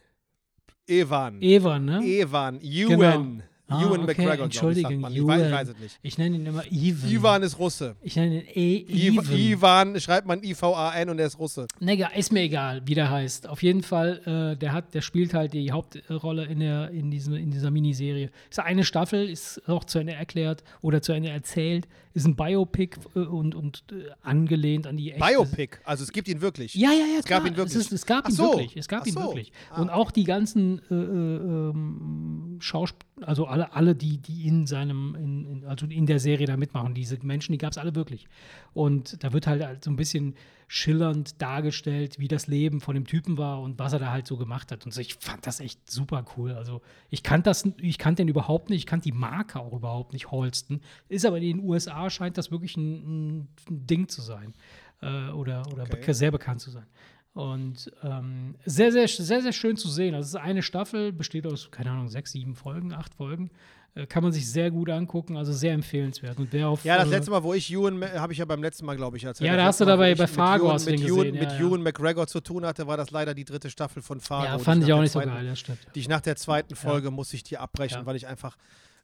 [0.86, 1.42] Evan.
[1.42, 2.00] Ewan, ne?
[2.04, 2.60] Evan.
[2.60, 3.42] Ewan.
[3.66, 5.12] Ah, Ewan okay, McGregor, glaube ich, Entschuldigung, man.
[5.14, 5.52] Ich weiß, ich Ewan.
[5.58, 5.98] weiß es nicht.
[6.02, 7.10] Ich nenne ihn immer Ewan.
[7.10, 7.96] Ivan ist Russe.
[8.02, 9.38] Ich nenne ihn e Iv- Ewan.
[9.38, 11.66] Ivan schreibt man I-V-A-N und er ist Russe.
[11.80, 13.48] Nee, ist mir egal, wie der heißt.
[13.48, 14.20] Auf jeden Fall,
[14.54, 18.30] äh, der hat, der spielt halt die Hauptrolle in, der, in, diesem, in dieser Miniserie.
[18.50, 21.88] Ist eine Staffel, ist auch zu Ende erklärt oder zu Ende erzählt.
[22.14, 25.26] Ist ein Biopic äh, und, und äh, angelehnt an die echte.
[25.26, 26.74] Biopic, also es gibt ihn wirklich.
[26.74, 27.18] Ja, ja, ja.
[27.18, 27.52] Es gab klar.
[27.52, 27.74] ihn wirklich.
[27.74, 28.52] Es, ist, es gab ihn so.
[28.52, 28.76] wirklich.
[28.76, 29.20] Es gab Ach ihn so.
[29.20, 29.52] wirklich.
[29.70, 29.82] Ah.
[29.82, 35.16] Und auch die ganzen äh, äh, ähm, Schauspieler, also alle, alle, die, die in seinem,
[35.16, 38.28] in, in, also in der Serie da mitmachen, diese Menschen, die gab es alle wirklich.
[38.74, 40.36] Und da wird halt so ein bisschen
[40.68, 44.36] schillernd dargestellt, wie das Leben von dem Typen war und was er da halt so
[44.36, 44.84] gemacht hat.
[44.84, 46.52] Und so, ich fand das echt super cool.
[46.52, 50.12] Also ich kannte das, ich kannte den überhaupt nicht, ich kannte die Marke auch überhaupt
[50.12, 50.80] nicht, Holsten.
[51.08, 54.54] Ist aber in den USA scheint das wirklich ein, ein Ding zu sein.
[55.00, 56.12] Äh, oder oder Okay.
[56.12, 56.86] sehr bekannt zu sein.
[57.34, 60.14] Und ähm, sehr, sehr, sehr, sehr schön zu sehen.
[60.14, 63.50] Also es ist eine Staffel, besteht aus, keine Ahnung, sechs, sieben Folgen, acht Folgen.
[63.96, 66.36] Äh, kann man sich sehr gut angucken, also sehr empfehlenswert.
[66.38, 68.60] Und wer auf, Ja, das äh, letzte Mal, wo ich Ewan, habe ich ja beim
[68.62, 69.46] letzten Mal, glaube ich, erzählt.
[69.46, 71.60] Ja, Das da hast du dabei bei mit Fargo Ewan- mit Ewan, gesehen, mit ja,
[71.60, 74.46] Ewan McGregor zu tun hatte, war das leider die dritte Staffel von Fargo.
[74.46, 75.78] Ja, fand ich auch nicht so zweiten- geil, das stimmt.
[75.94, 78.06] Die ich nach der zweiten Folge musste ich die abbrechen, Ja.
[78.06, 78.56] weil ich einfach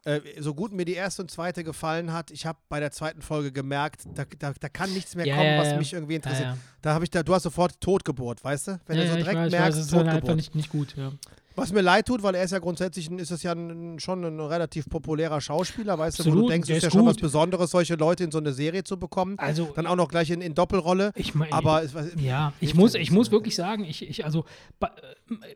[0.07, 3.21] äh, so gut mir die erste und zweite gefallen hat, ich habe bei der zweiten
[3.21, 5.77] Folge gemerkt, da, da, da kann nichts mehr Ja, kommen, ja, was ja.
[5.77, 6.43] mich irgendwie interessiert.
[6.47, 6.59] Ja, ja.
[6.81, 8.81] Da habe ich da, du hast sofort Totgeburt, weißt du?
[8.87, 10.37] Wenn ja, du so ja, direkt weiß, ich weiß, merkst, es ist einfach Totgeburt.
[10.37, 11.13] nicht, nicht gut, ja.
[11.61, 14.41] Was mir leid tut, weil er ist ja grundsätzlich ist es ja ein, schon ein
[14.41, 17.19] relativ populärer Schauspieler, weißt du, wo du Absolut, denkst, es ist ja schon was.
[17.19, 19.39] Besonderes, solche Leute in so eine Serie zu bekommen.
[19.39, 21.13] Also, Dann auch noch gleich in, in Doppelrolle.
[21.17, 23.33] ich meine, Aber es, Ja, ich muss, ich muss ne?
[23.33, 24.47] wirklich sagen, ich, ich also
[24.81, 24.87] äh,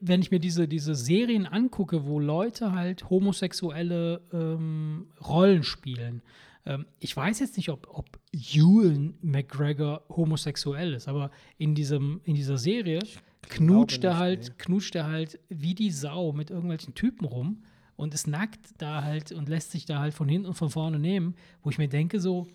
[0.03, 6.21] wenn ich mir diese, diese Serien angucke, wo Leute halt homosexuelle ähm, Rollen spielen,
[6.67, 12.35] ähm, ich weiß jetzt nicht, ob, ob Ewan McGregor homosexuell ist, aber in, diesem, in
[12.35, 13.01] dieser Serie
[13.49, 14.55] knutscht er halt, nee.
[14.59, 17.63] knutscht er halt wie die Sau mit irgendwelchen Typen rum
[17.97, 20.99] und ist nackt da halt und lässt sich da halt von hinten und von vorne
[20.99, 22.49] nehmen, wo ich mir denke so,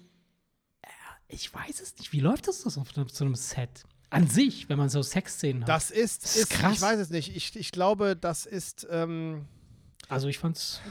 [1.28, 2.12] ich weiß es nicht.
[2.12, 3.84] Wie läuft das auf so so einem Set?
[4.10, 5.70] An sich, wenn man so Sexszenen hat.
[5.70, 6.74] das ist, Das ist, krass.
[6.74, 7.36] ich weiß es nicht.
[7.36, 9.46] Ich, ich glaube, das ist, ähm,
[10.08, 10.82] also ich fand's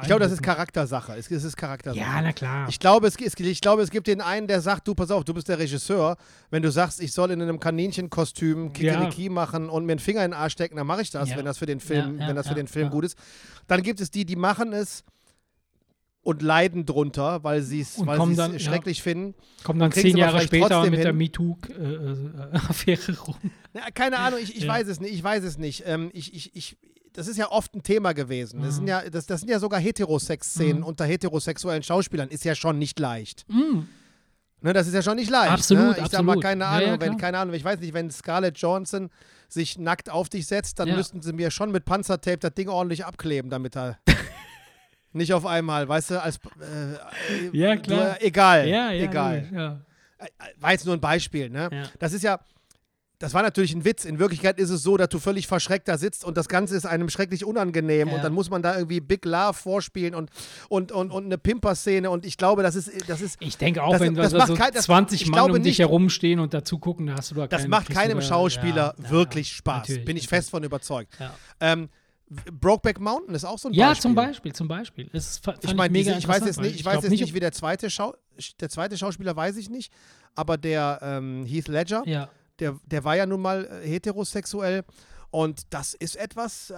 [0.00, 0.42] ich glaube, das ist.
[0.42, 1.14] Charaktersache.
[1.16, 2.00] Es, es ist Charaktersache.
[2.02, 2.68] Ja, na klar.
[2.70, 5.34] Ich glaube, es, ich glaube, es gibt den einen, der sagt, du, pass auf, du
[5.34, 6.16] bist der Regisseur.
[6.50, 10.30] Wenn du sagst, ich soll in einem Kaninchenkostüm Kikeriki machen und mir einen Finger in
[10.30, 11.36] den Arsch stecken, dann mache ich das, Ja.
[11.36, 12.90] wenn das für den Film, Ja, ja, wenn das für ja, den Film ja.
[12.90, 13.18] gut ist.
[13.66, 15.04] Dann gibt es die, die machen es
[16.22, 18.58] und leiden drunter, weil sie es kommen dann- ja.
[18.58, 19.34] schrecklich finden.
[19.64, 21.16] Kommt dann zehn Jahre später mit der hin.
[21.18, 23.36] MeToo-Affäre rum.
[23.74, 24.68] Ja, keine Ahnung, ich, ich Ja.
[24.72, 25.82] weiß es nicht, ich weiß es nicht.
[25.86, 26.76] Ähm, ich, ich, ich,
[27.18, 28.60] das ist ja oft ein Thema gewesen.
[28.62, 28.76] Das, Mhm.
[28.76, 30.84] sind ja, das, das sind ja sogar Heterosex-Szenen Mhm.
[30.84, 32.28] unter heterosexuellen Schauspielern.
[32.28, 33.44] Ist ja schon nicht leicht.
[33.48, 33.80] Mm.
[34.60, 35.52] Ne, das ist ja schon nicht leicht.
[35.52, 36.04] Absolut, ne?
[36.04, 36.42] Ich sag mal, absolut.
[36.42, 37.16] keine Ja, Ahnung, ja, wenn, klar.
[37.18, 39.10] keine Ahnung, ich weiß nicht, wenn Scarlett Johansson
[39.48, 40.96] sich nackt auf dich setzt, dann Ja.
[40.96, 43.98] müssten sie mir schon mit Panzertape das Ding ordentlich abkleben, damit er
[45.12, 48.16] nicht auf einmal, weißt du, als äh, Ja, du, klar.
[48.20, 49.04] egal, Ja, ja.
[49.04, 49.36] egal.
[49.36, 49.80] logisch, Ja.
[50.58, 51.68] War jetzt nur ein Beispiel, ne?
[51.72, 51.82] Ja.
[52.00, 52.40] Das ist ja,
[53.20, 54.04] das war natürlich ein Witz.
[54.04, 56.86] In Wirklichkeit ist es so, dass du völlig verschreckt da sitzt und das Ganze ist
[56.86, 58.14] einem schrecklich unangenehm Ja.
[58.14, 60.30] und dann muss man da irgendwie Big Love vorspielen und,
[60.68, 63.92] und, und, und eine Pimper-Szene und ich glaube, das ist, das ist, Ich denke auch,
[63.92, 66.54] Das- wenn das da macht so kein- das- 20 ich Mann um dich herumstehen und
[66.54, 69.88] dazu gucken, da hast du da das macht keinem Schauspieler ja, ja, wirklich ja, Spaß.
[70.04, 71.12] Bin ich fest von überzeugt.
[71.18, 71.34] Ja.
[71.60, 71.88] Ähm,
[72.52, 74.02] Brokeback Mountain ist auch so ein Ja, Beispiel.
[74.02, 75.08] zum Beispiel, zum Beispiel.
[75.12, 77.34] Das fa- fand Ich meine, mega diese- ich weiß jetzt nicht, ich weiß jetzt nicht,
[77.34, 78.14] wie der zweite, Schau
[78.60, 79.92] der zweite Schauspieler weiß ich nicht,
[80.34, 82.28] aber der ähm, Heath Ledger, Ja,
[82.60, 84.84] der, der war ja nun mal äh, heterosexuell
[85.30, 86.76] und das ist etwas, äh,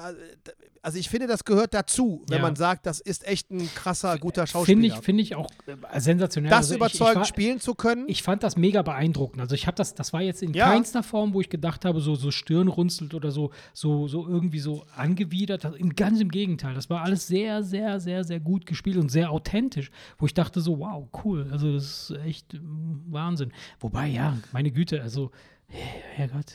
[0.82, 2.42] also ich finde, das gehört dazu, wenn Ja.
[2.42, 4.94] man sagt, das ist echt ein krasser, guter finde Schauspieler.
[4.98, 5.48] ich, finde ich auch
[5.92, 6.50] äh, sensationell.
[6.50, 9.40] das Also ich- überzeugend ich, war- spielen zu können, Ich fand das mega beeindruckend.
[9.40, 10.66] Also ich habe das, das war jetzt in Ja.
[10.68, 14.84] keinster Form, wo ich gedacht habe, so, so stirnrunzelt oder so, so, so irgendwie so
[14.96, 15.64] angewidert.
[15.76, 16.74] Im, ganz im Gegenteil.
[16.74, 20.60] Das war alles sehr, sehr, sehr, sehr gut gespielt und sehr authentisch, wo ich dachte
[20.60, 21.46] so, wow, cool.
[21.52, 22.58] Also das ist echt
[23.06, 23.52] Wahnsinn.
[23.78, 25.30] Wobei, ja, meine Güte, also,
[25.70, 26.54] Herrgott.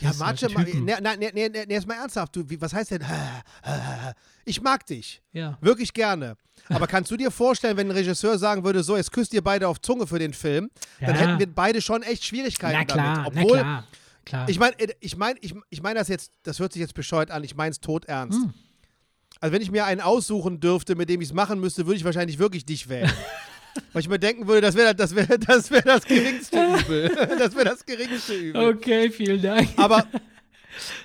[0.00, 0.84] Ja, manche, halt Typen.
[0.84, 3.02] ne, ne, ne, ne, ne, erst mal ernsthaft, du, was heißt denn,
[4.44, 5.56] ich mag dich, Ja.
[5.62, 6.36] wirklich gerne.
[6.68, 9.68] Aber kannst du dir vorstellen, wenn ein Regisseur sagen würde, so, jetzt küsst ihr beide
[9.68, 11.20] auf Zunge für den Film, dann Ja.
[11.20, 13.38] hätten wir beide schon echt Schwierigkeiten Na klar, damit.
[13.44, 13.84] Obwohl, na klar.
[14.24, 14.48] klar.
[14.48, 17.42] ich meine, ich meine, ich, ich meine das jetzt, das hört sich jetzt bescheuert an,
[17.44, 18.38] ich meine es tot ernst.
[18.42, 18.52] Hm.
[19.40, 22.04] Also wenn ich mir einen aussuchen dürfte, mit dem ich es machen müsste, würde ich
[22.04, 23.10] wahrscheinlich wirklich dich wählen.
[23.92, 26.56] Weil ich mir denken würde, das wäre das, wär, das, wär das geringste
[26.86, 27.08] Übel.
[27.38, 28.68] Das wäre das geringste Übel.
[28.74, 29.68] okay, vielen Dank.
[29.76, 30.06] Aber,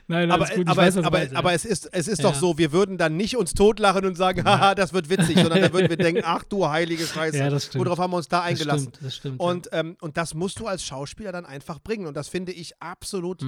[0.07, 2.29] Nein, aber, gut, aber, weiß, du aber, aber es ist, es ist Ja.
[2.29, 5.61] doch so, wir würden dann nicht uns totlachen und sagen, haha, das wird witzig, sondern
[5.61, 7.85] dann würden wir denken, ach du heilige Scheiße, Ja, das stimmt.
[7.85, 8.89] worauf haben wir uns da das eingelassen?
[8.89, 9.39] stimmt, das stimmt.
[9.39, 12.05] Und, ähm, und das musst du als Schauspieler dann einfach bringen.
[12.05, 13.41] Und das finde ich absolut.
[13.41, 13.47] ja.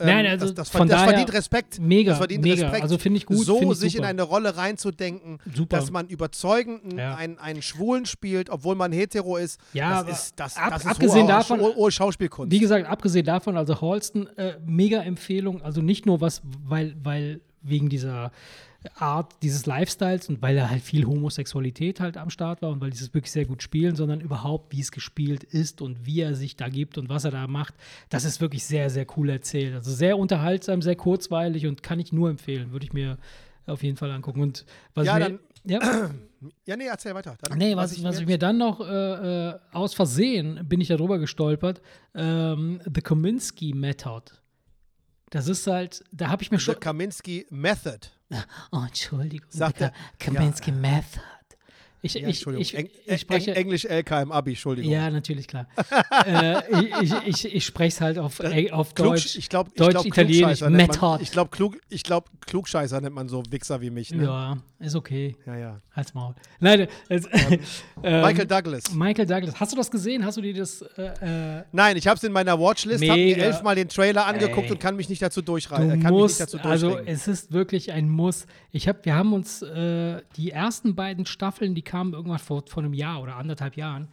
[0.00, 1.78] Ähm, Nein, also das, das, von verdient- das daher verdient Respekt.
[1.80, 2.62] mega, das verdient mega.
[2.62, 2.82] Respekt.
[2.82, 4.04] Also finde ich gut, so ich sich super.
[4.04, 5.76] in eine Rolle reinzudenken, Super.
[5.78, 7.14] dass man überzeugend Ja.
[7.16, 9.60] einen, einen Schwulen spielt, obwohl man hetero ist.
[9.72, 12.50] Ja, das ist, das, ab- das ist abgesehen hohe, davon- hohe, Schauspielkunst.
[12.52, 15.62] Wie gesagt, abgesehen davon, also Halston, äh, mega Empfehlung.
[15.62, 18.30] Also nicht nur was, weil, weil wegen dieser
[18.96, 22.90] Art dieses Lifestyles und weil er halt viel Homosexualität halt am Start war und weil
[22.90, 26.34] die es wirklich sehr gut spielen, sondern überhaupt, wie es gespielt ist und wie er
[26.34, 27.74] sich da gibt und was er da macht.
[28.10, 29.74] Das ist wirklich sehr, sehr cool erzählt.
[29.74, 32.72] Also sehr unterhaltsam, sehr kurzweilig und kann ich nur empfehlen.
[32.72, 33.18] Würde ich mir
[33.66, 34.42] auf jeden Fall angucken.
[34.42, 35.78] Und was Ja, mir, dann- ja?
[36.66, 37.36] ja, nee, erzähl weiter.
[37.42, 41.18] Dann, Nee, was, was, ich mir dann noch äh, äh, aus Versehen bin ich darüber
[41.18, 41.80] gestolpert,
[42.14, 44.24] ähm, The Kominsky Method.
[45.30, 46.80] Das ist halt, da habe ich mir The schon.
[46.80, 48.08] Kaminski Method.
[48.72, 49.50] Oh, Entschuldigung.
[49.50, 49.92] Sagt The er-
[50.24, 51.20] Kominsky Method.
[52.04, 52.62] Ich, Ja, ich, Entschuldigung.
[52.62, 53.52] ich, ich spreche.
[53.52, 54.92] Eng, Englisch LK im Abi, Entschuldigung.
[54.92, 55.66] ja, natürlich, klar.
[56.26, 56.60] äh,
[57.26, 59.36] ich ich, spreche es halt auf, äh, auf Klug, Deutsch.
[59.36, 61.18] ich glaube, Deutsch, glaub, Italienisch, Method.
[61.22, 64.10] ich glaube, klug, ich glaub, Klugscheißer nennt man so Wichser wie mich.
[64.10, 64.24] Ne?
[64.24, 65.36] Ja, ist okay.
[65.46, 65.80] Ja, ja.
[65.92, 66.34] Halt's Maul.
[66.60, 67.26] Nein, es,
[68.02, 68.92] ähm, Michael Douglas.
[68.92, 69.58] Michael Douglas.
[69.58, 70.24] Hast du das gesehen?
[70.24, 70.82] Hast du dir das.
[70.82, 74.66] Äh, äh, Nein, ich habe es in meiner Watchlist, habe mir elfmal den Trailer angeguckt
[74.66, 74.72] Ey.
[74.72, 75.98] und kann mich nicht dazu du durchreißen.
[75.98, 78.46] Nicht musst, dazu also es ist wirklich ein Muss.
[78.72, 82.82] Ich hab, wir haben uns äh, die ersten beiden Staffeln, die kamen irgendwann vor, vor
[82.82, 84.08] einem Jahr oder anderthalb Jahren,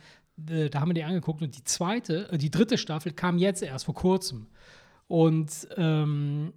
[0.47, 3.63] äh, da haben wir die angeguckt und die zweite, äh, die dritte Staffel kam jetzt
[3.63, 4.45] erst vor kurzem.
[5.07, 6.53] Und ähm,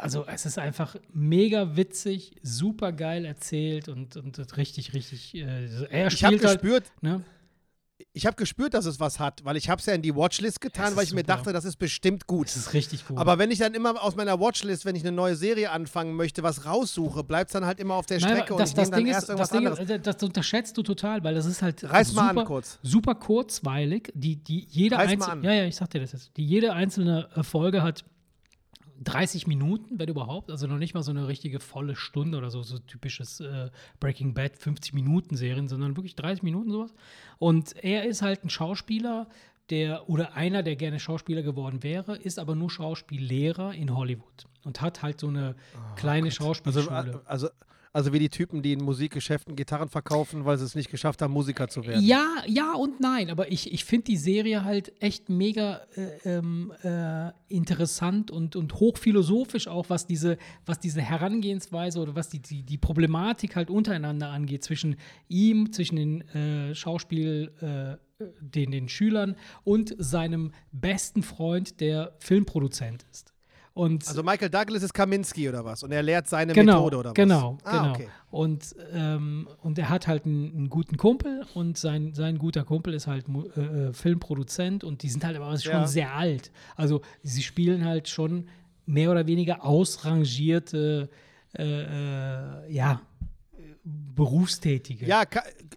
[0.00, 5.36] also es ist einfach mega witzig, super geil erzählt und, und richtig, richtig.
[5.36, 7.22] Äh, er ich habe spielt halt, gespürt, ne?
[8.16, 10.60] Ich habe gespürt, dass es was hat, weil ich habe es ja in die Watchlist
[10.60, 11.34] getan, weil ich mir super.
[11.34, 12.46] dachte, das ist bestimmt gut.
[12.46, 13.18] Es ist richtig gut.
[13.18, 16.44] Aber wenn ich dann immer aus meiner Watchlist, wenn ich eine neue Serie anfangen möchte,
[16.44, 18.82] was raussuche, bleibt es dann halt immer auf der Nein, Strecke aber das, und ich
[18.82, 19.90] das dann Ding erst ist, irgendwas das, Ding, anderes.
[19.90, 22.78] ist, das unterschätzt du total, weil das ist halt Reiß mal super, an kurz.
[22.82, 24.12] super kurzweilig.
[24.14, 25.42] Die, die jede Reiß mal einzelne, an.
[25.42, 26.36] ja, ja, ich sag dir das jetzt.
[26.36, 28.04] Die jede einzelne äh, Folge hat
[29.02, 32.62] 30 Minuten, wenn überhaupt, also noch nicht mal so eine richtige volle Stunde oder so,
[32.62, 36.94] so typisches äh, Breaking Bad 50 Minuten Serien, sondern wirklich 30 Minuten sowas.
[37.38, 39.28] Und er ist halt ein Schauspieler,
[39.70, 44.80] der oder einer, der gerne Schauspieler geworden wäre, ist aber nur Schauspiellehrer in Hollywood und
[44.80, 45.54] hat halt so eine
[45.96, 46.90] kleine Also, Schauspielschule.
[46.90, 47.48] also, also
[48.12, 51.68] wie die Typen, die in Musikgeschäften Gitarren verkaufen, weil sie es nicht geschafft haben, Musiker
[51.68, 52.04] zu werden.
[52.04, 56.72] Ja, ja und nein, aber ich, ich finde die Serie halt echt mega äh, ähm,
[56.82, 62.64] äh, interessant und, und hochphilosophisch auch, was diese, was diese Herangehensweise oder was die, die,
[62.64, 64.96] die Problematik halt untereinander angeht, zwischen
[65.28, 73.06] ihm, zwischen den äh, Schauspiel, äh, den, den Schülern und seinem besten Freund, der Filmproduzent
[73.12, 73.33] ist.
[73.74, 75.82] Und Also Michael Douglas ist Kaminski oder was?
[75.82, 77.14] Und er lehrt seine genau, Methode oder was?
[77.14, 77.90] Genau, ah, genau.
[77.94, 78.08] Okay.
[78.30, 82.94] Und, ähm, und er hat halt einen, einen guten Kumpel und sein, sein guter Kumpel
[82.94, 83.26] ist halt
[83.56, 85.86] äh, äh, Filmproduzent und die sind halt aber schon Ja.
[85.88, 86.52] sehr alt.
[86.76, 88.46] Also sie spielen halt schon
[88.86, 91.08] mehr oder weniger ausrangierte,
[91.56, 93.00] äh, äh, ja,
[93.84, 95.06] Berufstätige.
[95.06, 95.24] Ja,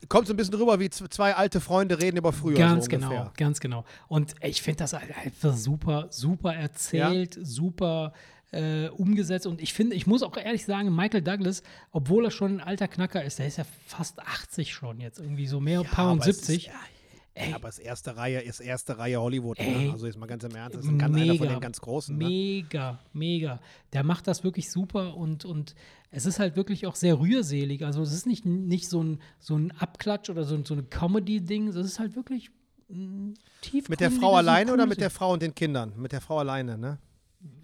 [0.08, 2.58] kommt so ein bisschen rüber, wie zwei alte Freunde reden über früher.
[2.58, 3.84] Ganz so genau, ganz genau.
[4.08, 8.14] Und ich finde das halt einfach super, super erzählt, super
[8.52, 9.46] äh, umgesetzt.
[9.46, 12.88] Und ich finde, ich muss auch ehrlich sagen, Michael Douglas, obwohl er schon ein alter
[12.88, 16.30] Knacker ist, der ist ja fast 80 schon jetzt, irgendwie so mehr, paar und aber
[16.30, 16.68] es ist- 70.
[16.68, 16.74] Ja,
[17.50, 19.60] ja, aber es ist erste Reihe, ist erste Reihe Hollywood.
[19.60, 19.86] Ey.
[19.88, 19.92] Ne?
[19.92, 21.54] Also jetzt mal ganz im Ernst, das ist ein ganz, einer von Mega.
[21.56, 22.18] den ganz großen.
[22.18, 22.26] Ne?
[22.26, 23.60] Mega, mega.
[23.94, 25.76] Der macht das wirklich super und, und
[26.12, 27.84] es ist halt wirklich auch sehr rührselig.
[27.86, 30.90] Also es ist nicht, nicht so, ein, so ein Abklatsch oder so, ein- so ein
[30.90, 31.68] Comedy-Ding.
[31.68, 32.50] Es ist halt wirklich
[32.90, 33.90] mm, tief.
[33.90, 35.94] Mit der Frau alleine oder mit der Frau und den Kindern?
[35.98, 36.98] Mit der Frau alleine, ne?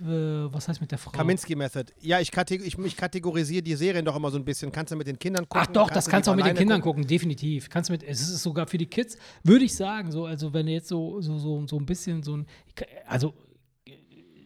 [0.01, 0.05] Äh,
[0.53, 1.11] was heißt mit der Frau?
[1.11, 1.85] Kaminski Method.
[1.99, 4.71] Ja, ich, kate- ich, ich kategorisiere die Serien doch immer so ein bisschen.
[4.71, 5.65] Kannst du mit den Kindern gucken?
[5.67, 7.69] Ach doch, das kannst du auch mit den Kindern gucken, definitiv.
[7.69, 10.67] Kannst du mit, es ist sogar für die Kids, würde ich sagen, so, also wenn
[10.67, 12.45] jetzt so, so, so, so ein bisschen so ein,
[13.07, 13.33] also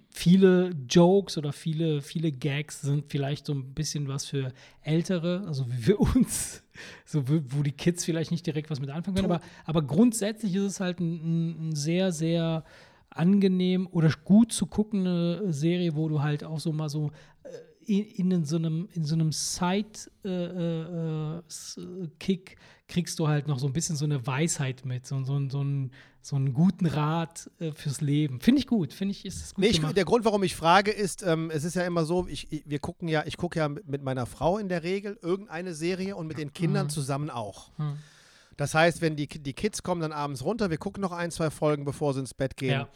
[0.09, 4.51] viele Jokes oder viele, viele Gags sind vielleicht so ein bisschen was für
[4.81, 6.63] Ältere, also wie für uns,
[7.05, 10.63] so wo die Kids vielleicht nicht direkt was mit anfangen können, aber, aber grundsätzlich ist
[10.63, 12.63] es halt ein- ein sehr, sehr
[13.09, 17.11] angenehm oder gut zu guckende Serie, wo du halt auch so mal so
[17.43, 17.49] äh,
[17.87, 19.87] in, in so einem, in so einem Side-Kick
[22.87, 25.91] kriegst du halt noch so ein bisschen so eine Weisheit mit, so, so, so, einen,
[26.21, 28.39] so einen guten Rat äh, fürs Leben.
[28.41, 30.91] Finde ich gut, finde ich, ist es gut Nee, ich, der Grund, warum ich frage,
[30.91, 34.03] ist, ähm, es ist ja immer so, ich, wir gucken ja, ich gucke ja mit
[34.03, 37.71] meiner Frau in der Regel irgendeine Serie und mit den Kindern zusammen auch.
[37.77, 37.97] Hm.
[38.57, 41.49] Das heißt, wenn die, die Kids kommen dann abends runter, wir gucken noch ein, zwei
[41.49, 42.71] Folgen, bevor sie ins Bett gehen.
[42.71, 42.87] Ja.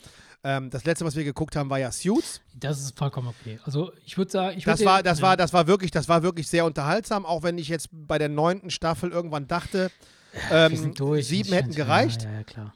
[0.44, 2.42] Ähm, das letzte, was wir geguckt haben, war ja Suits.
[2.56, 3.60] Das ist vollkommen okay.
[3.64, 5.24] Also ich würde sagen, ich Das würd war, dir- das ja.
[5.28, 8.28] war, das war wirklich, das war wirklich sehr unterhaltsam, auch wenn ich jetzt bei der
[8.30, 9.92] neunten Staffel irgendwann dachte,
[10.50, 11.28] ähm, durch.
[11.28, 12.24] sieben hätten gereicht.
[12.24, 12.74] Ja, ja, klar.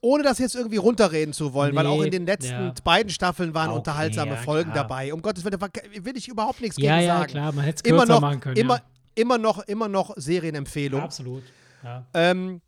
[0.00, 2.74] ohne das jetzt irgendwie runterreden zu wollen, weil auch Nee, in den letzten ja.
[2.84, 4.84] beiden Staffeln waren Okay, unterhaltsame ja, Folgen klar.
[4.84, 5.12] dabei.
[5.14, 5.70] Um Gottes Willen, da war-
[6.02, 7.30] will ich überhaupt nichts Ja, gegen ja, sagen.
[7.30, 8.56] klar, man hätte es Immer kürzer noch, machen können.
[8.56, 8.82] immer, ja.
[9.14, 11.02] immer noch, immer noch Serienempfehlung.
[11.02, 11.42] Absolut.
[11.86, 12.04] Ja.
[12.14, 12.60] Ähm,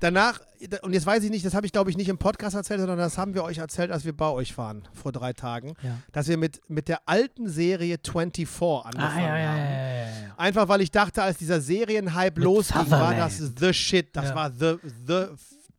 [0.00, 0.40] danach,
[0.82, 2.98] und jetzt weiß ich nicht, das habe ich glaube ich nicht im Podcast erzählt, sondern
[2.98, 5.98] das haben wir euch erzählt, als wir bei euch waren vor drei Tagen, Ja.
[6.12, 8.46] dass wir mit, mit der alten Serie 24
[8.84, 9.58] angefangen Ah, ja, haben.
[9.58, 10.34] ja.
[10.36, 14.14] Einfach weil ich dachte, als dieser Serienhype losging, war das the shit.
[14.16, 14.76] Das war the,
[15.06, 15.24] the,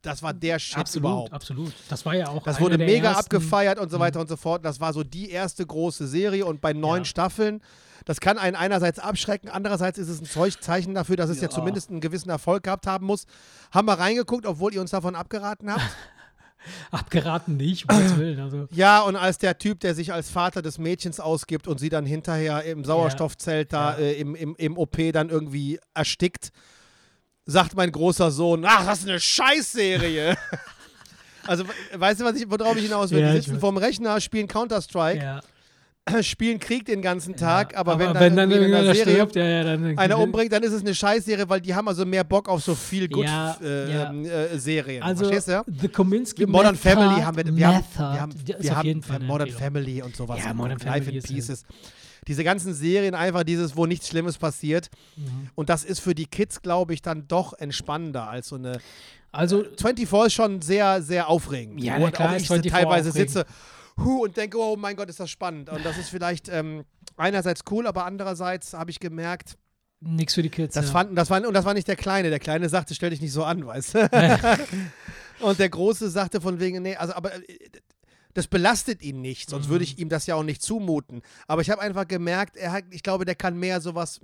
[0.04, 1.34] das war der Shit Absolut, überhaupt.
[1.34, 1.74] absolut.
[1.90, 4.64] Das war ja auch Das wurde mega ersten, abgefeiert und so weiter und so fort.
[4.64, 7.06] Das war so die erste große Serie und bei neun Ja.
[7.06, 7.62] Staffeln,
[8.06, 11.44] das kann einen einerseits abschrecken, andererseits ist es ein Zeichen dafür, dass es ja.
[11.44, 11.50] Ja.
[11.50, 13.26] zumindest einen gewissen Erfolg gehabt haben muss.
[13.72, 15.82] Haben wir reingeguckt, obwohl ihr uns davon abgeraten habt.
[16.92, 18.40] Abgeraten nicht, um Gottes Willen.
[18.40, 21.90] Also, ja, und als der Typ, der sich als Vater des Mädchens ausgibt und sie
[21.90, 23.98] dann hinterher im Sauerstoffzelt da Ja.
[24.00, 26.52] äh, im, im, im OP dann irgendwie erstickt.
[27.46, 30.36] Sagt mein großer Sohn, ach, das ist eine Scheißserie.
[31.48, 33.20] also, we- weißt du, was ich, worauf ich hinaus will?
[33.22, 35.42] Ja, die sitzen vorm Rechner, spielen Counter-Strike, Ja.
[36.24, 39.46] spielen Krieg den ganzen Tag, Ja, aber, wenn dann, in irgendeiner einer Serie stirbt, ja,
[39.46, 42.50] ja, dann einer umbringt, dann ist es eine Scheißserie, weil die haben also mehr Bock
[42.50, 43.30] auf so viel gut äh,
[43.94, 44.10] ja.
[44.10, 45.02] ähm, äh, Serien.
[45.04, 45.64] Also, Verstehst du?
[45.82, 49.60] The Kominsky Modern Method, Family haben wir, wir haben, wir haben, wir haben, Modern Empfehlung.
[49.74, 50.40] Family und sowas.
[50.44, 51.66] Ja, Modern Life Family in ist ja- Pieces.
[52.28, 54.90] Diese ganzen Serien einfach dieses, wo nichts Schlimmes passiert.
[55.16, 55.50] Mhm.
[55.56, 58.80] Und das ist für die Kids, glaube ich, dann doch entspannender als so eine.
[59.32, 61.84] Also, 24 ist schon sehr, sehr aufregend.
[61.84, 63.32] Ja, na auch klar ich so 24 teilweise aufregend.
[63.32, 63.46] sitze
[63.98, 65.70] hu, und denke, oh mein Gott, ist das spannend.
[65.70, 66.84] Und das ist vielleicht ähm,
[67.18, 69.58] einerseits cool, aber andererseits habe ich gemerkt,
[70.00, 70.76] nichts für die Kids.
[70.76, 70.92] das ja.
[70.92, 72.30] fanden, das war, und das war nicht der Kleine.
[72.30, 74.10] Der Kleine sagte, stell dich nicht so an, weißt du?
[75.40, 77.42] und der Große sagte von wegen, nee, also aber äh,
[78.34, 79.92] das belastet ihn nicht, sonst würde Mhm.
[79.92, 81.22] ich ihm das ja auch nicht zumuten.
[81.48, 84.20] Aber ich habe einfach gemerkt, er hat, ich glaube, der kann mehr sowas,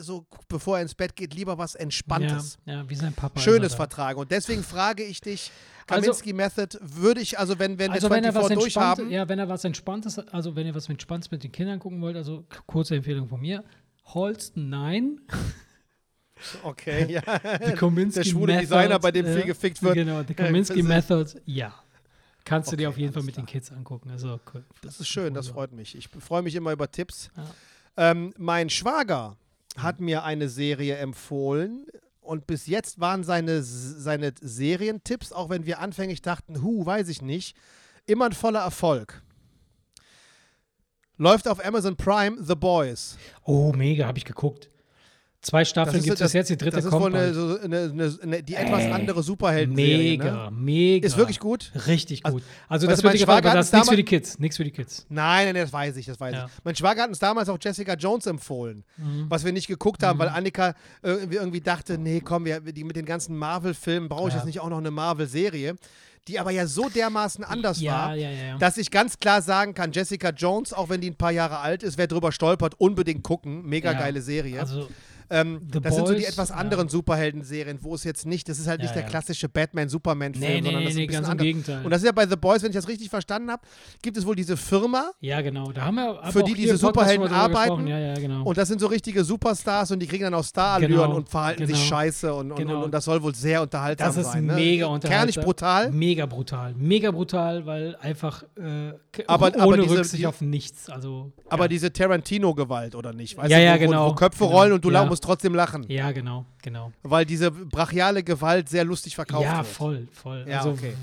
[0.00, 3.40] so bevor er ins Bett geht, lieber was Entspanntes, Ja, ja, wie sein Papa.
[3.40, 4.18] Schönes er vertragen.
[4.18, 5.50] Und deswegen frage ich dich,
[5.86, 8.96] Also- Kaminski Method, würde ich, also wenn, wenn Also wir wenn er was 24 Entspanntes,
[8.96, 12.00] durchhaben, ja, wenn er was Entspanntes, also wenn ihr was Entspanntes mit den Kindern gucken
[12.00, 13.62] wollt, also kurze Empfehlung von mir.
[14.06, 15.20] Holsten, nein.
[16.62, 17.20] okay, ja.
[17.20, 19.94] Der schwule Method, Designer, bei dem äh, viel gefickt wird.
[19.94, 21.74] Genau, The Äh, Kominsky das ist- Method, ja.
[22.44, 23.52] Kannst du dir Okay, auf jeden Fall mit den klar.
[23.52, 24.10] Kids angucken.
[24.10, 24.64] Also, cool.
[24.82, 25.96] Das ist schön, das freut mich.
[25.96, 27.30] Ich freue mich immer über Tipps.
[27.36, 28.10] Ja.
[28.10, 29.36] Ähm, mein Schwager
[29.76, 31.86] hat mir eine Serie empfohlen
[32.20, 37.22] und bis jetzt waren seine, seine Serientipps, auch wenn wir anfänglich dachten, hu, weiß ich
[37.22, 37.56] nicht,
[38.06, 39.22] immer ein voller Erfolg.
[41.16, 43.16] Läuft auf Amazon Prime The Boys.
[43.44, 44.68] Oh, mega, habe ich geguckt.
[45.44, 48.18] Zwei Staffeln gibt es jetzt, die dritte Das ist kommt wohl eine, so eine, eine,
[48.22, 49.98] eine, die etwas Ey, andere Superhelden-Serie.
[49.98, 50.56] Mega, Ne?
[50.56, 51.06] mega.
[51.06, 51.70] Ist wirklich gut?
[51.86, 52.44] Richtig Also- gut.
[52.68, 54.38] Also, weißt das wird dir gefallen, aber das ist nichts für die Kids.
[54.38, 55.06] Nichts für die Kids.
[55.10, 56.46] Nein, nein, das weiß ich, das weiß Ja.
[56.46, 56.52] ich.
[56.64, 59.26] Mein Schwager hat uns damals auch Jessica Jones empfohlen, Mhm.
[59.28, 62.96] was wir nicht geguckt haben, weil Annika irgendwie, irgendwie dachte, nee, komm, wir, die, mit
[62.96, 64.40] den ganzen Marvel-Filmen brauche ich Ja.
[64.40, 65.76] jetzt nicht auch noch eine Marvel-Serie,
[66.26, 69.74] die aber ja so dermaßen anders ja, war, ja, ja, dass ich ganz klar sagen
[69.74, 73.22] kann, Jessica Jones, auch wenn die ein paar Jahre alt ist, wer drüber stolpert, unbedingt
[73.22, 73.62] gucken.
[73.66, 74.58] Mega geile Serie.
[74.60, 74.88] Also,
[75.30, 76.54] ähm, das sind so die Boys, etwas ja.
[76.56, 79.08] anderen Superhelden-Serien, wo es jetzt nicht, das ist halt Ja, nicht der ja.
[79.08, 81.38] klassische Batman-Superman-Film, nee, nee, sondern nee, das ist nee ein bisschen ganz im.
[81.44, 81.84] Gegenteil.
[81.84, 83.62] Und das ist ja bei The Boys, wenn ich das richtig verstanden habe,
[84.02, 85.72] gibt es wohl diese Firma, ja, genau.
[85.72, 87.86] Da haben wir Für die diese Superhelden arbeiten.
[87.86, 88.42] Ja, ja, genau.
[88.44, 91.66] Und das sind so richtige Superstars und die kriegen dann auch Starallüren Genau, und verhalten
[91.66, 91.88] sich genau.
[91.88, 92.78] scheiße und, und, Genau.
[92.78, 94.46] und, und das soll wohl sehr unterhaltsam das ist sein.
[94.46, 94.54] Ne?
[94.54, 95.10] mega unterhaltsam.
[95.32, 95.90] Kernig brutal.
[95.90, 96.74] Mega brutal.
[96.76, 98.92] Mega brutal, weil einfach äh,
[99.26, 100.88] Aber- ohne aber diese- Rücksicht die- auf nichts.
[100.90, 101.68] Also, Aber ja.
[101.68, 103.36] diese Tarantino-Gewalt, oder nicht?
[103.36, 104.56] Weißt Ja, du, ja, wo, genau, Wo Köpfe genau.
[104.56, 105.00] rollen und du Ja.
[105.14, 105.84] Musst trotzdem lachen.
[105.88, 106.92] Ja, genau, genau.
[107.02, 109.66] Weil diese brachiale Gewalt sehr lustig verkauft ja, wird.
[109.66, 110.44] voll, voll.
[110.48, 110.94] Ja, also, okay.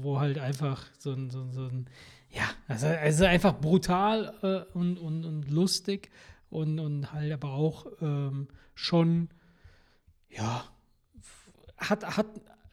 [0.00, 1.86] wo halt einfach so ein, so, ein- so ein
[2.30, 6.10] ja, also, also einfach brutal äh, und, und, und lustig
[6.50, 9.28] und, und halt aber auch ähm, schon,
[10.30, 10.64] ja,
[11.78, 12.26] hat, hat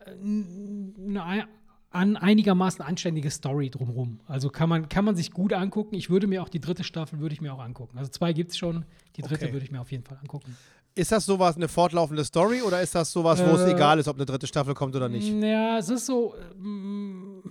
[0.05, 1.45] äh, eine ei-
[1.91, 4.19] an einigermaßen anständige Story drumherum.
[4.27, 5.95] Also kann man, kann man sich gut angucken.
[5.95, 7.97] Ich würde mir auch die dritte Staffel würde ich mir auch angucken.
[7.97, 8.83] Also zwei gibt es schon,
[9.15, 9.53] die dritte Okay.
[9.53, 10.57] würde ich mir auf jeden Fall angucken.
[10.97, 14.07] Ist das sowas, eine fortlaufende Story oder ist das sowas, wo es Äh, egal ist,
[14.07, 15.27] ob eine dritte Staffel kommt oder nicht?
[15.27, 17.43] Ja, es ist so, ähm,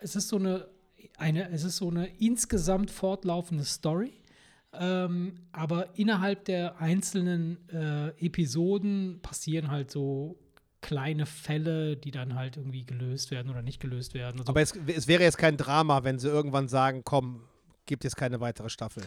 [0.00, 0.66] es ist so eine,
[1.18, 4.14] eine, es ist so eine insgesamt fortlaufende Story.
[4.74, 10.38] Ähm, aber innerhalb der einzelnen äh, Episoden passieren halt so
[10.80, 14.40] kleine Fälle, die dann halt irgendwie gelöst werden oder nicht gelöst werden.
[14.40, 17.42] Also, Aber es, es wäre jetzt kein Drama, wenn sie irgendwann sagen, komm,
[17.84, 19.02] gibt jetzt keine weitere Staffel.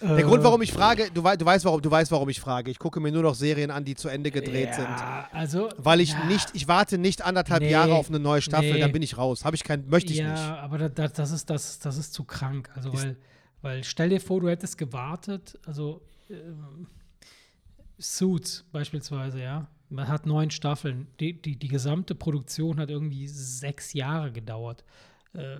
[0.00, 2.40] Der äh, Grund, warum ich frage, du, wei du, weißt, warum, du weißt, warum ich
[2.40, 2.70] frage.
[2.70, 4.84] Ich gucke mir nur noch Serien an, die zu Ende gedreht sind.
[4.84, 8.40] ja, Also, Weil ich ja, nicht, ich warte nicht anderthalb Nee, Jahre auf eine neue
[8.42, 8.80] Staffel, nee.
[8.80, 9.44] dann bin ich raus.
[9.44, 10.42] Habe ich kein, möchte ich ja, nicht.
[10.42, 12.70] aber da, da, das, ist, das, das ist zu krank.
[12.76, 13.16] Also, Ist- weil,
[13.62, 16.00] weil stell dir vor, du hättest gewartet, also
[16.30, 16.86] ähm,
[17.98, 19.66] Suits beispielsweise, ja.
[19.90, 21.08] Man hat neun Staffeln.
[21.18, 24.84] Die, die, die gesamte Produktion hat irgendwie sechs Jahre gedauert.
[25.32, 25.56] Äh,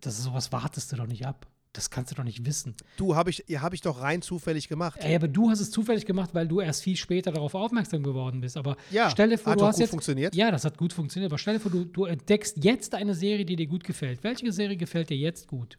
[0.00, 1.46] das ist sowas wartest du doch nicht ab.
[1.76, 2.74] Das kannst du doch nicht wissen.
[2.96, 4.98] Du, habe ich, hab ich doch rein zufällig gemacht.
[5.02, 8.40] Ey, aber du hast es zufällig gemacht, weil du erst viel später darauf aufmerksam geworden
[8.40, 8.56] bist.
[8.56, 9.90] Aber Ja, stell dir vor, hat du hast gut jetzt.
[9.90, 10.34] funktioniert.
[10.34, 11.30] Ja, das hat gut funktioniert.
[11.30, 14.24] Aber stell dir vor, du, du entdeckst jetzt eine Serie, die dir gut gefällt.
[14.24, 15.76] Welche Serie gefällt dir jetzt gut?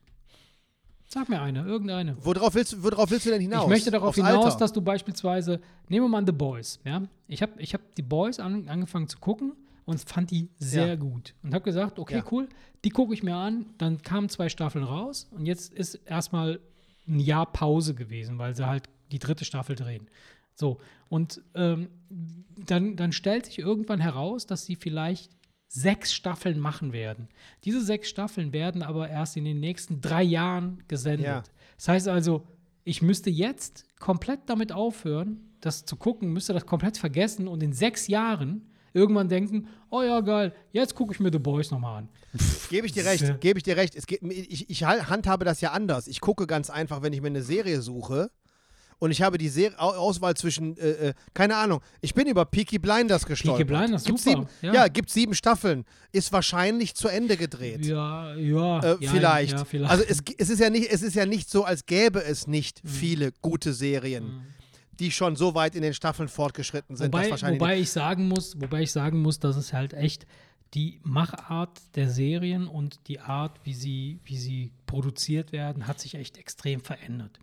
[1.09, 2.15] Sag mir eine, irgendeine.
[2.23, 3.63] Worauf willst, du- worauf willst du denn hinaus?
[3.63, 4.57] Ich möchte darauf Aufs hinaus, Alter.
[4.59, 7.01] dass du beispielsweise, nehmen wir mal The Boys, ja.
[7.27, 9.53] Ich habe ich hab die Boys an, angefangen zu gucken
[9.87, 10.95] und fand die sehr Ja.
[10.95, 11.33] gut.
[11.41, 12.25] Und habe gesagt, okay, Ja.
[12.31, 12.47] cool,
[12.83, 13.65] die gucke ich mir an.
[13.79, 16.59] Dann kamen zwei Staffeln raus und jetzt ist erstmal
[17.07, 20.07] ein Jahr Pause gewesen, weil sie halt die dritte Staffel drehen.
[20.53, 21.87] So, und ähm,
[22.65, 25.31] dann, dann stellt sich irgendwann heraus, dass sie vielleicht
[25.69, 27.29] sechs Staffeln machen werden.
[27.63, 31.25] Diese sechs Staffeln werden aber erst in den nächsten drei Jahren gesendet.
[31.27, 31.43] Ja.
[31.77, 32.45] Das heißt also,
[32.83, 37.73] ich müsste jetzt komplett damit aufhören, das zu gucken, müsste das komplett vergessen und in
[37.73, 42.09] sechs Jahren irgendwann denken, oh ja, geil, jetzt gucke ich mir The Boys nochmal an.
[42.69, 43.95] Gebe ich dir recht, gebe ich dir recht.
[43.95, 46.07] Es geht, ich, ich handhabe das ja anders.
[46.07, 48.29] Ich gucke ganz einfach, wenn ich mir eine Serie suche
[48.99, 52.79] und ich habe die Serie, Auswahl zwischen, äh, äh, keine Ahnung, ich bin über Peaky
[52.79, 53.67] Blinders gestolpert.
[53.67, 54.31] Peaky Blinders, gibt super.
[54.31, 54.73] Sieben, ja.
[54.73, 55.85] ja, gibt sieben Staffeln.
[56.11, 57.85] Ist wahrscheinlich zu Ende gedreht.
[57.85, 58.79] Ja, ja.
[58.79, 59.53] Äh, ja, vielleicht.
[59.53, 59.91] Ja, vielleicht.
[59.91, 62.83] Also es, es, ist ja nicht, es ist ja nicht so, als gäbe es nicht
[62.83, 62.89] mhm.
[62.89, 64.25] viele gute Serien.
[64.25, 64.56] Mhm
[64.99, 67.13] die schon so weit in den Staffeln fortgeschritten sind.
[67.13, 70.25] Wobei, wobei ich sagen muss, wobei ich sagen muss, dass es halt echt
[70.73, 76.15] die Machart der Serien und die Art, wie sie, wie sie produziert werden, hat sich
[76.15, 77.39] echt extrem verändert.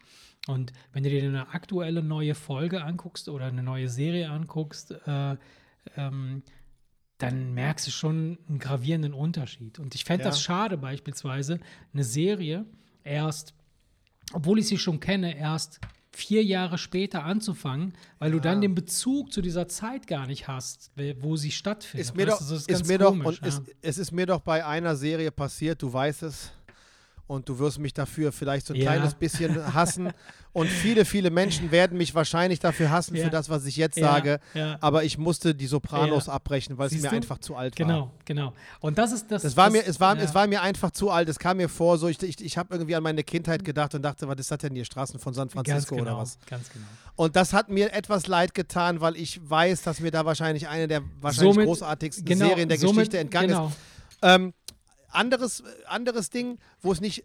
[0.47, 5.37] Und wenn du dir eine aktuelle neue Folge anguckst oder eine neue Serie anguckst, äh,
[5.97, 6.43] ähm,
[7.19, 9.79] dann merkst du schon einen gravierenden Unterschied.
[9.79, 10.31] Und ich fände ja.
[10.31, 11.61] das schade, beispielsweise
[11.93, 12.67] eine Serie
[13.05, 13.55] erst,
[14.33, 15.81] obwohl ich sie schon kenne, erst
[16.16, 18.36] vier Jahre später anzufangen, weil ja.
[18.36, 22.09] du dann den Bezug zu dieser Zeit gar nicht hast, wo sie stattfindet.
[22.09, 23.61] Ist mir doch, ist, ist mir komisch, doch und ja.
[23.61, 26.53] es, es ist mir doch bei einer Serie passiert, du weißt es,
[27.27, 28.93] und du wirst mich dafür vielleicht so ein ja.
[28.93, 30.13] kleines bisschen hassen.
[30.53, 33.25] Und viele, viele Menschen werden mich wahrscheinlich dafür hassen ja.
[33.25, 34.07] für das, was ich jetzt ja.
[34.07, 34.41] sage.
[34.81, 37.17] Aber ich musste die Sopranos abbrechen, weil Siehst es mir du?
[37.17, 38.13] einfach zu alt genau, war.
[38.25, 38.53] Genau, genau.
[38.79, 39.43] Und das ist das.
[39.43, 41.29] das war das, mir, es, war, es war mir einfach zu alt.
[41.29, 44.03] Es kam mir vor, so ich, ich, ich habe irgendwie an meine Kindheit gedacht und
[44.03, 44.85] dachte, was ist das denn hier?
[44.85, 46.39] Straßen von San Francisco genau, oder was?
[46.47, 46.87] Ganz genau.
[47.17, 50.87] Und das hat mir etwas leid getan, weil ich weiß, dass mir da wahrscheinlich eine
[50.87, 53.69] der wahrscheinlich somit, großartigsten genau, Serien der somit, Geschichte entgangen genau.
[53.69, 53.77] ist.
[54.23, 54.55] Ähm,
[55.15, 57.24] anderes, anderes Ding, wo es nicht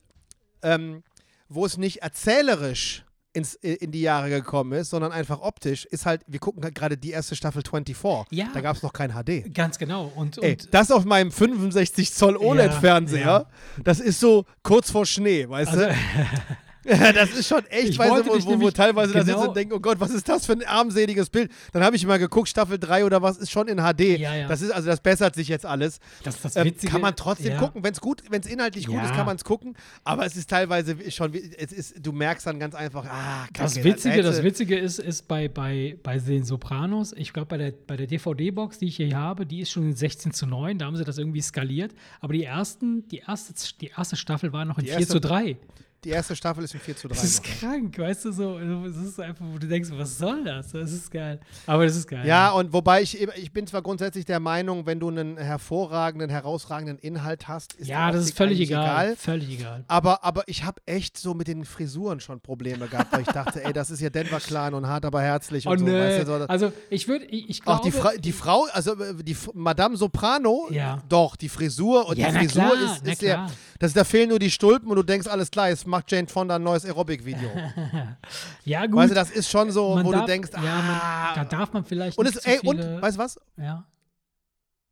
[0.62, 1.04] ähm,
[1.50, 3.04] wo es nicht erzählerisch
[3.34, 6.98] ins, in die Jahre gekommen ist, sondern einfach optisch, ist halt, wir gucken halt gerade
[6.98, 8.38] die erste Staffel 24.
[8.38, 8.48] Ja.
[8.54, 9.54] Da gab es noch kein HD.
[9.54, 10.12] Ganz genau.
[10.16, 13.50] Und, und Ey, das auf meinem 65 Zoll OLED-Fernseher, ja, ja.
[13.84, 15.96] das ist so kurz vor Schnee, weißt also, du?
[16.84, 19.58] das ist schon echt, ich weißt du, wo, wo, wo teilweise genau da sitzen und
[19.58, 21.52] denken, oh Gott, was ist das für ein armseliges Bild?
[21.74, 24.20] Dann habe ich mal geguckt, Staffel 3 oder was ist schon in HD.
[24.20, 24.48] Ja, ja.
[24.48, 26.00] Das ist, also das bessert sich jetzt alles.
[26.24, 27.60] Das, das ähm, kann man trotzdem ja.
[27.60, 27.84] gucken.
[27.84, 29.76] Wenn es gut, wenn es inhaltlich gut ist, kann man es gucken.
[30.06, 33.84] Aber es ist teilweise schon, es ist, du merkst dann ganz einfach, ah, Kacke, das
[33.84, 37.74] Witzige, das, das Witzige ist, ist bei, bei, bei den Sopranos, ich glaube bei der,
[37.88, 40.96] bei der DVD-Box, die ich hier habe, die ist schon 16 zu 9, da haben
[40.96, 41.94] sie das irgendwie skaliert.
[42.22, 45.58] Aber die ersten, die erste, die erste Staffel war noch in die 4 zu 3.
[46.04, 47.16] Die erste Staffel ist in 4 zu 3.
[47.16, 47.60] Das ist noch.
[47.60, 48.58] krank, weißt du so.
[48.58, 50.72] Es ist einfach, wo du denkst, was soll das?
[50.72, 51.40] Das ist geil.
[51.66, 52.26] Aber das ist geil.
[52.26, 56.98] Ja, und wobei ich, ich bin zwar grundsätzlich der Meinung, wenn du einen hervorragenden, herausragenden
[57.00, 58.84] Inhalt hast, ist Ja, das ist völlig egal.
[58.86, 59.16] egal.
[59.18, 59.84] Völlig egal.
[59.88, 63.64] Aber, aber ich habe echt so mit den Frisuren schon Probleme gehabt, weil ich dachte,
[63.64, 65.92] ey, das ist ja Denver Clan und hart, aber herzlich und oh, so.
[65.92, 66.46] Weißt du, so.
[66.46, 67.80] Also ich würde, ich, ich glaube.
[67.80, 71.02] Auch die, Fra die Frau, also die Madame Soprano, ja.
[71.10, 73.48] doch, die Frisur und ja, die Frisur klar, ist, ist sehr.
[73.80, 76.56] Das, da fehlen nur die Stulpen und du denkst, alles klar, jetzt macht Jane Fonda
[76.56, 77.50] ein neues Aerobic-Video.
[78.66, 78.96] ja, gut.
[78.96, 81.36] Weißt du, das ist schon so, man wo darf, du denkst, ja, ah.
[81.36, 83.40] da darf man vielleicht und nicht es, ey, viele, und, weißt du was?
[83.58, 83.86] Ja.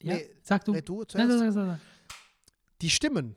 [0.01, 0.73] Ja, nee, sag du.
[0.73, 1.79] Nee, du Nein, sag, sag, sag.
[2.81, 3.35] Die Stimmen.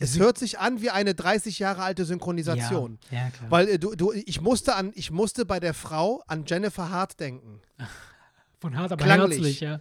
[0.00, 2.98] Es hört sich an wie eine 30 Jahre alte Synchronisation.
[3.10, 3.50] Ja, ja klar.
[3.50, 7.18] Weil äh, du, du, ich, musste an, ich musste bei der Frau an Jennifer Hart
[7.20, 7.60] denken.
[8.60, 9.38] Von hart, aber Klanglich.
[9.38, 9.80] herzlich, ja.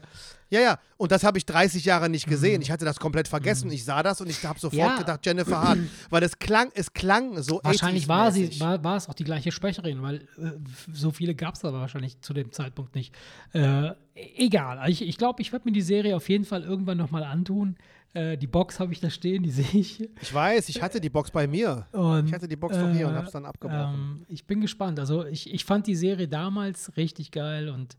[0.49, 2.57] Ja, ja, und das habe ich 30 Jahre nicht gesehen.
[2.57, 2.61] Mhm.
[2.61, 3.67] Ich hatte das komplett vergessen.
[3.67, 3.73] Mhm.
[3.73, 4.97] Ich sah das und ich habe sofort Ja.
[4.97, 5.77] gedacht, Jennifer Hart.
[6.09, 8.59] Weil es klang, es klang so Wahrscheinlich war, sie, 80s-mäßig.
[8.61, 10.51] war, war es auch die gleiche Sprecherin, weil äh,
[10.93, 13.13] so viele gab es aber wahrscheinlich zu dem Zeitpunkt nicht.
[13.53, 14.89] Äh, egal.
[14.89, 17.75] Ich, ich glaube, ich werde mir die Serie auf jeden Fall irgendwann nochmal antun.
[18.13, 20.09] Äh, die Box habe ich da stehen, die sehe ich.
[20.21, 21.85] Ich weiß, ich hatte die Box bei mir.
[21.91, 23.93] Und, Ich hatte die Box von mir und äh, habe es dann abgebrochen.
[24.21, 24.97] Ähm, ich bin gespannt.
[24.99, 27.97] Also ich, ich fand die Serie damals richtig geil und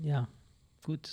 [0.00, 0.28] ja,
[0.84, 1.12] gut.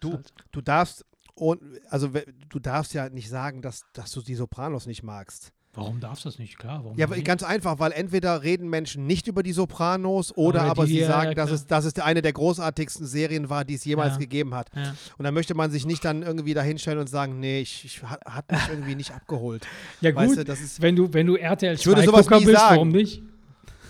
[0.00, 1.60] Du, halt- du darfst, und,
[1.90, 2.10] also
[2.48, 5.52] du darfst ja nicht sagen, dass, dass du die Sopranos nicht magst.
[5.74, 6.58] Warum darfst du das nicht?
[6.58, 10.70] Klar, warum Ja, ganz einfach, weil entweder reden Menschen nicht über die Sopranos oder Oder
[10.70, 11.58] aber die- sie ja, sagen, ja, dass, klar.
[11.60, 14.18] es, dass es eine der großartigsten Serien war, die es jemals Ja.
[14.20, 14.70] gegeben hat.
[14.74, 14.94] Ja.
[15.18, 18.50] Und dann möchte man sich nicht dann irgendwie dahinstellen und sagen, nee, ich, ich hat,
[18.50, 19.66] mich irgendwie nicht abgeholt.
[20.00, 22.30] Ja, gut, Weißt du, das ist, wenn, du, wenn du RTL Ich würde 2 sowas
[22.30, 22.74] nie bist, sagen.
[22.76, 23.22] warum nicht?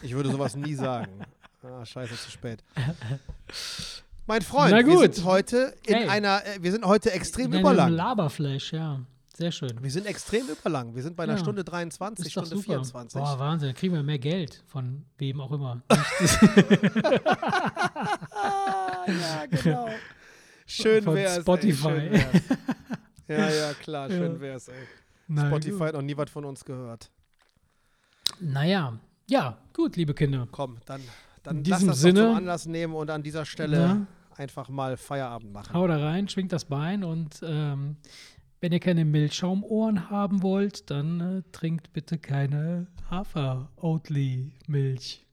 [0.03, 1.12] ich würde sowas nie sagen.
[1.62, 2.65] Ah, scheiße, zu spät.
[4.27, 5.15] Mein Freund, Na wir gut.
[5.15, 6.09] sind heute in Hey.
[6.09, 7.93] einer, äh, wir sind heute extrem In einem überlang.
[7.93, 9.01] Laberflash, ja.
[9.36, 9.70] Sehr schön.
[9.82, 10.94] Wir sind extrem überlang.
[10.97, 11.39] Wir sind bei einer Ja.
[11.39, 12.73] Stunde 23, Ist doch Stunde super.
[12.85, 13.20] 24.
[13.20, 13.69] Boah, Wahnsinn.
[13.69, 15.82] Da kriegen wir mehr Geld von wem auch immer.
[19.07, 19.89] ja, genau.
[20.66, 21.43] Schön Von wär's.
[21.43, 21.89] Spotify.
[21.89, 22.43] Ey, schön wär's.
[23.28, 24.40] Ja, ja, klar, schön Ja.
[24.40, 24.74] wär's, ey.
[25.28, 25.82] Na, Spotify gut.
[25.89, 27.11] hat noch nie was von uns gehört.
[28.40, 28.98] Naja,
[29.28, 30.48] ja, gut, liebe Kinder.
[30.51, 31.03] Komm, dann,
[31.43, 34.07] dann In lass diesem das Sinne- zum Anlass nehmen und an dieser Stelle Ja.
[34.37, 35.75] Einfach mal Feierabend machen.
[35.75, 37.97] Hau da rein, schwingt das Bein und ähm,
[38.61, 45.27] wenn ihr keine Milchschaumohren haben wollt, dann äh, trinkt bitte keine Hafer-Oatly-Milch.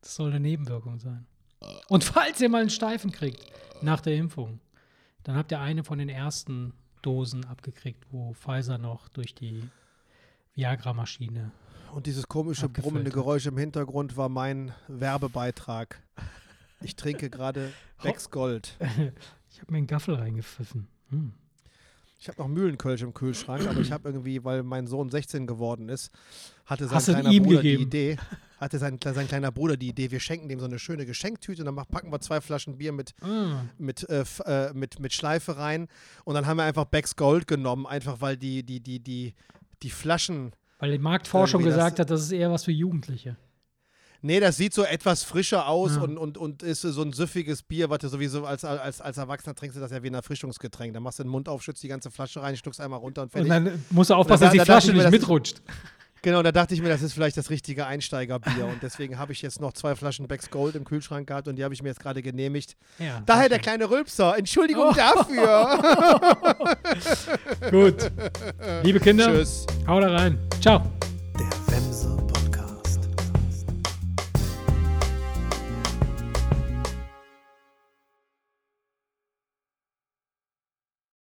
[0.00, 1.26] Das soll eine Nebenwirkung sein.
[1.88, 3.44] Und falls ihr mal einen Steifen kriegt
[3.80, 4.60] nach der Impfung,
[5.22, 9.62] dann habt ihr eine von den ersten Dosen abgekriegt, wo Pfizer noch durch die
[10.54, 11.52] Viagra-Maschine.
[11.92, 13.10] Und dieses komische brummende.
[13.10, 16.02] Geräusch im Hintergrund war mein Werbebeitrag.
[16.84, 18.76] Ich trinke gerade Becks Gold.
[19.54, 20.88] Ich habe mir einen Gaffel reingepfiffen.
[21.10, 21.32] Hm.
[22.18, 25.88] Ich habe noch Mühlenkölsch im Kühlschrank, aber ich habe irgendwie, weil mein Sohn 16 geworden
[25.88, 26.10] ist,
[26.66, 27.78] hatte sein Hast kleiner Bruder gegeben?
[27.78, 28.16] die Idee,
[28.58, 31.66] hatte sein, sein kleiner Bruder die Idee, wir schenken dem so eine schöne Geschenktüte und
[31.66, 33.66] dann packen wir zwei Flaschen Bier mit, Ah.
[33.78, 35.86] mit, äh, äh, mit, mit Schleife rein
[36.24, 39.34] und dann haben wir einfach Becks Gold genommen, einfach weil die, die, die, die,
[39.82, 40.50] die Flaschen
[40.80, 43.36] Weil die Marktforschung gesagt hat, das ist eher was für Jugendliche.
[44.26, 46.00] Nee, das sieht so etwas frischer aus Ja.
[46.02, 49.54] und, und, und ist so ein süffiges Bier, was du sowieso als, als, als Erwachsener
[49.54, 50.94] trinkst, du das ja wie ein Erfrischungsgetränk.
[50.94, 53.34] Da machst du den Mund auf, schützt die ganze Flasche rein, schluckst einmal runter und
[53.34, 53.50] Und fertig.
[53.72, 55.60] dann musst du aufpassen, da- dass die da Flasche mir, nicht ist- mitrutscht.
[56.22, 59.42] genau, da dachte ich mir, das ist vielleicht das richtige Einsteigerbier und deswegen habe ich
[59.42, 62.00] jetzt noch zwei Flaschen Becks Gold im Kühlschrank gehabt und die habe ich mir jetzt
[62.00, 62.76] gerade genehmigt.
[62.98, 64.38] Ja, Daher der kleine Rülpser.
[64.38, 64.94] Entschuldigung Oh.
[64.94, 65.78] dafür.
[67.70, 68.10] Gut.
[68.84, 69.66] Liebe Kinder, Tschüss.
[69.86, 70.38] hau da rein.
[70.62, 70.82] Ciao.